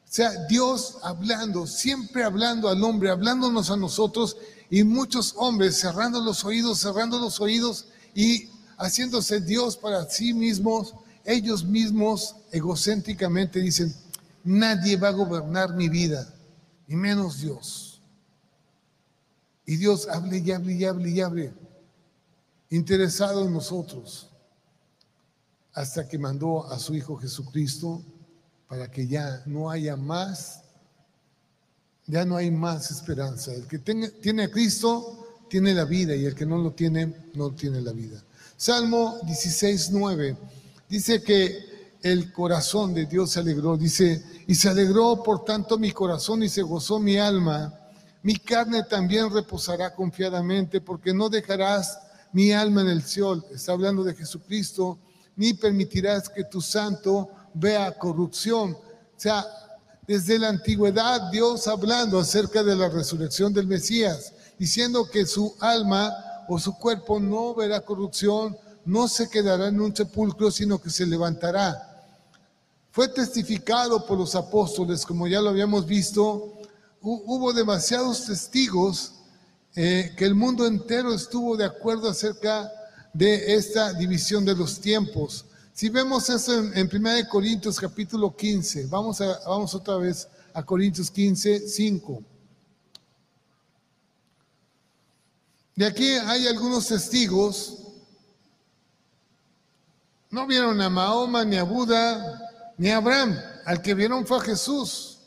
O 0.09 0.11
sea, 0.11 0.47
Dios 0.47 0.97
hablando, 1.03 1.67
siempre 1.67 2.25
hablando 2.25 2.71
al 2.71 2.83
hombre, 2.83 3.11
hablándonos 3.11 3.71
a 3.71 3.77
nosotros 3.77 4.39
y 4.71 4.83
muchos 4.83 5.35
hombres 5.37 5.79
cerrando 5.79 6.19
los 6.23 6.47
oídos, 6.47 6.79
cerrando 6.79 7.19
los 7.19 7.39
oídos 7.43 7.89
y 8.15 8.49
haciéndose 8.79 9.43
Dios 9.43 9.77
para 9.77 10.09
sí 10.09 10.33
mismos, 10.33 10.95
ellos 11.27 11.63
mismos 11.63 12.37
egocéntricamente 12.53 13.61
dicen, 13.61 13.95
nadie 14.45 14.97
va 14.97 15.09
a 15.09 15.13
gobernar 15.13 15.75
mi 15.75 15.91
vida, 15.91 16.35
y 16.87 16.97
menos 16.97 17.43
Dios. 17.43 18.01
Y 19.67 19.77
Dios 19.77 20.09
hable 20.09 20.39
y 20.39 20.51
hable 20.53 20.73
y 20.73 20.85
hable 20.87 21.11
y 21.11 21.21
hable, 21.21 21.55
interesado 22.71 23.45
en 23.45 23.53
nosotros, 23.53 24.31
hasta 25.75 26.09
que 26.09 26.19
mandó 26.19 26.65
a 26.73 26.79
su 26.79 26.95
Hijo 26.95 27.19
Jesucristo 27.19 28.03
para 28.69 28.91
que 28.91 29.07
ya 29.07 29.43
no 29.47 29.71
haya 29.71 29.97
más, 29.97 30.63
ya 32.07 32.25
no 32.25 32.37
hay 32.37 32.51
más 32.51 32.91
esperanza. 32.91 33.53
El 33.53 33.67
que 33.67 33.79
tiene 33.79 34.43
a 34.43 34.51
Cristo 34.51 35.45
tiene 35.49 35.75
la 35.75 35.85
vida 35.85 36.15
y 36.15 36.27
el 36.27 36.35
que 36.35 36.47
no 36.47 36.59
lo 36.59 36.73
tiene, 36.73 37.13
no 37.35 37.51
tiene 37.53 37.81
la 37.81 37.93
vida. 37.93 38.23
Salmo 38.57 39.19
16, 39.25 39.91
9 39.93 40.37
dice 40.89 41.23
que 41.23 41.69
el 42.03 42.33
corazón 42.33 42.95
de 42.95 43.07
Dios 43.07 43.31
se 43.31 43.41
alegró, 43.41 43.77
dice, 43.77 44.23
y 44.47 44.55
se 44.55 44.69
alegró 44.69 45.23
por 45.23 45.45
tanto 45.45 45.79
mi 45.79 45.91
corazón 45.91 46.43
y 46.43 46.49
se 46.49 46.63
gozó 46.63 46.99
mi 46.99 47.17
alma. 47.17 47.75
Mi 48.23 48.37
carne 48.37 48.83
también 48.83 49.33
reposará 49.33 49.95
confiadamente 49.95 50.81
porque 50.81 51.15
no 51.15 51.29
dejarás 51.29 51.99
mi 52.33 52.53
alma 52.53 52.83
en 52.83 52.89
el 52.89 53.03
cielo. 53.03 53.45
Está 53.53 53.73
hablando 53.73 54.05
de 54.05 54.15
Jesucristo, 54.15 54.99
ni 55.37 55.55
permitirás 55.55 56.29
que 56.29 56.45
tu 56.45 56.61
santo 56.61 57.31
vea 57.55 57.97
corrupción. 57.99 58.73
O 58.73 59.21
sea, 59.21 59.45
desde 60.07 60.39
la 60.39 60.49
antigüedad 60.49 61.31
Dios 61.31 61.67
hablando 61.69 62.19
acerca 62.19 62.63
de 62.63 62.75
la 62.75 62.89
resurrección 62.89 63.53
del 63.53 63.67
Mesías, 63.67 64.33
diciendo 64.59 65.09
que 65.11 65.27
su 65.27 65.55
alma 65.61 66.13
o 66.49 66.59
su 66.59 66.75
cuerpo 66.79 67.21
no 67.21 67.55
verá 67.55 67.81
corrupción, 67.81 68.57
no 68.85 69.07
se 69.07 69.29
quedará 69.29 69.69
en 69.69 69.81
un 69.81 69.95
sepulcro, 69.95 70.51
sino 70.51 70.81
que 70.81 70.89
se 70.89 71.05
levantará. 71.05 72.07
Fue 72.91 73.07
testificado 73.09 74.07
por 74.07 74.19
los 74.19 74.35
apóstoles, 74.35 75.05
como 75.05 75.27
ya 75.27 75.41
lo 75.41 75.51
habíamos 75.51 75.87
visto, 75.87 76.55
hubo 77.01 77.53
demasiados 77.53 78.25
testigos 78.25 79.13
eh, 79.75 80.15
que 80.17 80.25
el 80.25 80.35
mundo 80.35 80.67
entero 80.67 81.15
estuvo 81.15 81.57
de 81.57 81.65
acuerdo 81.65 82.09
acerca 82.09 82.73
de 83.13 83.55
esta 83.55 83.93
división 83.93 84.45
de 84.45 84.57
los 84.57 84.81
tiempos. 84.81 85.45
Si 85.79 85.89
vemos 85.91 86.29
eso 86.29 86.53
en, 86.75 86.91
1 86.93 87.29
Corintios 87.31 87.79
capítulo 87.79 88.35
15, 88.35 88.87
vamos, 88.87 89.21
a, 89.21 89.39
vamos 89.47 89.73
otra 89.77 89.97
vez 89.97 90.27
a 90.53 90.61
Corintios 90.61 91.09
15, 91.09 91.69
5. 91.69 92.21
De 95.77 95.87
aquí 95.87 96.09
hay 96.09 96.49
algunos 96.49 96.89
testigos. 96.89 97.79
No 100.31 100.49
vieron 100.49 100.81
a 100.81 100.91
Mahoma, 100.91 101.45
ni 101.45 101.57
a 101.57 101.63
Buda, 101.63 102.75
ni 102.77 102.91
a 102.91 102.97
Abraham. 102.97 103.39
Al 103.65 103.81
que 103.81 103.95
vieron 103.95 104.27
fue 104.27 104.39
a 104.39 104.41
Jesús. 104.41 105.21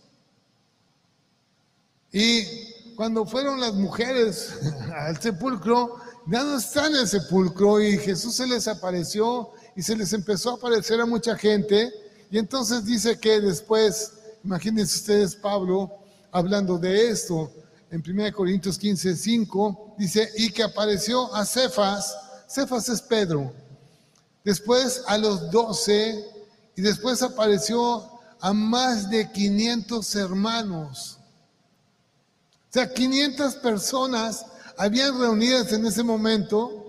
Y 2.12 2.44
cuando 2.98 3.26
fueron 3.26 3.58
las 3.58 3.74
mujeres 3.74 4.52
al 4.98 5.18
sepulcro, 5.18 5.96
ya 6.28 6.44
no 6.44 6.58
están 6.58 6.94
en 6.94 7.00
el 7.00 7.08
sepulcro 7.08 7.80
y 7.80 7.98
Jesús 8.00 8.36
se 8.36 8.46
les 8.46 8.68
apareció 8.68 9.54
y 9.82 9.84
se 9.84 9.96
les 9.96 10.14
empezó 10.14 10.52
a 10.52 10.54
aparecer 10.54 11.02
a 11.02 11.08
mucha 11.08 11.36
gente. 11.36 11.92
Y 12.30 12.38
entonces 12.38 12.86
dice 12.86 13.20
que 13.20 13.42
después, 13.42 14.12
imagínense 14.44 14.96
ustedes 14.96 15.36
Pablo 15.36 15.92
hablando 16.32 16.78
de 16.78 17.10
esto, 17.10 17.52
en 17.90 18.04
1 18.08 18.32
Corintios 18.32 18.78
15, 18.78 19.16
5, 19.16 19.96
dice, 19.98 20.30
y 20.38 20.52
que 20.52 20.62
apareció 20.62 21.34
a 21.34 21.44
Cefas, 21.48 22.16
Cefas 22.48 22.90
es 22.90 23.02
Pedro, 23.02 23.52
después 24.46 25.02
a 25.08 25.18
los 25.18 25.50
doce, 25.50 26.28
y 26.76 26.82
después 26.84 27.24
apareció 27.24 28.08
a 28.40 28.54
más 28.54 29.10
de 29.10 29.32
500 29.32 30.16
hermanos. 30.16 31.18
O 32.70 32.74
sea, 32.74 32.94
500 32.94 33.56
personas 33.56 34.46
habían 34.78 35.20
reunidas 35.20 35.74
en 35.74 35.88
ese 35.88 36.04
momento 36.04 36.81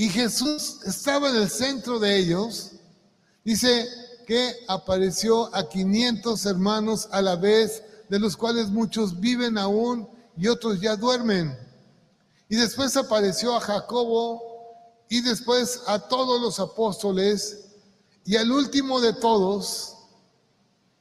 y 0.00 0.08
Jesús 0.08 0.78
estaba 0.86 1.28
en 1.28 1.36
el 1.36 1.50
centro 1.50 1.98
de 1.98 2.16
ellos. 2.16 2.70
Dice 3.44 3.86
que 4.26 4.54
apareció 4.66 5.54
a 5.54 5.68
500 5.68 6.46
hermanos 6.46 7.06
a 7.12 7.20
la 7.20 7.36
vez 7.36 7.82
de 8.08 8.18
los 8.18 8.34
cuales 8.34 8.70
muchos 8.70 9.20
viven 9.20 9.58
aún 9.58 10.08
y 10.38 10.48
otros 10.48 10.80
ya 10.80 10.96
duermen. 10.96 11.54
Y 12.48 12.56
después 12.56 12.96
apareció 12.96 13.54
a 13.54 13.60
Jacobo 13.60 14.42
y 15.10 15.20
después 15.20 15.82
a 15.86 15.98
todos 15.98 16.40
los 16.40 16.58
apóstoles 16.60 17.66
y 18.24 18.36
al 18.36 18.50
último 18.50 19.02
de 19.02 19.12
todos, 19.12 19.98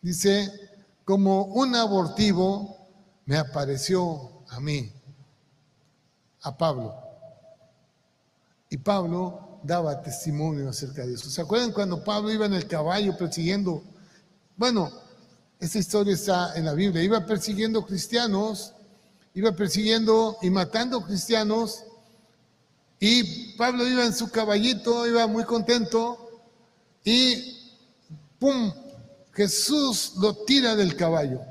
dice, 0.02 0.52
como 1.06 1.46
un 1.46 1.74
abortivo, 1.74 2.76
me 3.26 3.38
apareció 3.38 4.44
a 4.50 4.60
mí, 4.60 4.92
a 6.42 6.58
Pablo. 6.58 7.09
Y 8.70 8.78
Pablo 8.78 9.60
daba 9.64 10.02
testimonio 10.02 10.70
acerca 10.70 11.06
de 11.06 11.14
eso. 11.14 11.30
¿Se 11.30 11.42
acuerdan 11.42 11.72
cuando 11.72 12.04
Pablo 12.04 12.32
iba 12.32 12.46
en 12.46 12.54
el 12.54 12.68
caballo 12.68 13.18
persiguiendo? 13.18 13.84
Bueno, 14.56 14.92
esta 15.60 15.80
historia 15.80 16.14
está 16.14 16.56
en 16.56 16.66
la 16.66 16.74
Biblia. 16.74 17.04
Iba 17.04 17.26
persiguiendo 17.26 17.86
cristianos, 17.86 18.74
iba 19.34 19.52
persiguiendo 19.52 20.38
y 20.42 20.50
matando 20.50 21.02
cristianos. 21.02 21.84
Y 23.00 23.56
Pablo 23.56 23.88
iba 23.88 24.06
en 24.06 24.14
su 24.14 24.30
caballito, 24.30 25.08
iba 25.08 25.26
muy 25.28 25.44
contento. 25.44 26.30
Y 27.04 27.58
¡pum! 28.38 28.72
Jesús 29.34 30.14
lo 30.18 30.36
tira 30.46 30.76
del 30.76 30.96
caballo. 30.96 31.42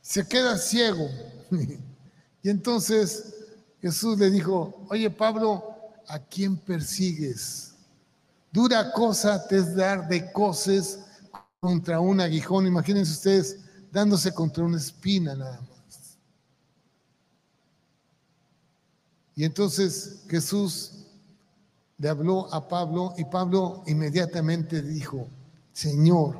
Se 0.00 0.26
queda 0.26 0.58
ciego. 0.58 1.08
y 2.42 2.50
entonces 2.50 3.39
Jesús 3.80 4.18
le 4.18 4.30
dijo, 4.30 4.84
oye 4.88 5.10
Pablo, 5.10 5.64
¿a 6.08 6.18
quién 6.18 6.56
persigues? 6.56 7.74
Dura 8.52 8.92
cosa 8.92 9.46
te 9.46 9.56
es 9.56 9.74
dar 9.74 10.08
de 10.08 10.30
coces 10.32 11.00
contra 11.60 12.00
un 12.00 12.20
aguijón, 12.20 12.66
imagínense 12.66 13.12
ustedes 13.12 13.58
dándose 13.92 14.32
contra 14.32 14.64
una 14.64 14.78
espina 14.78 15.34
nada 15.34 15.60
más. 15.60 16.18
Y 19.34 19.44
entonces 19.44 20.22
Jesús 20.28 21.06
le 21.98 22.08
habló 22.08 22.52
a 22.52 22.66
Pablo 22.66 23.14
y 23.16 23.24
Pablo 23.24 23.82
inmediatamente 23.86 24.82
dijo, 24.82 25.28
Señor, 25.72 26.38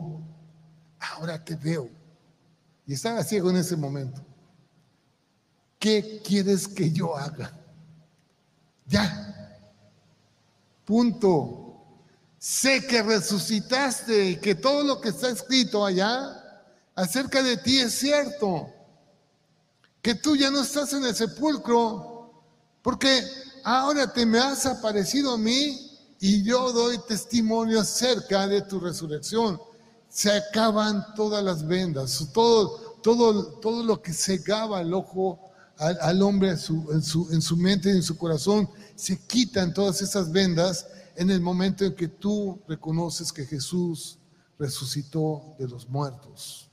ahora 0.98 1.42
te 1.42 1.54
veo. 1.54 1.88
Y 2.86 2.94
estaba 2.94 3.22
ciego 3.22 3.50
en 3.50 3.56
ese 3.56 3.76
momento. 3.76 4.20
¿Qué 5.80 6.22
quieres 6.24 6.68
que 6.68 6.92
yo 6.92 7.16
haga? 7.16 7.52
Ya. 8.86 9.58
Punto 10.84 11.60
sé 12.40 12.86
que 12.86 13.02
resucitaste 13.02 14.30
y 14.30 14.36
que 14.36 14.54
todo 14.54 14.82
lo 14.82 14.98
que 14.98 15.10
está 15.10 15.28
escrito 15.28 15.84
allá 15.84 16.64
acerca 16.94 17.42
de 17.42 17.58
ti 17.58 17.78
es 17.80 17.92
cierto. 17.92 18.72
Que 20.00 20.14
tú 20.14 20.34
ya 20.34 20.50
no 20.50 20.62
estás 20.62 20.94
en 20.94 21.04
el 21.04 21.14
sepulcro, 21.14 22.32
porque 22.80 23.22
ahora 23.62 24.10
te 24.10 24.24
me 24.24 24.38
has 24.38 24.64
aparecido 24.64 25.34
a 25.34 25.38
mí 25.38 25.98
y 26.18 26.42
yo 26.42 26.72
doy 26.72 26.98
testimonio 27.06 27.80
acerca 27.80 28.48
de 28.48 28.62
tu 28.62 28.80
resurrección. 28.80 29.60
Se 30.08 30.32
acaban 30.32 31.14
todas 31.14 31.44
las 31.44 31.66
vendas, 31.66 32.26
todo, 32.32 32.96
todo, 33.02 33.60
todo 33.60 33.84
lo 33.84 34.00
que 34.00 34.14
cegaba 34.14 34.80
el 34.80 34.94
ojo 34.94 35.49
al, 35.80 36.20
hombre 36.20 36.50
en 36.50 36.58
su, 36.58 36.92
en, 36.92 37.02
su, 37.02 37.32
en 37.32 37.40
su 37.40 37.56
mente 37.56 37.90
y 37.90 37.96
en 37.96 38.02
su 38.02 38.16
corazón, 38.16 38.68
se 38.94 39.18
quitan 39.26 39.72
todas 39.72 40.02
esas 40.02 40.30
vendas 40.30 40.86
en 41.16 41.30
el 41.30 41.40
momento 41.40 41.84
en 41.84 41.94
que 41.94 42.08
tú 42.08 42.60
reconoces 42.68 43.32
que 43.32 43.46
Jesús 43.46 44.18
resucitó 44.58 45.54
de 45.58 45.66
los 45.66 45.88
muertos. 45.88 46.68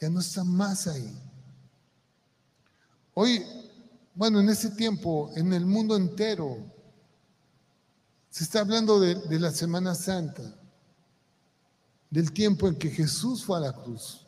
Ya 0.00 0.08
no 0.08 0.20
está 0.20 0.44
más 0.44 0.86
ahí. 0.86 1.20
Hoy, 3.14 3.44
bueno, 4.14 4.38
en 4.38 4.48
ese 4.48 4.70
tiempo, 4.70 5.32
en 5.34 5.52
el 5.52 5.66
mundo 5.66 5.96
entero, 5.96 6.56
se 8.30 8.44
está 8.44 8.60
hablando 8.60 9.00
de 9.00 9.40
la 9.40 9.50
Semana 9.50 9.96
Santa, 9.96 10.54
del 12.10 12.32
tiempo 12.32 12.68
en 12.68 12.76
que 12.76 12.90
Jesús 12.90 13.44
fue 13.44 13.56
a 13.56 13.60
la 13.60 13.72
cruz. 13.72 14.24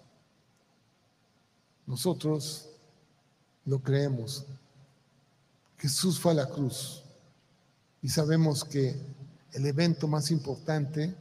Nosotros 1.87 2.70
lo 3.65 3.81
creemos. 3.81 4.45
Jesús 5.79 6.19
fue 6.19 6.33
a 6.33 6.35
la 6.35 6.47
cruz 6.47 7.03
Y 8.03 8.09
sabemos 8.09 8.65
que 8.65 8.95
el 9.53 9.67
evento 9.67 10.07
más 10.07 10.31
importante 10.31 11.15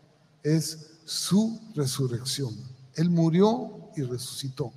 es 0.43 0.91
su 1.05 1.59
resurrección. 1.75 2.55
Él 2.95 3.09
murió 3.09 3.89
y 3.95 4.03
resucitó. 4.03 4.71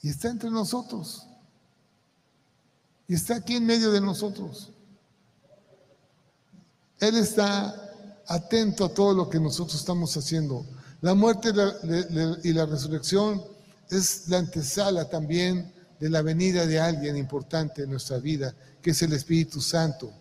Y 0.00 0.08
está 0.08 0.30
entre 0.30 0.50
nosotros. 0.50 1.26
Y 3.06 3.14
está 3.14 3.36
aquí 3.36 3.56
en 3.56 3.66
medio 3.66 3.92
de 3.92 4.00
nosotros. 4.00 4.70
Él 6.98 7.16
está 7.16 7.74
atento 8.26 8.84
a 8.84 8.94
todo 8.94 9.12
lo 9.12 9.28
que 9.28 9.38
nosotros 9.38 9.78
estamos 9.78 10.16
haciendo. 10.16 10.64
La 11.02 11.14
muerte 11.14 11.52
y 12.44 12.52
la 12.52 12.66
resurrección 12.66 13.42
es 13.92 14.28
la 14.28 14.38
antesala 14.38 15.08
también 15.08 15.72
de 16.00 16.10
la 16.10 16.22
venida 16.22 16.66
de 16.66 16.80
alguien 16.80 17.16
importante 17.16 17.82
en 17.82 17.90
nuestra 17.90 18.18
vida, 18.18 18.54
que 18.80 18.90
es 18.90 19.02
el 19.02 19.12
Espíritu 19.12 19.60
Santo. 19.60 20.12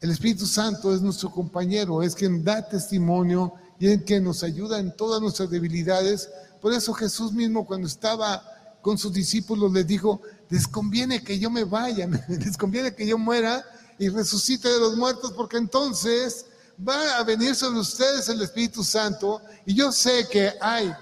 El 0.00 0.10
Espíritu 0.10 0.46
Santo 0.46 0.94
es 0.94 1.00
nuestro 1.00 1.30
compañero, 1.30 2.02
es 2.02 2.14
quien 2.14 2.42
da 2.42 2.68
testimonio 2.68 3.52
y 3.78 3.88
es 3.88 4.02
quien 4.02 4.24
nos 4.24 4.42
ayuda 4.42 4.78
en 4.78 4.96
todas 4.96 5.20
nuestras 5.20 5.50
debilidades. 5.50 6.28
Por 6.60 6.72
eso 6.72 6.92
Jesús 6.94 7.32
mismo 7.32 7.66
cuando 7.66 7.86
estaba 7.86 8.42
con 8.80 8.96
sus 8.96 9.12
discípulos 9.12 9.72
les 9.72 9.86
dijo, 9.86 10.20
les 10.48 10.66
conviene 10.66 11.22
que 11.22 11.38
yo 11.38 11.50
me 11.50 11.64
vaya, 11.64 12.08
les 12.28 12.56
conviene 12.56 12.94
que 12.94 13.06
yo 13.06 13.18
muera 13.18 13.64
y 13.98 14.08
resucite 14.08 14.68
de 14.68 14.80
los 14.80 14.96
muertos, 14.96 15.32
porque 15.32 15.58
entonces 15.58 16.46
va 16.86 17.18
a 17.18 17.24
venir 17.24 17.54
sobre 17.54 17.80
ustedes 17.80 18.28
el 18.28 18.40
Espíritu 18.40 18.84
Santo 18.84 19.42
y 19.66 19.74
yo 19.74 19.90
sé 19.90 20.26
que 20.30 20.52
hay 20.60 20.94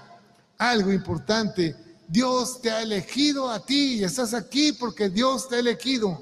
algo 0.57 0.91
importante. 0.91 1.75
Dios 2.07 2.61
te 2.61 2.71
ha 2.71 2.81
elegido 2.81 3.49
a 3.49 3.65
ti 3.65 3.95
y 3.95 4.03
estás 4.03 4.33
aquí 4.33 4.71
porque 4.71 5.09
Dios 5.09 5.49
te 5.49 5.55
ha 5.55 5.59
elegido. 5.59 6.21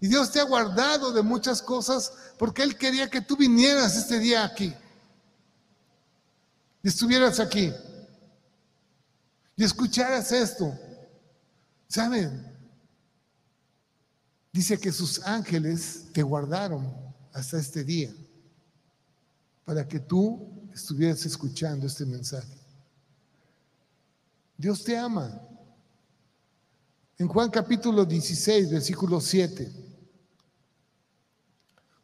Y 0.00 0.08
Dios 0.08 0.32
te 0.32 0.40
ha 0.40 0.44
guardado 0.44 1.12
de 1.12 1.22
muchas 1.22 1.62
cosas 1.62 2.12
porque 2.38 2.62
Él 2.62 2.76
quería 2.76 3.08
que 3.08 3.20
tú 3.20 3.36
vinieras 3.36 3.96
este 3.96 4.18
día 4.18 4.44
aquí. 4.44 4.74
Y 6.82 6.88
estuvieras 6.88 7.38
aquí. 7.38 7.72
Y 9.56 9.64
escucharas 9.64 10.32
esto. 10.32 10.76
¿Saben? 11.88 12.50
Dice 14.52 14.78
que 14.78 14.92
sus 14.92 15.20
ángeles 15.24 16.06
te 16.12 16.22
guardaron 16.22 16.92
hasta 17.32 17.58
este 17.58 17.84
día 17.84 18.12
para 19.64 19.86
que 19.86 20.00
tú 20.00 20.68
estuvieras 20.74 21.24
escuchando 21.24 21.86
este 21.86 22.04
mensaje. 22.04 22.61
Dios 24.62 24.84
te 24.84 24.96
ama. 24.96 25.42
En 27.18 27.26
Juan 27.26 27.50
capítulo 27.50 28.04
16, 28.04 28.70
versículo 28.70 29.20
7. 29.20 29.72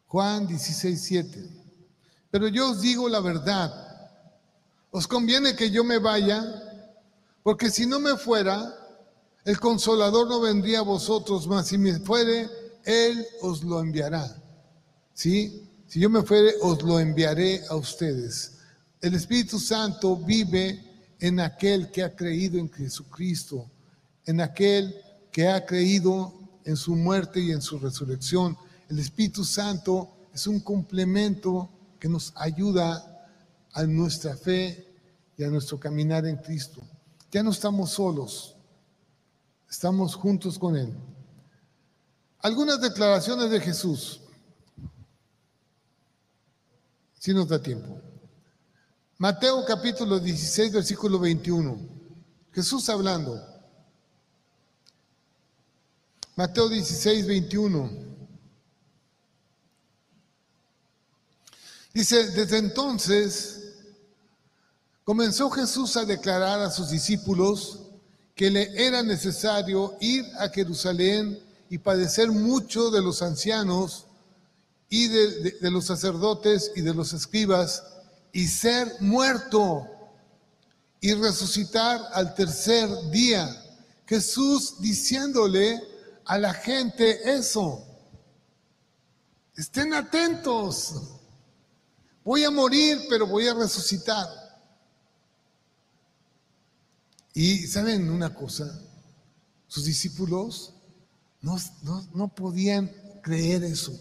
Juan 0.09 0.45
16, 0.45 1.01
7. 1.01 1.51
Pero 2.33 2.49
yo 2.49 2.73
os 2.73 2.81
digo 2.81 3.09
la 3.09 3.21
verdad. 3.21 3.73
Os 4.91 5.07
conviene 5.07 5.55
que 5.55 5.71
yo 5.71 5.85
me 5.85 5.99
vaya, 5.99 6.43
porque 7.45 7.71
si 7.71 7.87
no 7.87 8.01
me 8.01 8.17
fuera, 8.17 8.75
el 9.45 9.61
consolador 9.61 10.27
no 10.27 10.41
vendría 10.41 10.81
a 10.81 10.83
vosotros, 10.83 11.47
mas 11.47 11.69
si 11.69 11.79
me 11.79 12.01
fuere, 12.01 12.51
Él 12.85 13.25
os 13.41 13.63
lo 13.63 13.79
enviará. 13.79 14.37
¿Sí? 15.15 15.63
Si 15.87 16.01
yo 16.01 16.11
me 16.11 16.25
fuere, 16.25 16.55
os 16.61 16.83
lo 16.83 16.99
enviaré 16.99 17.63
a 17.69 17.77
ustedes. 17.77 18.59
El 19.01 19.15
Espíritu 19.15 19.61
Santo 19.61 20.17
vive 20.17 20.88
en 21.21 21.41
aquel 21.41 21.91
que 21.91 22.03
ha 22.03 22.14
creído 22.14 22.59
en 22.59 22.71
Jesucristo, 22.71 23.71
en 24.27 24.41
aquel 24.41 24.95
que 25.33 25.49
ha 25.49 25.64
creído 25.64 26.33
en 26.64 26.77
su 26.77 26.95
muerte 26.95 27.41
y 27.41 27.53
en 27.53 27.62
su 27.62 27.79
resurrección. 27.79 28.57
El 28.89 28.99
Espíritu 28.99 29.45
Santo 29.45 30.29
es 30.33 30.47
un 30.47 30.61
complemento 30.61 31.69
que 31.99 32.09
nos 32.09 32.33
ayuda 32.37 33.27
a 33.73 33.83
nuestra 33.85 34.37
fe 34.37 34.87
y 35.37 35.45
a 35.45 35.49
nuestro 35.49 35.79
caminar 35.79 36.27
en 36.27 36.37
Cristo. 36.37 36.83
Ya 37.31 37.43
no 37.43 37.51
estamos 37.51 37.91
solos, 37.91 38.57
estamos 39.69 40.14
juntos 40.14 40.59
con 40.59 40.77
Él. 40.77 40.95
Algunas 42.41 42.81
declaraciones 42.81 43.51
de 43.51 43.61
Jesús. 43.61 44.21
Si 47.19 47.35
nos 47.35 47.49
da 47.49 47.61
tiempo. 47.61 48.01
Mateo 49.21 49.64
capítulo 49.64 50.21
16, 50.21 50.73
versículo 50.73 51.19
21. 51.19 51.77
Jesús 52.53 52.89
hablando. 52.89 53.45
Mateo 56.37 56.69
16, 56.69 57.27
21. 57.27 57.91
Dice, 61.93 62.31
desde 62.31 62.59
entonces 62.59 63.75
comenzó 65.03 65.51
Jesús 65.51 65.97
a 65.97 66.05
declarar 66.05 66.61
a 66.61 66.71
sus 66.71 66.91
discípulos 66.91 67.81
que 68.37 68.51
le 68.51 68.71
era 68.87 69.03
necesario 69.03 69.97
ir 70.01 70.25
a 70.39 70.49
Jerusalén 70.49 71.41
y 71.69 71.79
padecer 71.79 72.31
mucho 72.31 72.93
de 72.93 73.03
los 73.03 73.21
ancianos 73.23 74.07
y 74.89 75.09
de, 75.09 75.71
los 75.73 75.87
sacerdotes 75.87 76.71
y 76.77 76.83
de 76.83 76.95
los 76.95 77.12
escribas 77.12 77.83
y 78.39 78.47
ser 78.47 78.95
muerto 79.01 79.84
y 81.01 81.12
resucitar 81.12 82.01
al 82.12 82.36
tercer 82.36 82.89
día. 83.11 83.49
Jesús 84.07 84.80
diciéndole 84.80 85.82
a 86.24 86.39
la 86.39 86.55
gente 86.55 87.34
eso. 87.36 87.84
Estén 89.57 89.93
atentos. 89.93 90.95
Voy 92.22 92.45
a 92.45 92.51
morir, 92.53 93.07
pero 93.11 93.26
voy 93.26 93.49
a 93.49 93.55
resucitar. 93.55 94.28
Y 97.34 97.66
saben 97.66 98.09
una 98.09 98.32
cosa, 98.32 98.72
sus 99.66 99.84
discípulos 99.84 100.74
no, 101.41 101.59
no 102.14 102.32
podían 102.32 102.86
creer 103.20 103.64
eso. 103.64 103.99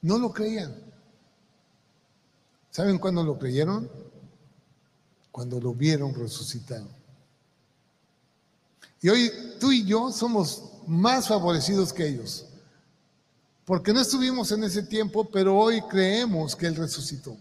No 0.00 0.16
lo 0.16 0.32
creían. 0.32 0.87
¿Saben 2.78 2.98
cuándo 2.98 3.24
lo 3.24 3.36
creyeron? 3.36 3.90
Cuando 5.32 5.60
lo 5.60 5.74
vieron 5.74 6.14
resucitado. 6.14 6.86
Y 9.00 9.08
hoy 9.08 9.32
tú 9.58 9.72
y 9.72 9.84
yo 9.84 10.12
somos 10.12 10.62
más 10.86 11.26
favorecidos 11.26 11.92
que 11.92 12.06
ellos. 12.06 12.46
Porque 13.64 13.92
no 13.92 14.00
estuvimos 14.00 14.52
en 14.52 14.62
ese 14.62 14.84
tiempo, 14.84 15.28
pero 15.28 15.58
hoy 15.58 15.82
creemos 15.90 16.54
que 16.54 16.68
Él 16.68 16.76
resucitó. 16.76 17.36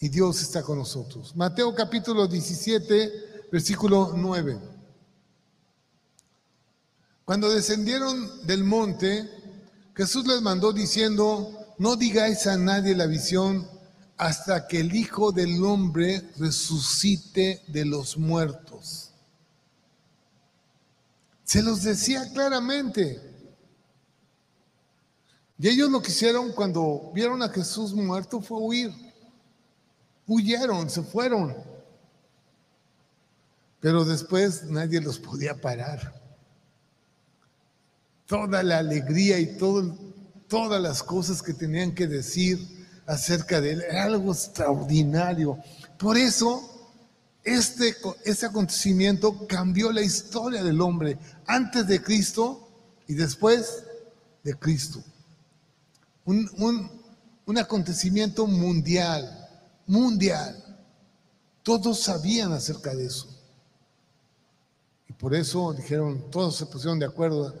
Y 0.00 0.08
Dios 0.08 0.40
está 0.40 0.62
con 0.62 0.78
nosotros. 0.78 1.36
Mateo 1.36 1.74
capítulo 1.74 2.26
17, 2.26 3.48
versículo 3.52 4.14
9. 4.16 4.58
Cuando 7.26 7.50
descendieron 7.50 8.46
del 8.46 8.64
monte, 8.64 9.28
Jesús 9.94 10.26
les 10.26 10.40
mandó 10.40 10.72
diciendo, 10.72 11.65
no 11.78 11.96
digáis 11.96 12.46
a 12.46 12.56
nadie 12.56 12.94
la 12.94 13.06
visión 13.06 13.68
hasta 14.16 14.66
que 14.66 14.80
el 14.80 14.94
Hijo 14.94 15.32
del 15.32 15.62
Hombre 15.64 16.22
resucite 16.38 17.62
de 17.66 17.84
los 17.84 18.16
muertos. 18.16 19.12
Se 21.44 21.62
los 21.62 21.82
decía 21.82 22.30
claramente. 22.32 23.22
Y 25.58 25.68
ellos 25.68 25.90
lo 25.90 26.02
que 26.02 26.10
hicieron 26.10 26.52
cuando 26.52 27.12
vieron 27.14 27.42
a 27.42 27.48
Jesús 27.48 27.94
muerto 27.94 28.40
fue 28.40 28.58
huir. 28.58 28.92
Huyeron, 30.26 30.90
se 30.90 31.02
fueron. 31.02 31.54
Pero 33.80 34.04
después 34.04 34.64
nadie 34.64 35.00
los 35.00 35.18
podía 35.18 35.54
parar 35.60 36.26
toda 38.26 38.62
la 38.62 38.78
alegría 38.78 39.38
y 39.38 39.56
todo, 39.56 39.96
todas 40.48 40.80
las 40.80 41.02
cosas 41.02 41.42
que 41.42 41.54
tenían 41.54 41.94
que 41.94 42.06
decir 42.06 42.58
acerca 43.06 43.60
de 43.60 43.72
él. 43.72 43.82
Era 43.82 44.04
algo 44.04 44.32
extraordinario. 44.32 45.58
Por 45.98 46.16
eso, 46.16 46.90
este, 47.44 47.94
este 48.24 48.46
acontecimiento 48.46 49.46
cambió 49.46 49.92
la 49.92 50.02
historia 50.02 50.62
del 50.62 50.80
hombre 50.80 51.18
antes 51.46 51.86
de 51.86 52.02
Cristo 52.02 52.68
y 53.06 53.14
después 53.14 53.84
de 54.42 54.54
Cristo. 54.54 55.02
Un, 56.24 56.50
un, 56.58 56.90
un 57.46 57.58
acontecimiento 57.58 58.46
mundial, 58.46 59.48
mundial. 59.86 60.62
Todos 61.62 62.00
sabían 62.00 62.52
acerca 62.52 62.94
de 62.94 63.06
eso. 63.06 63.28
Y 65.08 65.12
por 65.12 65.34
eso 65.34 65.72
dijeron, 65.72 66.30
todos 66.30 66.56
se 66.56 66.66
pusieron 66.66 66.98
de 66.98 67.06
acuerdo, 67.06 67.54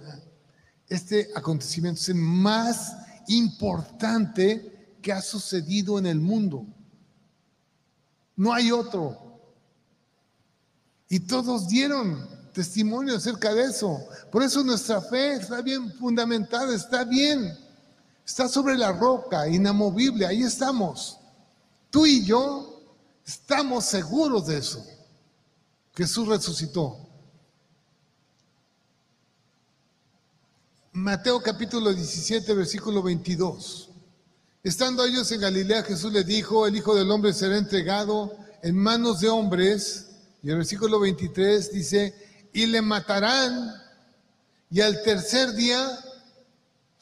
este 0.88 1.30
acontecimiento 1.34 2.00
es 2.00 2.08
el 2.08 2.16
más 2.16 2.96
importante 3.28 4.96
que 5.02 5.12
ha 5.12 5.20
sucedido 5.20 5.98
en 5.98 6.06
el 6.06 6.20
mundo. 6.20 6.66
No 8.36 8.52
hay 8.52 8.70
otro. 8.70 9.40
Y 11.08 11.20
todos 11.20 11.68
dieron 11.68 12.28
testimonio 12.52 13.16
acerca 13.16 13.52
de 13.54 13.64
eso. 13.64 13.98
Por 14.30 14.42
eso 14.42 14.62
nuestra 14.64 15.00
fe 15.00 15.34
está 15.34 15.62
bien 15.62 15.92
fundamentada, 15.92 16.74
está 16.74 17.04
bien. 17.04 17.56
Está 18.24 18.48
sobre 18.48 18.76
la 18.76 18.92
roca, 18.92 19.46
inamovible, 19.48 20.26
ahí 20.26 20.42
estamos. 20.42 21.18
Tú 21.90 22.06
y 22.06 22.24
yo 22.24 22.82
estamos 23.24 23.84
seguros 23.84 24.46
de 24.46 24.58
eso. 24.58 24.84
Jesús 25.94 26.26
resucitó. 26.26 27.05
Mateo 30.96 31.42
capítulo 31.42 31.92
17, 31.92 32.54
versículo 32.54 33.02
22. 33.02 33.90
Estando 34.62 35.04
ellos 35.04 35.30
en 35.30 35.42
Galilea, 35.42 35.82
Jesús 35.82 36.10
les 36.10 36.24
dijo, 36.24 36.66
el 36.66 36.74
Hijo 36.74 36.94
del 36.94 37.10
Hombre 37.10 37.34
será 37.34 37.58
entregado 37.58 38.34
en 38.62 38.78
manos 38.78 39.20
de 39.20 39.28
hombres. 39.28 40.06
Y 40.42 40.48
el 40.48 40.56
versículo 40.56 40.98
23 40.98 41.70
dice, 41.70 42.48
y 42.54 42.64
le 42.64 42.80
matarán, 42.80 43.74
y 44.70 44.80
al 44.80 45.02
tercer 45.02 45.52
día 45.52 45.86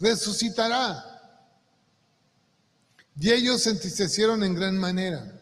resucitará. 0.01 1.05
Y 3.17 3.31
ellos 3.31 3.63
se 3.63 3.71
entristecieron 3.71 4.43
en 4.43 4.57
gran 4.57 4.77
manera. 4.77 5.41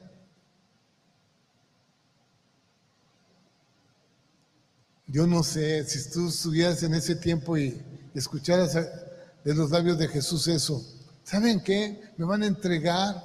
Yo 5.06 5.26
no 5.26 5.42
sé 5.42 5.88
si 5.88 6.10
tú 6.10 6.28
estuvieras 6.28 6.82
en 6.82 6.92
ese 6.92 7.16
tiempo 7.16 7.56
y 7.56 7.91
escucharas 8.14 8.74
de 8.74 9.54
los 9.54 9.70
labios 9.70 9.98
de 9.98 10.08
Jesús 10.08 10.48
eso. 10.48 10.84
¿Saben 11.24 11.62
qué? 11.62 12.00
Me 12.16 12.24
van 12.24 12.42
a 12.42 12.46
entregar, 12.46 13.22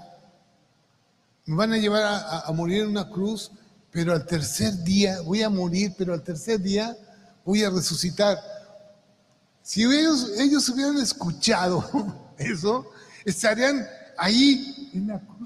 me 1.45 1.55
van 1.55 1.73
a 1.73 1.77
llevar 1.77 2.03
a, 2.03 2.51
morir 2.53 2.83
en 2.83 2.89
una 2.89 3.09
cruz, 3.09 3.51
pero 3.91 4.13
al 4.13 4.25
tercer 4.25 4.83
día 4.83 5.21
voy 5.21 5.41
a 5.41 5.49
morir, 5.49 5.93
pero 5.97 6.13
al 6.13 6.23
tercer 6.23 6.59
día 6.59 6.95
voy 7.43 7.63
a 7.63 7.69
resucitar. 7.69 8.37
Si 9.61 9.83
ellos, 9.83 10.31
ellos 10.37 10.69
hubieran 10.69 10.97
escuchado 10.97 11.83
eso, 12.37 12.89
estarían 13.25 13.85
ahí 14.17 14.91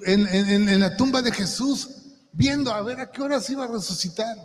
en 0.05 0.79
la, 0.79 0.95
tumba 0.97 1.21
de 1.21 1.31
Jesús, 1.31 1.89
viendo 2.31 2.71
a 2.71 2.81
ver 2.81 2.99
a 2.99 3.11
qué 3.11 3.21
hora 3.21 3.39
se 3.39 3.53
iba 3.53 3.65
a 3.65 3.67
resucitar. 3.67 4.37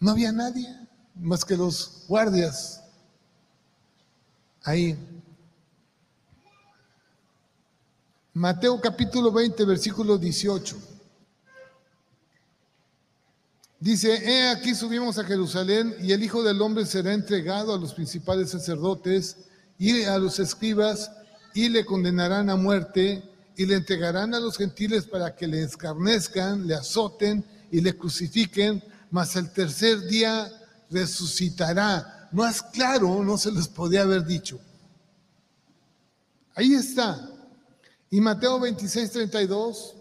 No 0.00 0.10
había 0.10 0.32
nadie 0.32 0.68
más 1.14 1.44
que 1.44 1.56
los 1.56 2.04
guardias 2.08 2.83
ahí. 4.64 4.96
Mateo 8.32 8.80
capítulo 8.80 9.30
20, 9.30 9.64
versículo 9.64 10.18
18. 10.18 10.76
Dice, 13.78 14.14
he 14.14 14.48
aquí 14.48 14.74
subimos 14.74 15.18
a 15.18 15.24
Jerusalén 15.24 15.94
y 16.00 16.12
el 16.12 16.24
Hijo 16.24 16.42
del 16.42 16.60
Hombre 16.62 16.86
será 16.86 17.12
entregado 17.12 17.74
a 17.74 17.78
los 17.78 17.92
principales 17.92 18.50
sacerdotes 18.50 19.36
y 19.78 20.02
a 20.04 20.18
los 20.18 20.38
escribas 20.40 21.12
y 21.52 21.68
le 21.68 21.84
condenarán 21.84 22.48
a 22.48 22.56
muerte 22.56 23.22
y 23.56 23.66
le 23.66 23.76
entregarán 23.76 24.34
a 24.34 24.40
los 24.40 24.56
gentiles 24.56 25.04
para 25.04 25.36
que 25.36 25.46
le 25.46 25.62
escarnezcan, 25.62 26.66
le 26.66 26.74
azoten 26.74 27.44
y 27.70 27.80
le 27.82 27.96
crucifiquen, 27.96 28.82
mas 29.10 29.36
el 29.36 29.52
tercer 29.52 30.00
día 30.06 30.50
resucitará. 30.90 32.23
Más 32.32 32.62
claro 32.62 33.22
no 33.22 33.38
se 33.38 33.50
les 33.52 33.68
podía 33.68 34.02
haber 34.02 34.24
dicho. 34.24 34.60
Ahí 36.54 36.74
está. 36.74 37.28
Y 38.10 38.20
Mateo 38.20 38.60
26, 38.60 39.10
32, 39.10 39.96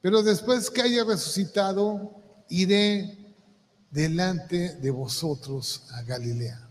pero 0.00 0.22
después 0.22 0.70
que 0.70 0.82
haya 0.82 1.04
resucitado, 1.04 2.12
iré 2.48 3.18
delante 3.90 4.76
de 4.76 4.90
vosotros 4.90 5.82
a 5.92 6.02
Galilea. 6.02 6.68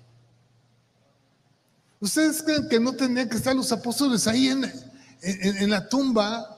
¿Ustedes 1.99 2.43
creen 2.43 2.69
que 2.69 2.79
no 2.79 2.93
tenían 2.93 3.27
que 3.27 3.37
estar 3.37 3.55
los 3.55 3.71
apóstoles 3.71 4.27
ahí 4.27 4.47
en, 4.47 4.71
en, 5.21 5.69
la 5.69 5.89
tumba? 5.89 6.55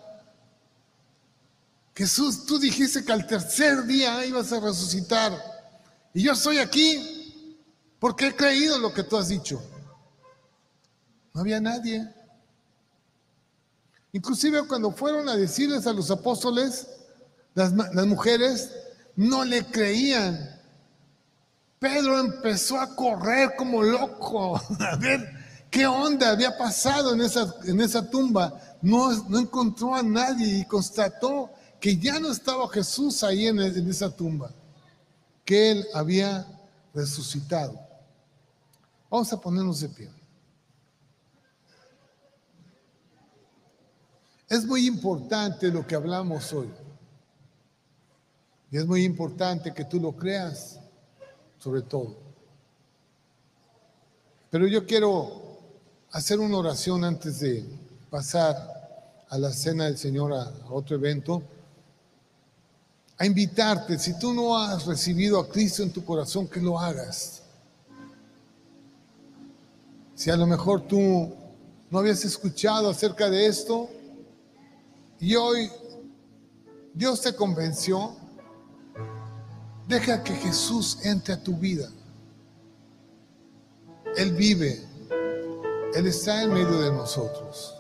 Jesús, 1.96 2.46
tú 2.46 2.60
dijiste 2.60 3.04
que 3.04 3.12
al 3.12 3.26
tercer 3.26 3.86
día 3.86 4.26
ibas 4.26 4.52
a 4.52 4.60
resucitar. 4.60 5.34
Y 6.14 6.24
yo 6.24 6.34
estoy 6.34 6.58
aquí 6.58 7.17
porque 8.00 8.28
he 8.28 8.36
creído 8.36 8.78
lo 8.78 8.94
que 8.94 9.04
tú 9.04 9.18
has 9.18 9.30
dicho. 9.30 9.62
No 11.34 11.42
había 11.42 11.60
nadie. 11.60 12.08
Inclusive 14.12 14.68
cuando 14.68 14.92
fueron 14.92 15.28
a 15.30 15.36
decirles 15.36 15.86
a 15.88 15.94
los 15.94 16.10
apóstoles, 16.12 16.88
las, 17.54 17.74
mujeres 17.74 18.72
no 19.16 19.44
le 19.44 19.66
creían. 19.66 20.60
Pedro 21.80 22.20
empezó 22.20 22.80
a 22.80 22.96
correr 22.96 23.56
como 23.56 23.84
loco, 23.84 24.58
a 24.80 24.96
ver 24.96 25.32
qué 25.70 25.86
onda 25.86 26.32
había 26.32 26.58
pasado 26.58 27.14
en 27.14 27.22
esa, 27.22 27.54
en 27.66 27.82
esa 27.82 28.10
tumba. 28.10 28.60
No, 28.82 29.12
no 29.28 29.40
encontró 29.40 29.96
a 29.96 30.04
nadie 30.04 30.60
y 30.60 30.66
constató 30.66 31.52
que 31.80 31.98
ya 31.98 32.20
no 32.20 32.32
estaba 32.32 32.70
Jesús 32.70 33.24
ahí 33.24 33.48
en 33.48 33.60
esa 33.60 34.10
tumba, 34.10 34.52
que 35.46 35.72
él 35.72 35.88
había 35.94 36.48
resucitado. 36.94 37.87
Vamos 39.10 39.32
a 39.32 39.40
ponernos 39.40 39.80
de 39.82 39.90
pie. 39.90 40.10
Es 44.50 44.66
muy 44.66 44.88
importante 44.88 45.70
lo 45.70 45.86
que 45.86 45.96
hablamos 45.96 46.54
hoy. 46.54 46.70
Y 48.72 48.78
es 48.78 48.86
muy 48.86 49.04
importante 49.04 49.74
que 49.74 49.86
tú 49.86 50.00
lo 50.00 50.14
creas, 50.14 50.80
sobre 51.58 51.82
todo. 51.82 52.18
Pero 54.50 54.68
yo 54.68 54.86
quiero 54.86 55.58
hacer 56.12 56.40
una 56.40 56.58
oración 56.58 57.04
antes 57.04 57.40
de 57.40 57.66
pasar 58.10 59.26
a 59.30 59.38
la 59.38 59.52
cena 59.52 59.86
del 59.86 59.98
Señor 59.98 60.34
a, 60.34 60.52
otro 60.70 60.96
evento. 60.96 61.44
A 63.18 63.26
invitarte, 63.26 63.98
si 63.98 64.18
tú 64.18 64.34
no 64.34 64.58
has 64.58 64.86
recibido 64.86 65.40
a 65.40 65.50
Cristo 65.50 65.84
en 65.84 65.92
tu 65.92 66.06
corazón, 66.06 66.48
que 66.48 66.62
lo 66.62 66.80
hagas. 66.80 67.42
Si 70.18 70.30
a 70.30 70.36
lo 70.36 70.46
mejor 70.46 70.82
tú 70.82 71.34
no 71.90 72.00
habías 72.00 72.26
escuchado 72.26 72.90
acerca 72.90 73.30
de 73.30 73.46
esto 73.46 73.90
y 75.20 75.36
hoy 75.36 75.72
Dios 76.94 77.22
te 77.22 77.34
convenció, 77.34 78.18
Deja 79.88 80.22
que 80.22 80.36
Jesús 80.36 81.00
entre 81.04 81.34
a 81.34 81.42
tu 81.42 81.56
vida. 81.56 81.90
Él 84.18 84.34
vive. 84.34 84.86
Él 85.96 86.08
está 86.08 86.44
en 86.44 86.54
medio 86.54 86.82
de 86.82 86.92
nosotros. 86.92 87.74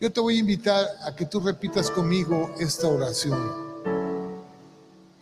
Yo 0.00 0.12
te 0.12 0.20
voy 0.20 0.36
a 0.36 0.40
invitar 0.40 0.86
a 1.04 1.14
que 1.16 1.26
tú 1.26 1.40
repitas 1.40 1.90
conmigo 1.90 2.54
esta 2.60 2.86
oración. 2.86 3.40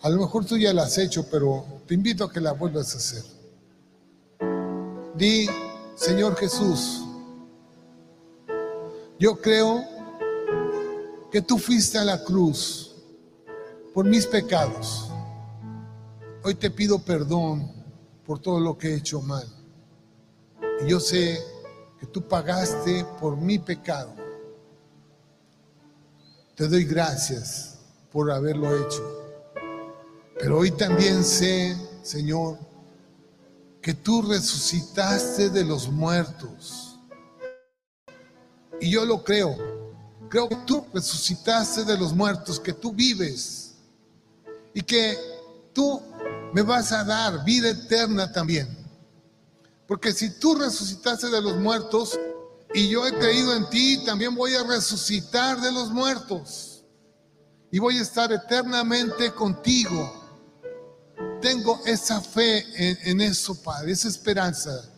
A 0.03 0.11
lo 0.11 0.21
mejor 0.21 0.45
tú 0.45 0.59
ya 0.59 0.75
la 0.75 0.83
has 0.83 0.99
hecho, 0.99 1.27
pero 1.31 1.65
te 1.87 1.95
invito 1.95 2.25
a 2.25 2.33
que 2.33 2.41
la 2.41 2.53
vuelvas 2.53 2.95
a 2.95 2.99
hacer. 2.99 3.40
Di, 5.21 5.47
Señor 5.97 6.35
Jesús, 6.35 7.03
yo 9.19 9.39
creo 9.39 9.85
que 11.31 11.43
tú 11.43 11.59
fuiste 11.59 11.99
a 11.99 12.05
la 12.05 12.25
cruz 12.25 12.97
por 13.93 14.07
mis 14.07 14.27
pecados. 14.27 15.11
Hoy 16.43 16.55
te 16.55 16.71
pido 16.71 16.99
perdón 17.01 17.71
por 18.25 18.39
todo 18.39 18.61
lo 18.61 18.79
que 18.79 18.89
he 18.89 18.95
hecho 18.95 19.21
mal. 19.21 19.47
Y 20.83 20.89
yo 20.89 20.99
sé 20.99 21.39
que 21.99 22.07
tú 22.07 22.27
pagaste 22.27 23.05
por 23.21 23.37
mi 23.37 23.59
pecado. 23.59 24.15
Te 26.55 26.67
doy 26.67 26.87
gracias 26.87 27.79
por 28.11 28.31
haberlo 28.31 28.75
hecho. 28.75 29.03
Pero 30.39 30.61
hoy 30.61 30.71
también 30.71 31.23
sé, 31.23 31.77
Señor, 32.03 32.70
que 33.81 33.95
tú 33.95 34.23
resucitaste 34.23 35.51
de 35.51 35.65
los 35.65 35.89
muertos. 35.89 36.99
Y 38.81 38.91
yo 38.91 39.05
lo 39.05 39.23
creo. 39.25 39.57
Creo 40.29 40.49
que 40.49 40.57
tú 40.67 40.87
resucitaste 40.93 41.85
de 41.85 41.99
los 41.99 42.15
muertos, 42.15 42.61
que 42.61 42.73
tú 42.73 42.93
vives 42.93 43.75
y 44.75 44.83
que 44.83 45.19
tú 45.73 46.01
me 46.53 46.63
vas 46.63 46.93
a 46.93 47.05
dar 47.05 47.45
vida 47.45 47.71
eterna 47.71 48.31
también. 48.31 48.69
Porque 49.87 50.13
si 50.13 50.39
tú 50.39 50.55
resucitaste 50.55 51.29
de 51.29 51.41
los 51.41 51.57
muertos 51.57 52.19
y 52.73 52.89
yo 52.89 53.07
he 53.07 53.19
creído 53.19 53.57
en 53.57 53.69
ti, 53.71 54.05
también 54.05 54.35
voy 54.35 54.55
a 54.55 54.63
resucitar 54.63 55.61
de 55.61 55.73
los 55.73 55.91
muertos 55.91 56.85
y 57.73 57.79
voy 57.79 57.99
a 57.99 58.03
estar 58.03 58.33
eternamente 58.33 59.33
contigo. 59.33 60.20
Tengo 61.41 61.81
esa 61.87 62.21
fe 62.21 62.65
en, 62.77 63.21
eso, 63.21 63.55
Padre, 63.63 63.93
esa 63.93 64.09
esperanza. 64.09 64.91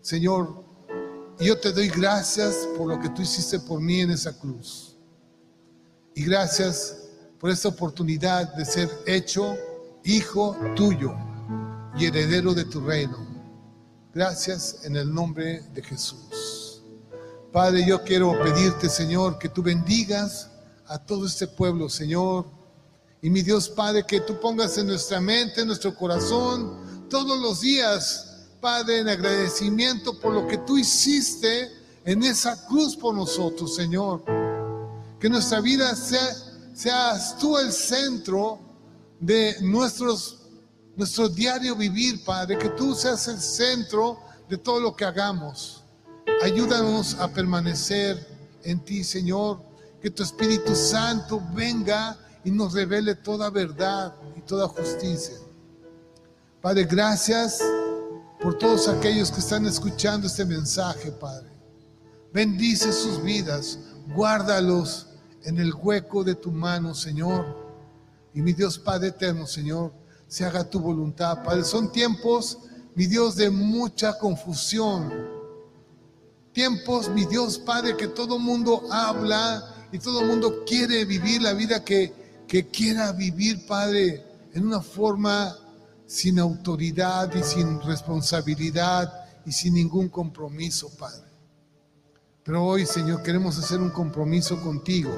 Señor, 0.00 0.64
yo 1.40 1.58
te 1.58 1.72
doy 1.72 1.88
gracias 1.88 2.54
por 2.76 2.88
lo 2.88 3.00
que 3.00 3.08
tú 3.08 3.22
hiciste 3.22 3.58
por 3.58 3.80
mí 3.80 4.00
en 4.00 4.12
esa 4.12 4.32
cruz. 4.38 4.96
Y 6.14 6.24
gracias 6.24 6.96
por 7.40 7.50
esta 7.50 7.68
oportunidad 7.68 8.54
de 8.54 8.64
ser 8.64 8.88
hecho 9.06 9.56
hijo 10.04 10.56
tuyo 10.76 11.14
y 11.96 12.06
heredero 12.06 12.54
de 12.54 12.64
tu 12.64 12.80
reino. 12.80 13.18
Gracias 14.14 14.84
en 14.84 14.94
el 14.94 15.12
nombre 15.12 15.62
de 15.72 15.82
Jesús. 15.82 16.82
Padre, 17.52 17.84
yo 17.84 18.02
quiero 18.04 18.32
pedirte, 18.42 18.88
Señor, 18.88 19.38
que 19.38 19.48
tú 19.48 19.62
bendigas 19.62 20.50
a 20.86 20.98
todo 20.98 21.26
este 21.26 21.48
pueblo, 21.48 21.88
Señor. 21.88 22.46
Y 23.24 23.30
mi 23.30 23.40
Dios 23.40 23.70
Padre, 23.70 24.04
que 24.06 24.20
tú 24.20 24.38
pongas 24.38 24.76
en 24.76 24.88
nuestra 24.88 25.18
mente, 25.18 25.62
en 25.62 25.68
nuestro 25.68 25.94
corazón, 25.94 27.08
todos 27.08 27.40
los 27.40 27.62
días, 27.62 28.50
Padre, 28.60 28.98
en 28.98 29.08
agradecimiento 29.08 30.20
por 30.20 30.34
lo 30.34 30.46
que 30.46 30.58
tú 30.58 30.76
hiciste 30.76 31.72
en 32.04 32.22
esa 32.22 32.66
cruz 32.66 32.94
por 32.94 33.14
nosotros, 33.14 33.74
Señor. 33.76 34.22
Que 35.18 35.30
nuestra 35.30 35.62
vida 35.62 35.96
sea, 35.96 36.36
seas 36.74 37.38
tú 37.38 37.56
el 37.56 37.72
centro 37.72 38.60
de 39.18 39.56
nuestros, 39.62 40.40
nuestro 40.94 41.26
diario 41.30 41.76
vivir, 41.76 42.22
Padre. 42.26 42.58
Que 42.58 42.68
tú 42.68 42.94
seas 42.94 43.26
el 43.28 43.40
centro 43.40 44.18
de 44.50 44.58
todo 44.58 44.80
lo 44.80 44.94
que 44.94 45.06
hagamos. 45.06 45.82
Ayúdanos 46.42 47.14
a 47.14 47.28
permanecer 47.28 48.28
en 48.64 48.84
ti, 48.84 49.02
Señor. 49.02 49.62
Que 50.02 50.10
tu 50.10 50.22
Espíritu 50.22 50.76
Santo 50.76 51.42
venga 51.54 52.18
y 52.44 52.50
nos 52.50 52.74
revele 52.74 53.14
toda 53.14 53.50
verdad 53.50 54.14
y 54.36 54.40
toda 54.42 54.68
justicia. 54.68 55.36
Padre, 56.60 56.84
gracias 56.84 57.60
por 58.40 58.58
todos 58.58 58.88
aquellos 58.88 59.30
que 59.30 59.40
están 59.40 59.66
escuchando 59.66 60.26
este 60.26 60.44
mensaje, 60.44 61.10
Padre. 61.12 61.48
Bendice 62.32 62.92
sus 62.92 63.22
vidas, 63.22 63.78
guárdalos 64.14 65.08
en 65.44 65.58
el 65.58 65.72
hueco 65.74 66.24
de 66.24 66.34
tu 66.34 66.50
mano, 66.50 66.94
Señor. 66.94 67.64
Y 68.34 68.42
mi 68.42 68.52
Dios 68.52 68.78
Padre 68.78 69.08
eterno, 69.08 69.46
Señor, 69.46 69.92
se 70.26 70.44
haga 70.44 70.68
tu 70.68 70.80
voluntad, 70.80 71.42
Padre. 71.44 71.64
Son 71.64 71.92
tiempos, 71.92 72.58
mi 72.94 73.06
Dios, 73.06 73.36
de 73.36 73.50
mucha 73.50 74.18
confusión. 74.18 75.12
Tiempos, 76.52 77.08
mi 77.08 77.24
Dios 77.24 77.58
Padre, 77.58 77.96
que 77.96 78.08
todo 78.08 78.38
mundo 78.38 78.82
habla 78.90 79.86
y 79.92 79.98
todo 79.98 80.22
mundo 80.22 80.64
quiere 80.66 81.04
vivir 81.04 81.40
la 81.40 81.52
vida 81.52 81.84
que, 81.84 82.23
que 82.54 82.68
quiera 82.68 83.10
vivir, 83.10 83.66
Padre, 83.66 84.24
en 84.52 84.64
una 84.64 84.80
forma 84.80 85.58
sin 86.06 86.38
autoridad 86.38 87.34
y 87.34 87.42
sin 87.42 87.80
responsabilidad 87.82 89.12
y 89.44 89.50
sin 89.50 89.74
ningún 89.74 90.08
compromiso, 90.08 90.88
Padre. 90.96 91.26
Pero 92.44 92.64
hoy, 92.64 92.86
Señor, 92.86 93.24
queremos 93.24 93.58
hacer 93.58 93.80
un 93.80 93.90
compromiso 93.90 94.62
contigo, 94.62 95.10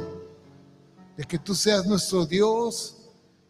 de 1.15 1.25
que 1.25 1.39
tú 1.39 1.55
seas 1.55 1.85
nuestro 1.85 2.25
Dios 2.25 2.97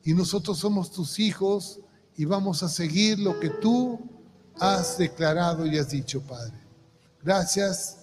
y 0.02 0.14
nosotros 0.14 0.58
somos 0.58 0.90
tus 0.90 1.20
hijos 1.20 1.78
y 2.16 2.24
vamos 2.24 2.64
a 2.64 2.68
seguir 2.68 3.20
lo 3.20 3.38
que 3.38 3.50
tú 3.50 4.00
has 4.58 4.98
declarado 4.98 5.64
y 5.64 5.78
has 5.78 5.90
dicho, 5.90 6.20
Padre. 6.22 6.58
Gracias 7.22 7.98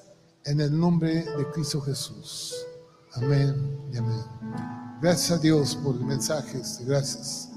en 0.46 0.62
el 0.62 0.80
nombre 0.80 1.26
de 1.26 1.52
Cristo 1.52 1.82
Jesús. 1.82 2.56
Amén 3.16 3.90
y 3.92 3.98
amén. 3.98 4.83
Gracias 5.04 5.32
a 5.32 5.38
Dios 5.38 5.76
por 5.84 5.96
el 5.96 6.06
mensaje. 6.06 6.62
Gracias. 6.86 7.50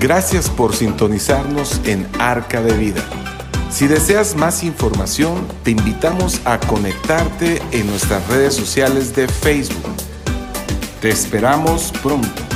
Gracias 0.00 0.48
por 0.48 0.74
sintonizarnos 0.74 1.78
en 1.84 2.08
Arca 2.18 2.62
de 2.62 2.72
Vida. 2.72 3.04
Si 3.70 3.86
deseas 3.86 4.34
más 4.34 4.64
información, 4.64 5.46
te 5.62 5.72
invitamos 5.72 6.40
a 6.46 6.58
conectarte 6.58 7.60
en 7.70 7.86
nuestras 7.86 8.26
redes 8.28 8.54
sociales 8.54 9.14
de 9.14 9.28
Facebook. 9.28 9.94
Te 11.02 11.10
esperamos 11.10 11.92
pronto. 12.02 12.51